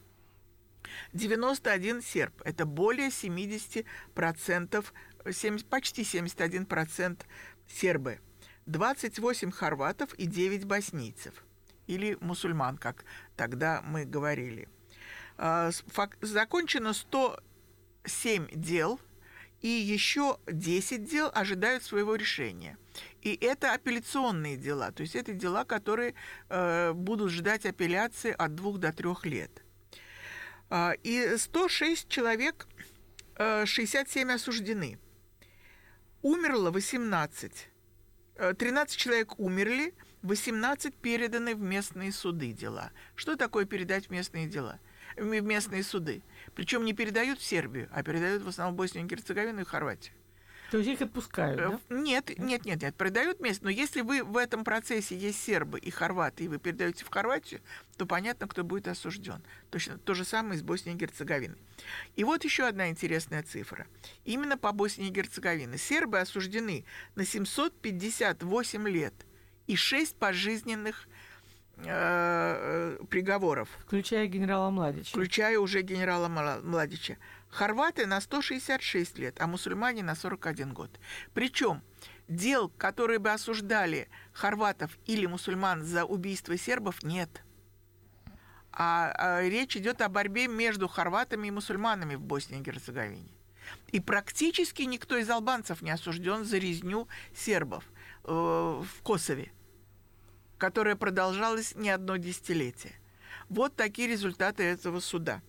91 1.14 2.02
серб. 2.02 2.42
Это 2.44 2.66
более 2.66 3.10
70%, 3.10 3.86
70, 5.32 5.68
почти 5.68 6.04
71% 6.04 7.20
сербы. 7.68 8.20
28 8.66 9.52
хорватов 9.52 10.14
и 10.16 10.26
9 10.26 10.66
боснийцев 10.66 11.46
или 11.88 12.18
мусульман, 12.22 12.78
как 12.78 13.06
тогда 13.36 13.82
мы 13.84 14.06
говорили. 14.06 14.68
А, 15.38 15.72
закончено 16.22 16.94
100 16.94 17.40
7 18.08 18.48
дел, 18.52 19.00
и 19.62 19.68
еще 19.68 20.38
10 20.48 21.04
дел 21.10 21.32
ожидают 21.34 21.84
своего 21.84 22.16
решения. 22.16 22.78
И 23.22 23.36
это 23.36 23.74
апелляционные 23.74 24.58
дела, 24.58 24.92
то 24.92 25.02
есть 25.02 25.16
это 25.16 25.34
дела, 25.34 25.66
которые 25.66 26.14
э, 26.50 26.94
будут 26.94 27.32
ждать 27.32 27.66
апелляции 27.66 28.34
от 28.38 28.56
2 28.56 28.78
до 28.78 28.94
3 28.94 29.16
лет. 29.24 29.64
Э, 30.70 30.94
и 31.04 31.36
106 31.38 32.08
человек, 32.08 32.68
э, 33.38 33.66
67 33.66 34.32
осуждены. 34.32 35.00
Умерло 36.22 36.72
18. 36.72 37.70
13 38.58 38.98
человек 38.98 39.40
умерли, 39.40 39.94
18 40.26 40.96
переданы 40.96 41.56
в 41.56 41.62
местные 41.62 42.12
суды 42.12 42.52
дела. 42.52 42.92
Что 43.16 43.36
такое 43.36 43.66
передать 43.66 44.08
в 44.08 44.10
местные 44.10 44.48
дела? 44.48 44.80
В 45.16 45.24
местные 45.24 45.84
суды. 45.84 46.24
Причем 46.56 46.84
не 46.84 46.94
передают 46.94 47.40
в 47.40 47.44
Сербию, 47.44 47.88
а 47.92 48.02
передают 48.02 48.42
в 48.42 48.48
основном 48.48 48.76
Боснию 48.76 49.06
и 49.06 49.08
Герцеговину 49.08 49.62
и 49.62 49.66
Хорватию. 49.66 50.16
То 50.72 50.80
есть 50.80 50.90
их 50.90 51.02
отпускают, 51.02 51.58
да? 51.58 51.80
Э, 51.90 51.94
нет, 51.94 52.40
нет, 52.40 52.66
нет, 52.66 52.82
нет, 52.82 52.96
продают 52.96 53.40
место. 53.40 53.66
Но 53.66 53.70
если 53.70 54.02
вы 54.02 54.24
в 54.24 54.36
этом 54.36 54.64
процессе 54.64 55.16
есть 55.16 55.40
сербы 55.44 55.78
и 55.78 55.92
хорваты, 55.92 56.46
и 56.46 56.48
вы 56.48 56.58
передаете 56.58 57.06
в 57.06 57.10
Хорватию, 57.10 57.62
то 57.98 58.08
понятно, 58.08 58.48
кто 58.48 58.64
будет 58.64 58.88
осужден. 58.88 59.44
Точно 59.70 60.00
то 60.00 60.16
же 60.16 60.26
самое 60.26 60.56
и 60.56 60.58
с 60.58 60.64
Боснией 60.64 60.96
и 60.96 61.00
Герцеговиной. 61.00 61.58
И 62.16 62.24
вот 62.24 62.44
еще 62.44 62.66
одна 62.66 62.90
интересная 62.90 63.44
цифра. 63.44 63.86
Именно 64.26 64.58
по 64.58 64.72
Боснии 64.72 65.10
и 65.10 65.12
Герцеговине 65.12 65.78
сербы 65.78 66.20
осуждены 66.20 66.84
на 67.14 67.26
758 67.26 68.90
лет 68.90 69.14
и 69.68 69.76
6 69.76 70.16
пожизненных 70.16 71.08
э, 71.78 72.98
приговоров. 73.10 73.70
Включая 73.86 74.28
генерала 74.28 74.70
Младича. 74.70 75.10
Включая 75.10 75.60
уже 75.60 75.82
генерала 75.82 76.28
Младича. 76.28 77.18
Хорваты 77.50 78.06
на 78.06 78.20
166 78.20 79.18
лет, 79.18 79.38
а 79.40 79.48
мусульмане 79.48 80.04
на 80.04 80.16
41 80.16 80.74
год. 80.74 80.92
Причем 81.34 81.82
дел, 82.28 82.70
которые 82.78 83.20
бы 83.20 83.32
осуждали 83.32 84.10
хорватов 84.34 84.98
или 85.06 85.26
мусульман 85.26 85.84
за 85.84 86.06
убийство 86.06 86.58
сербов, 86.58 87.04
нет. 87.04 87.30
А, 88.72 89.12
а 89.18 89.42
речь 89.42 89.78
идет 89.78 90.02
о 90.02 90.10
борьбе 90.10 90.48
между 90.48 90.90
хорватами 90.90 91.48
и 91.48 91.52
мусульманами 91.52 92.16
в 92.16 92.22
Боснии 92.22 92.60
и 92.60 92.62
Герцеговине. 92.62 93.32
И 93.92 94.00
практически 94.00 94.84
никто 94.84 95.18
из 95.18 95.30
албанцев 95.30 95.82
не 95.82 95.92
осужден 95.92 96.44
за 96.44 96.58
резню 96.58 97.08
сербов 97.34 97.86
э, 97.86 97.95
в 98.26 99.02
Косове, 99.04 99.52
которая 100.58 100.96
продолжалась 100.96 101.76
не 101.76 101.90
одно 101.90 102.18
десятилетие. 102.18 102.94
Вот 103.50 103.76
такие 103.76 104.08
результаты 104.08 104.64
этого 104.64 105.00
суда. 105.00 105.42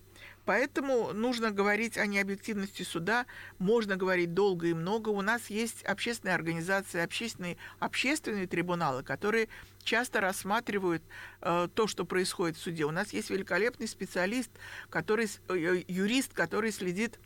Поэтому 0.46 1.12
нужно 1.12 1.50
говорить 1.50 1.98
о 1.98 2.06
необъективности 2.06 2.84
суда, 2.84 3.26
можно 3.58 3.96
говорить 3.96 4.32
долго 4.32 4.68
и 4.68 4.74
много. 4.74 5.08
У 5.08 5.20
нас 5.20 5.50
есть 5.50 5.82
общественные 5.82 6.36
организации, 6.36 7.00
общественные, 7.00 7.56
общественные 7.80 8.46
трибуналы, 8.46 9.02
которые 9.02 9.48
часто 9.82 10.20
рассматривают 10.20 11.02
э, 11.42 11.68
то, 11.74 11.88
что 11.88 12.04
происходит 12.04 12.56
в 12.56 12.60
суде. 12.60 12.84
У 12.84 12.92
нас 12.92 13.12
есть 13.12 13.28
великолепный 13.28 13.88
специалист, 13.88 14.50
который, 14.88 15.28
э, 15.48 15.82
юрист, 15.88 16.32
который 16.32 16.70
следит 16.70 17.18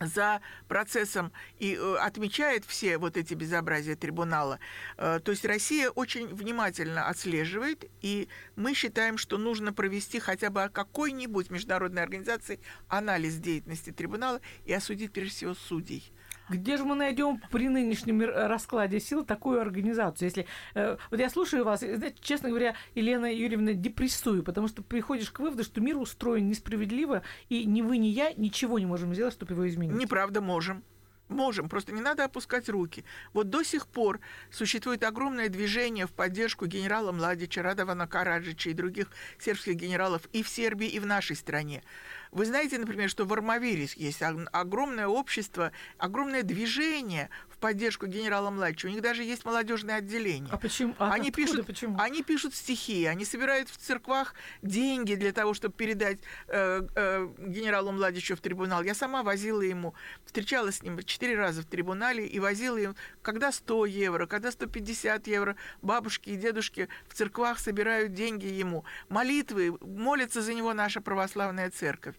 за 0.00 0.40
процессом 0.68 1.32
и 1.58 1.74
э, 1.74 1.96
отмечает 1.96 2.64
все 2.64 2.98
вот 2.98 3.16
эти 3.16 3.34
безобразия 3.34 3.96
трибунала. 3.96 4.58
Э, 4.96 5.20
то 5.22 5.30
есть 5.30 5.44
Россия 5.44 5.90
очень 5.90 6.26
внимательно 6.28 7.08
отслеживает, 7.08 7.84
и 8.02 8.28
мы 8.56 8.74
считаем, 8.74 9.18
что 9.18 9.38
нужно 9.38 9.72
провести 9.72 10.20
хотя 10.20 10.50
бы 10.50 10.70
какой-нибудь 10.72 11.50
международной 11.50 12.02
организации 12.02 12.60
анализ 12.88 13.36
деятельности 13.36 13.90
трибунала 13.90 14.40
и 14.64 14.72
осудить 14.72 15.12
прежде 15.12 15.34
всего 15.34 15.54
судей. 15.54 16.12
Где 16.48 16.76
же 16.76 16.84
мы 16.84 16.94
найдем 16.94 17.40
при 17.50 17.68
нынешнем 17.68 18.20
раскладе 18.22 19.00
сил 19.00 19.24
такую 19.24 19.60
организацию? 19.60 20.26
Если 20.26 20.46
э, 20.74 20.96
вот 21.10 21.20
я 21.20 21.28
слушаю 21.30 21.64
вас, 21.64 21.80
знаете, 21.80 22.16
честно 22.20 22.48
говоря, 22.48 22.74
Елена 22.94 23.32
Юрьевна, 23.32 23.72
депрессую, 23.72 24.42
потому 24.42 24.68
что 24.68 24.82
приходишь 24.82 25.30
к 25.30 25.40
выводу, 25.40 25.64
что 25.64 25.80
мир 25.80 25.96
устроен 25.96 26.48
несправедливо, 26.48 27.22
и 27.48 27.64
ни 27.64 27.82
вы, 27.82 27.98
ни 27.98 28.08
я 28.08 28.32
ничего 28.32 28.78
не 28.78 28.86
можем 28.86 29.14
сделать, 29.14 29.34
чтобы 29.34 29.54
его 29.54 29.68
изменить. 29.68 29.96
Неправда, 29.96 30.40
можем. 30.40 30.82
Можем, 31.28 31.68
просто 31.68 31.92
не 31.92 32.00
надо 32.00 32.24
опускать 32.24 32.70
руки. 32.70 33.04
Вот 33.34 33.50
до 33.50 33.62
сих 33.62 33.86
пор 33.86 34.20
существует 34.50 35.04
огромное 35.04 35.50
движение 35.50 36.06
в 36.06 36.12
поддержку 36.12 36.64
генерала 36.64 37.12
Младича, 37.12 37.62
Радована 37.62 38.06
Караджича 38.06 38.70
и 38.70 38.74
других 38.74 39.08
сербских 39.38 39.74
генералов 39.74 40.22
и 40.32 40.42
в 40.42 40.48
Сербии, 40.48 40.88
и 40.88 40.98
в 40.98 41.04
нашей 41.06 41.36
стране. 41.36 41.82
Вы 42.30 42.44
знаете, 42.44 42.78
например, 42.78 43.08
что 43.08 43.24
в 43.24 43.32
Армавире 43.32 43.88
есть 43.96 44.22
огромное 44.52 45.06
общество, 45.06 45.72
огромное 45.98 46.42
движение 46.42 47.30
в 47.48 47.58
поддержку 47.58 48.06
генерала 48.06 48.50
Младича. 48.50 48.88
У 48.88 48.90
них 48.90 49.02
даже 49.02 49.22
есть 49.22 49.44
молодежное 49.44 49.96
отделение. 49.96 50.52
А 50.52 50.58
почему? 50.58 50.94
А 50.98 51.12
они, 51.12 51.28
откуда, 51.28 51.46
пишут, 51.46 51.66
почему? 51.66 51.96
они 51.98 52.22
пишут 52.22 52.54
стихи, 52.54 53.06
они 53.06 53.24
собирают 53.24 53.68
в 53.68 53.76
церквах 53.76 54.34
деньги 54.62 55.14
для 55.14 55.32
того, 55.32 55.54
чтобы 55.54 55.74
передать 55.74 56.18
э, 56.48 56.82
э, 56.94 57.28
генералу 57.38 57.92
Младичу 57.92 58.36
в 58.36 58.40
трибунал. 58.40 58.82
Я 58.82 58.94
сама 58.94 59.22
возила 59.22 59.62
ему, 59.62 59.94
встречалась 60.24 60.76
с 60.76 60.82
ним 60.82 61.02
четыре 61.02 61.36
раза 61.36 61.62
в 61.62 61.66
трибунале 61.66 62.26
и 62.26 62.38
возила 62.38 62.76
ему, 62.76 62.94
когда 63.22 63.52
100 63.52 63.86
евро, 63.86 64.26
когда 64.26 64.50
150 64.50 65.26
евро. 65.26 65.56
Бабушки 65.82 66.30
и 66.30 66.36
дедушки 66.36 66.88
в 67.08 67.14
церквах 67.14 67.58
собирают 67.58 68.12
деньги 68.12 68.46
ему. 68.46 68.84
Молитвы, 69.08 69.76
молится 69.80 70.42
за 70.42 70.54
него 70.54 70.74
наша 70.74 71.00
православная 71.00 71.70
церковь. 71.70 72.14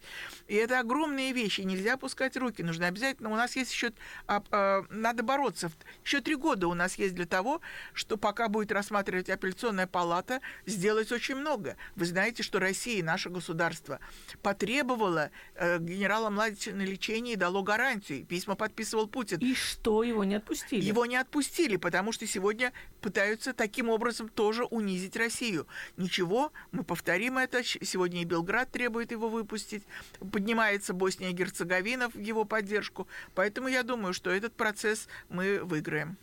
И 0.47 0.55
это 0.55 0.79
огромные 0.79 1.31
вещи, 1.33 1.61
нельзя 1.61 1.93
опускать 1.93 2.35
руки, 2.37 2.63
нужно 2.63 2.87
обязательно, 2.87 3.29
у 3.29 3.35
нас 3.35 3.55
есть 3.55 3.71
еще, 3.71 3.91
а, 4.27 4.43
а, 4.51 4.85
надо 4.89 5.23
бороться, 5.23 5.71
еще 6.03 6.21
три 6.21 6.35
года 6.35 6.67
у 6.67 6.73
нас 6.73 6.95
есть 6.95 7.15
для 7.15 7.25
того, 7.25 7.61
что 7.93 8.17
пока 8.17 8.47
будет 8.47 8.71
рассматривать 8.71 9.29
апелляционная 9.29 9.87
палата, 9.87 10.41
сделать 10.65 11.11
очень 11.11 11.35
много. 11.35 11.77
Вы 11.95 12.05
знаете, 12.05 12.43
что 12.43 12.59
Россия, 12.59 13.03
наше 13.03 13.29
государство, 13.29 13.99
потребовала 14.41 15.31
э, 15.55 15.79
генерала 15.79 16.29
Младича 16.29 16.71
на 16.71 16.81
лечение 16.81 17.33
и 17.33 17.37
дало 17.37 17.63
гарантию. 17.63 18.25
Письма 18.25 18.55
подписывал 18.55 19.07
Путин. 19.07 19.39
И 19.39 19.53
что, 19.53 20.03
его 20.03 20.23
не 20.23 20.35
отпустили? 20.35 20.83
Его 20.83 21.05
не 21.05 21.17
отпустили, 21.17 21.77
потому 21.77 22.11
что 22.11 22.25
сегодня 22.25 22.73
пытаются 22.99 23.53
таким 23.53 23.89
образом 23.89 24.29
тоже 24.29 24.65
унизить 24.65 25.15
Россию. 25.15 25.67
Ничего, 25.97 26.51
мы 26.71 26.83
повторим 26.83 27.37
это. 27.37 27.63
Сегодня 27.63 28.21
и 28.21 28.25
Белград 28.25 28.71
требует 28.71 29.11
его 29.11 29.29
выпустить 29.29 29.83
поднимается 30.31 30.93
Босния 30.93 31.31
и 31.31 31.33
Герцеговина 31.33 32.09
в 32.09 32.15
его 32.15 32.45
поддержку. 32.45 33.07
Поэтому 33.35 33.67
я 33.67 33.83
думаю, 33.83 34.13
что 34.13 34.29
этот 34.29 34.53
процесс 34.53 35.07
мы 35.29 35.59
выиграем. 35.63 36.17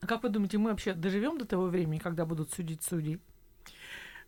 А 0.00 0.06
как 0.06 0.22
вы 0.22 0.28
думаете, 0.28 0.58
мы 0.58 0.70
вообще 0.70 0.94
доживем 0.94 1.38
до 1.38 1.44
того 1.44 1.66
времени, 1.66 1.98
когда 1.98 2.24
будут 2.24 2.52
судить 2.52 2.82
судей? 2.82 3.20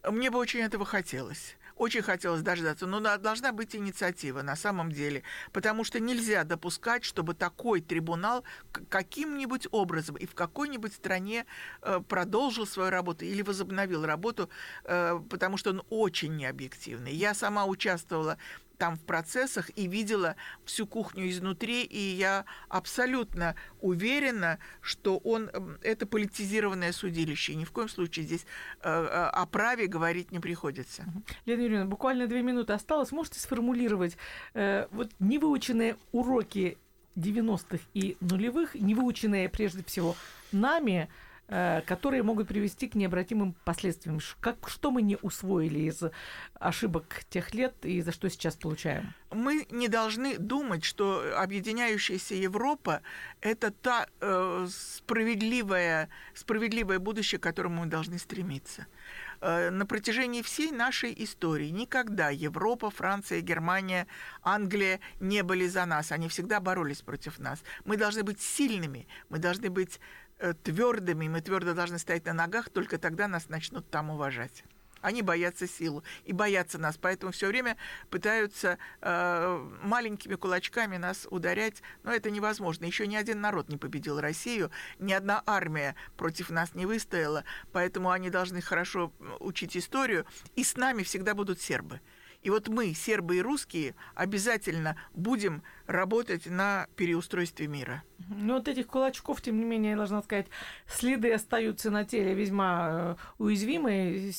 Мне 0.08 0.30
бы 0.30 0.38
очень 0.38 0.60
этого 0.60 0.84
хотелось. 0.84 1.56
Очень 1.80 2.02
хотелось 2.02 2.42
дождаться, 2.42 2.86
но 2.86 3.00
должна 3.00 3.52
быть 3.52 3.74
инициатива 3.74 4.42
на 4.42 4.54
самом 4.54 4.92
деле, 4.92 5.22
потому 5.50 5.82
что 5.82 5.98
нельзя 5.98 6.44
допускать, 6.44 7.04
чтобы 7.04 7.32
такой 7.32 7.80
трибунал 7.80 8.44
каким-нибудь 8.90 9.66
образом 9.70 10.16
и 10.16 10.26
в 10.26 10.34
какой-нибудь 10.34 10.92
стране 10.92 11.46
э, 11.80 12.02
продолжил 12.06 12.66
свою 12.66 12.90
работу 12.90 13.24
или 13.24 13.40
возобновил 13.40 14.04
работу, 14.04 14.50
э, 14.84 15.20
потому 15.30 15.56
что 15.56 15.70
он 15.70 15.82
очень 15.88 16.36
необъективный. 16.36 17.14
Я 17.14 17.32
сама 17.32 17.64
участвовала 17.64 18.36
там 18.80 18.96
в 18.96 19.00
процессах 19.00 19.70
и 19.76 19.86
видела 19.86 20.36
всю 20.64 20.86
кухню 20.86 21.28
изнутри, 21.28 21.82
и 21.84 21.98
я 21.98 22.46
абсолютно 22.70 23.54
уверена, 23.82 24.58
что 24.80 25.18
он 25.18 25.50
это 25.82 26.06
политизированное 26.06 26.92
судилище. 26.92 27.54
Ни 27.56 27.64
в 27.64 27.72
коем 27.72 27.90
случае 27.90 28.24
здесь 28.24 28.46
э, 28.82 28.88
о 28.88 29.44
праве 29.44 29.86
говорить 29.86 30.32
не 30.32 30.38
приходится. 30.40 31.04
Лена 31.44 31.60
Юрьевна, 31.60 31.84
буквально 31.84 32.26
две 32.26 32.40
минуты 32.40 32.72
осталось. 32.72 33.12
Можете 33.12 33.38
сформулировать 33.38 34.16
э, 34.54 34.86
вот 34.92 35.10
невыученные 35.18 35.98
уроки 36.12 36.78
90-х 37.16 37.84
и 37.92 38.16
нулевых, 38.20 38.74
невыученные 38.76 39.50
прежде 39.50 39.84
всего 39.84 40.16
нами, 40.52 41.10
которые 41.50 42.22
могут 42.22 42.46
привести 42.46 42.88
к 42.88 42.94
необратимым 42.94 43.56
последствиям. 43.64 44.20
Как, 44.40 44.68
что 44.68 44.92
мы 44.92 45.02
не 45.02 45.16
усвоили 45.20 45.80
из 45.80 46.00
ошибок 46.54 47.24
тех 47.28 47.54
лет 47.54 47.74
и 47.82 48.00
за 48.02 48.12
что 48.12 48.30
сейчас 48.30 48.54
получаем? 48.54 49.14
Мы 49.32 49.66
не 49.70 49.88
должны 49.88 50.38
думать, 50.38 50.84
что 50.84 51.24
объединяющаяся 51.36 52.34
Европа– 52.34 53.02
это 53.40 53.70
та 53.70 54.06
э, 54.20 54.66
справедливое, 54.70 56.08
справедливое 56.34 56.98
будущее, 56.98 57.38
к 57.38 57.42
которому 57.42 57.82
мы 57.82 57.86
должны 57.86 58.18
стремиться 58.18 58.86
э, 59.40 59.70
на 59.70 59.86
протяжении 59.86 60.42
всей 60.42 60.70
нашей 60.72 61.14
истории 61.16 61.68
никогда 61.68 62.30
Европа, 62.30 62.90
Франция, 62.90 63.40
Германия, 63.40 64.06
Англия 64.42 65.00
не 65.20 65.42
были 65.42 65.66
за 65.68 65.86
нас. 65.86 66.12
Они 66.12 66.28
всегда 66.28 66.60
боролись 66.60 67.02
против 67.02 67.38
нас. 67.38 67.62
Мы 67.84 67.96
должны 67.96 68.22
быть 68.22 68.40
сильными, 68.40 69.06
мы 69.28 69.38
должны 69.38 69.70
быть 69.70 70.00
Э, 70.00 70.29
твердыми, 70.62 71.28
мы 71.28 71.40
твердо 71.40 71.74
должны 71.74 71.98
стоять 71.98 72.26
на 72.26 72.32
ногах, 72.32 72.70
только 72.70 72.98
тогда 72.98 73.28
нас 73.28 73.48
начнут 73.48 73.88
там 73.90 74.10
уважать. 74.10 74.64
Они 75.00 75.22
боятся 75.22 75.66
силу 75.66 76.04
и 76.24 76.32
боятся 76.32 76.78
нас, 76.78 76.98
поэтому 76.98 77.32
все 77.32 77.48
время 77.48 77.76
пытаются 78.10 78.78
э, 79.00 79.68
маленькими 79.82 80.34
кулачками 80.34 80.98
нас 80.98 81.26
ударять, 81.30 81.82
но 82.02 82.12
это 82.12 82.30
невозможно. 82.30 82.84
Еще 82.84 83.06
ни 83.06 83.16
один 83.16 83.40
народ 83.40 83.68
не 83.68 83.78
победил 83.78 84.20
Россию, 84.20 84.70
ни 84.98 85.12
одна 85.12 85.42
армия 85.46 85.96
против 86.16 86.50
нас 86.50 86.74
не 86.74 86.84
выстояла, 86.84 87.44
поэтому 87.72 88.10
они 88.10 88.28
должны 88.30 88.60
хорошо 88.60 89.12
учить 89.38 89.76
историю, 89.76 90.26
и 90.54 90.64
с 90.64 90.76
нами 90.76 91.02
всегда 91.02 91.34
будут 91.34 91.60
сербы. 91.60 92.00
И 92.42 92.50
вот 92.50 92.68
мы, 92.68 92.94
сербы 92.94 93.36
и 93.36 93.42
русские, 93.42 93.94
обязательно 94.14 94.96
будем 95.14 95.62
работать 95.86 96.46
на 96.46 96.86
переустройстве 96.96 97.66
мира. 97.66 98.02
Ну 98.28 98.54
вот 98.54 98.68
этих 98.68 98.86
кулачков, 98.86 99.42
тем 99.42 99.58
не 99.58 99.64
менее, 99.64 99.90
я 99.92 99.96
должна 99.96 100.22
сказать, 100.22 100.46
следы 100.86 101.32
остаются 101.32 101.90
на 101.90 102.04
теле 102.04 102.34
весьма 102.34 102.88
э, 102.90 103.16
уязвимые. 103.38 104.32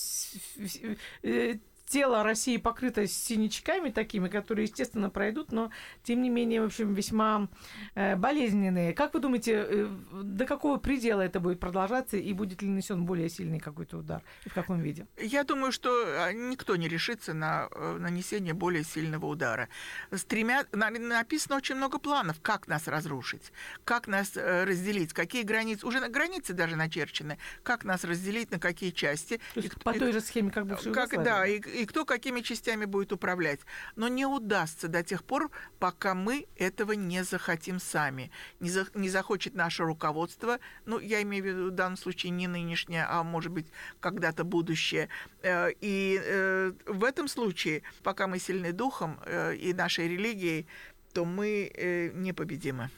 Э, 1.92 2.02
тело 2.02 2.24
России 2.24 2.58
покрыто 2.58 3.08
синячками 3.08 3.90
такими, 3.90 4.28
которые, 4.28 4.66
естественно, 4.66 5.10
пройдут, 5.10 5.52
но, 5.52 5.72
тем 6.04 6.22
не 6.22 6.30
менее, 6.30 6.62
в 6.62 6.66
общем, 6.66 6.94
весьма 6.94 7.48
э, 7.96 8.16
болезненные. 8.16 8.94
Как 8.94 9.14
вы 9.14 9.20
думаете, 9.20 9.66
э, 9.68 9.88
до 10.14 10.46
какого 10.46 10.78
предела 10.78 11.22
это 11.22 11.40
будет 11.40 11.60
продолжаться, 11.60 12.18
и 12.18 12.34
будет 12.34 12.62
ли 12.62 12.70
нанесен 12.70 13.06
более 13.06 13.30
сильный 13.30 13.60
какой-то 13.60 13.98
удар, 13.98 14.24
и 14.46 14.50
в 14.50 14.54
каком 14.54 14.80
виде? 14.80 15.06
Я 15.18 15.44
думаю, 15.44 15.72
что 15.72 15.90
а, 15.92 16.32
никто 16.32 16.76
не 16.76 16.88
решится 16.88 17.34
на 17.34 17.68
э, 17.72 17.98
нанесение 18.00 18.54
более 18.54 18.84
сильного 18.84 19.26
удара. 19.26 19.70
Стремя... 20.14 20.66
Написано 20.72 21.58
очень 21.58 21.76
много 21.76 22.00
планов, 22.00 22.42
как 22.42 22.68
нас 22.68 22.88
разрушить, 22.88 23.52
как 23.84 24.08
нас 24.08 24.36
э, 24.36 24.64
разделить, 24.64 25.14
какие 25.14 25.44
границы, 25.44 25.86
уже 25.86 26.00
границы 26.08 26.54
даже 26.54 26.76
начерчены, 26.76 27.38
как 27.64 27.84
нас 27.84 28.04
разделить, 28.04 28.52
на 28.52 28.60
какие 28.60 28.92
части. 28.92 29.40
То 29.54 29.60
есть 29.60 29.74
и, 29.74 29.80
по 29.80 29.92
и, 29.92 30.00
той 30.00 30.12
же 30.12 30.22
схеме, 30.22 30.52
как 30.52 30.66
бывшей 30.66 30.94
как, 30.94 31.12
Да, 31.24 31.46
и, 31.46 31.60
и 31.82 31.86
кто 31.86 32.06
какими 32.06 32.42
частями 32.42 32.86
будет 32.86 33.12
управлять. 33.12 33.60
Но 33.96 34.08
не 34.08 34.26
удастся 34.26 34.88
до 34.88 35.04
тех 35.04 35.24
пор, 35.24 35.50
пока 35.80 36.14
мы 36.14 36.46
этого 36.56 36.92
не 36.92 37.24
захотим 37.24 37.80
сами. 37.80 38.32
Не, 38.60 38.70
за, 38.70 38.86
не 38.94 39.10
захочет 39.10 39.56
наше 39.56 39.84
руководство, 39.84 40.60
ну, 40.86 41.00
я 41.00 41.22
имею 41.24 41.44
в 41.44 41.48
виду 41.48 41.68
в 41.72 41.72
данном 41.72 41.98
случае 41.98 42.30
не 42.32 42.48
нынешнее, 42.48 43.06
а 43.10 43.24
может 43.24 43.52
быть 43.52 43.66
когда-то 44.00 44.44
будущее. 44.44 45.10
Э, 45.42 45.72
и 45.82 46.22
э, 46.24 46.74
в 46.86 47.04
этом 47.04 47.28
случае, 47.28 47.82
пока 48.04 48.28
мы 48.28 48.38
сильны 48.38 48.74
духом 48.74 49.20
э, 49.26 49.56
и 49.56 49.74
нашей 49.74 50.08
религией, 50.08 50.68
то 51.14 51.26
мы 51.26 52.12
непобедимы 52.16 52.90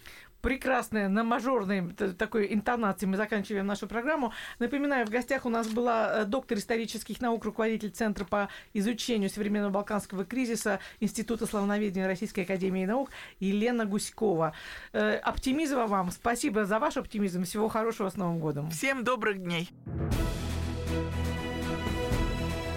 прекрасная, 0.44 1.08
на 1.08 1.24
мажорной 1.24 1.94
такой 1.94 2.54
интонации 2.54 3.08
мы 3.08 3.18
заканчиваем 3.18 3.66
нашу 3.66 3.88
программу. 3.88 4.34
Напоминаю, 4.60 5.08
в 5.08 5.10
гостях 5.10 5.46
у 5.46 5.50
нас 5.50 5.68
была 5.68 6.22
э, 6.22 6.26
доктор 6.26 6.58
исторических 6.58 7.22
наук, 7.22 7.46
руководитель 7.46 7.90
Центра 7.90 8.26
по 8.26 8.50
изучению 8.74 9.30
современного 9.30 9.72
балканского 9.72 10.26
кризиса 10.26 10.80
Института 11.00 11.48
славноведения 11.48 12.06
Российской 12.06 12.42
Академии 12.42 12.86
Наук 12.86 13.10
Елена 13.40 13.86
Гуськова. 13.86 14.54
Э, 14.92 15.16
оптимизма 15.16 15.88
вам. 15.88 16.12
Спасибо 16.12 16.66
за 16.66 16.78
ваш 16.78 16.98
оптимизм. 16.98 17.46
Всего 17.46 17.70
хорошего 17.70 18.10
с 18.10 18.18
Новым 18.18 18.40
годом. 18.40 18.70
Всем 18.70 19.06
добрых 19.06 19.42
дней. 19.42 19.70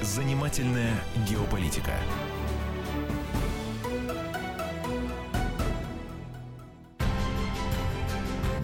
Занимательная 0.02 0.94
геополитика. 1.28 1.94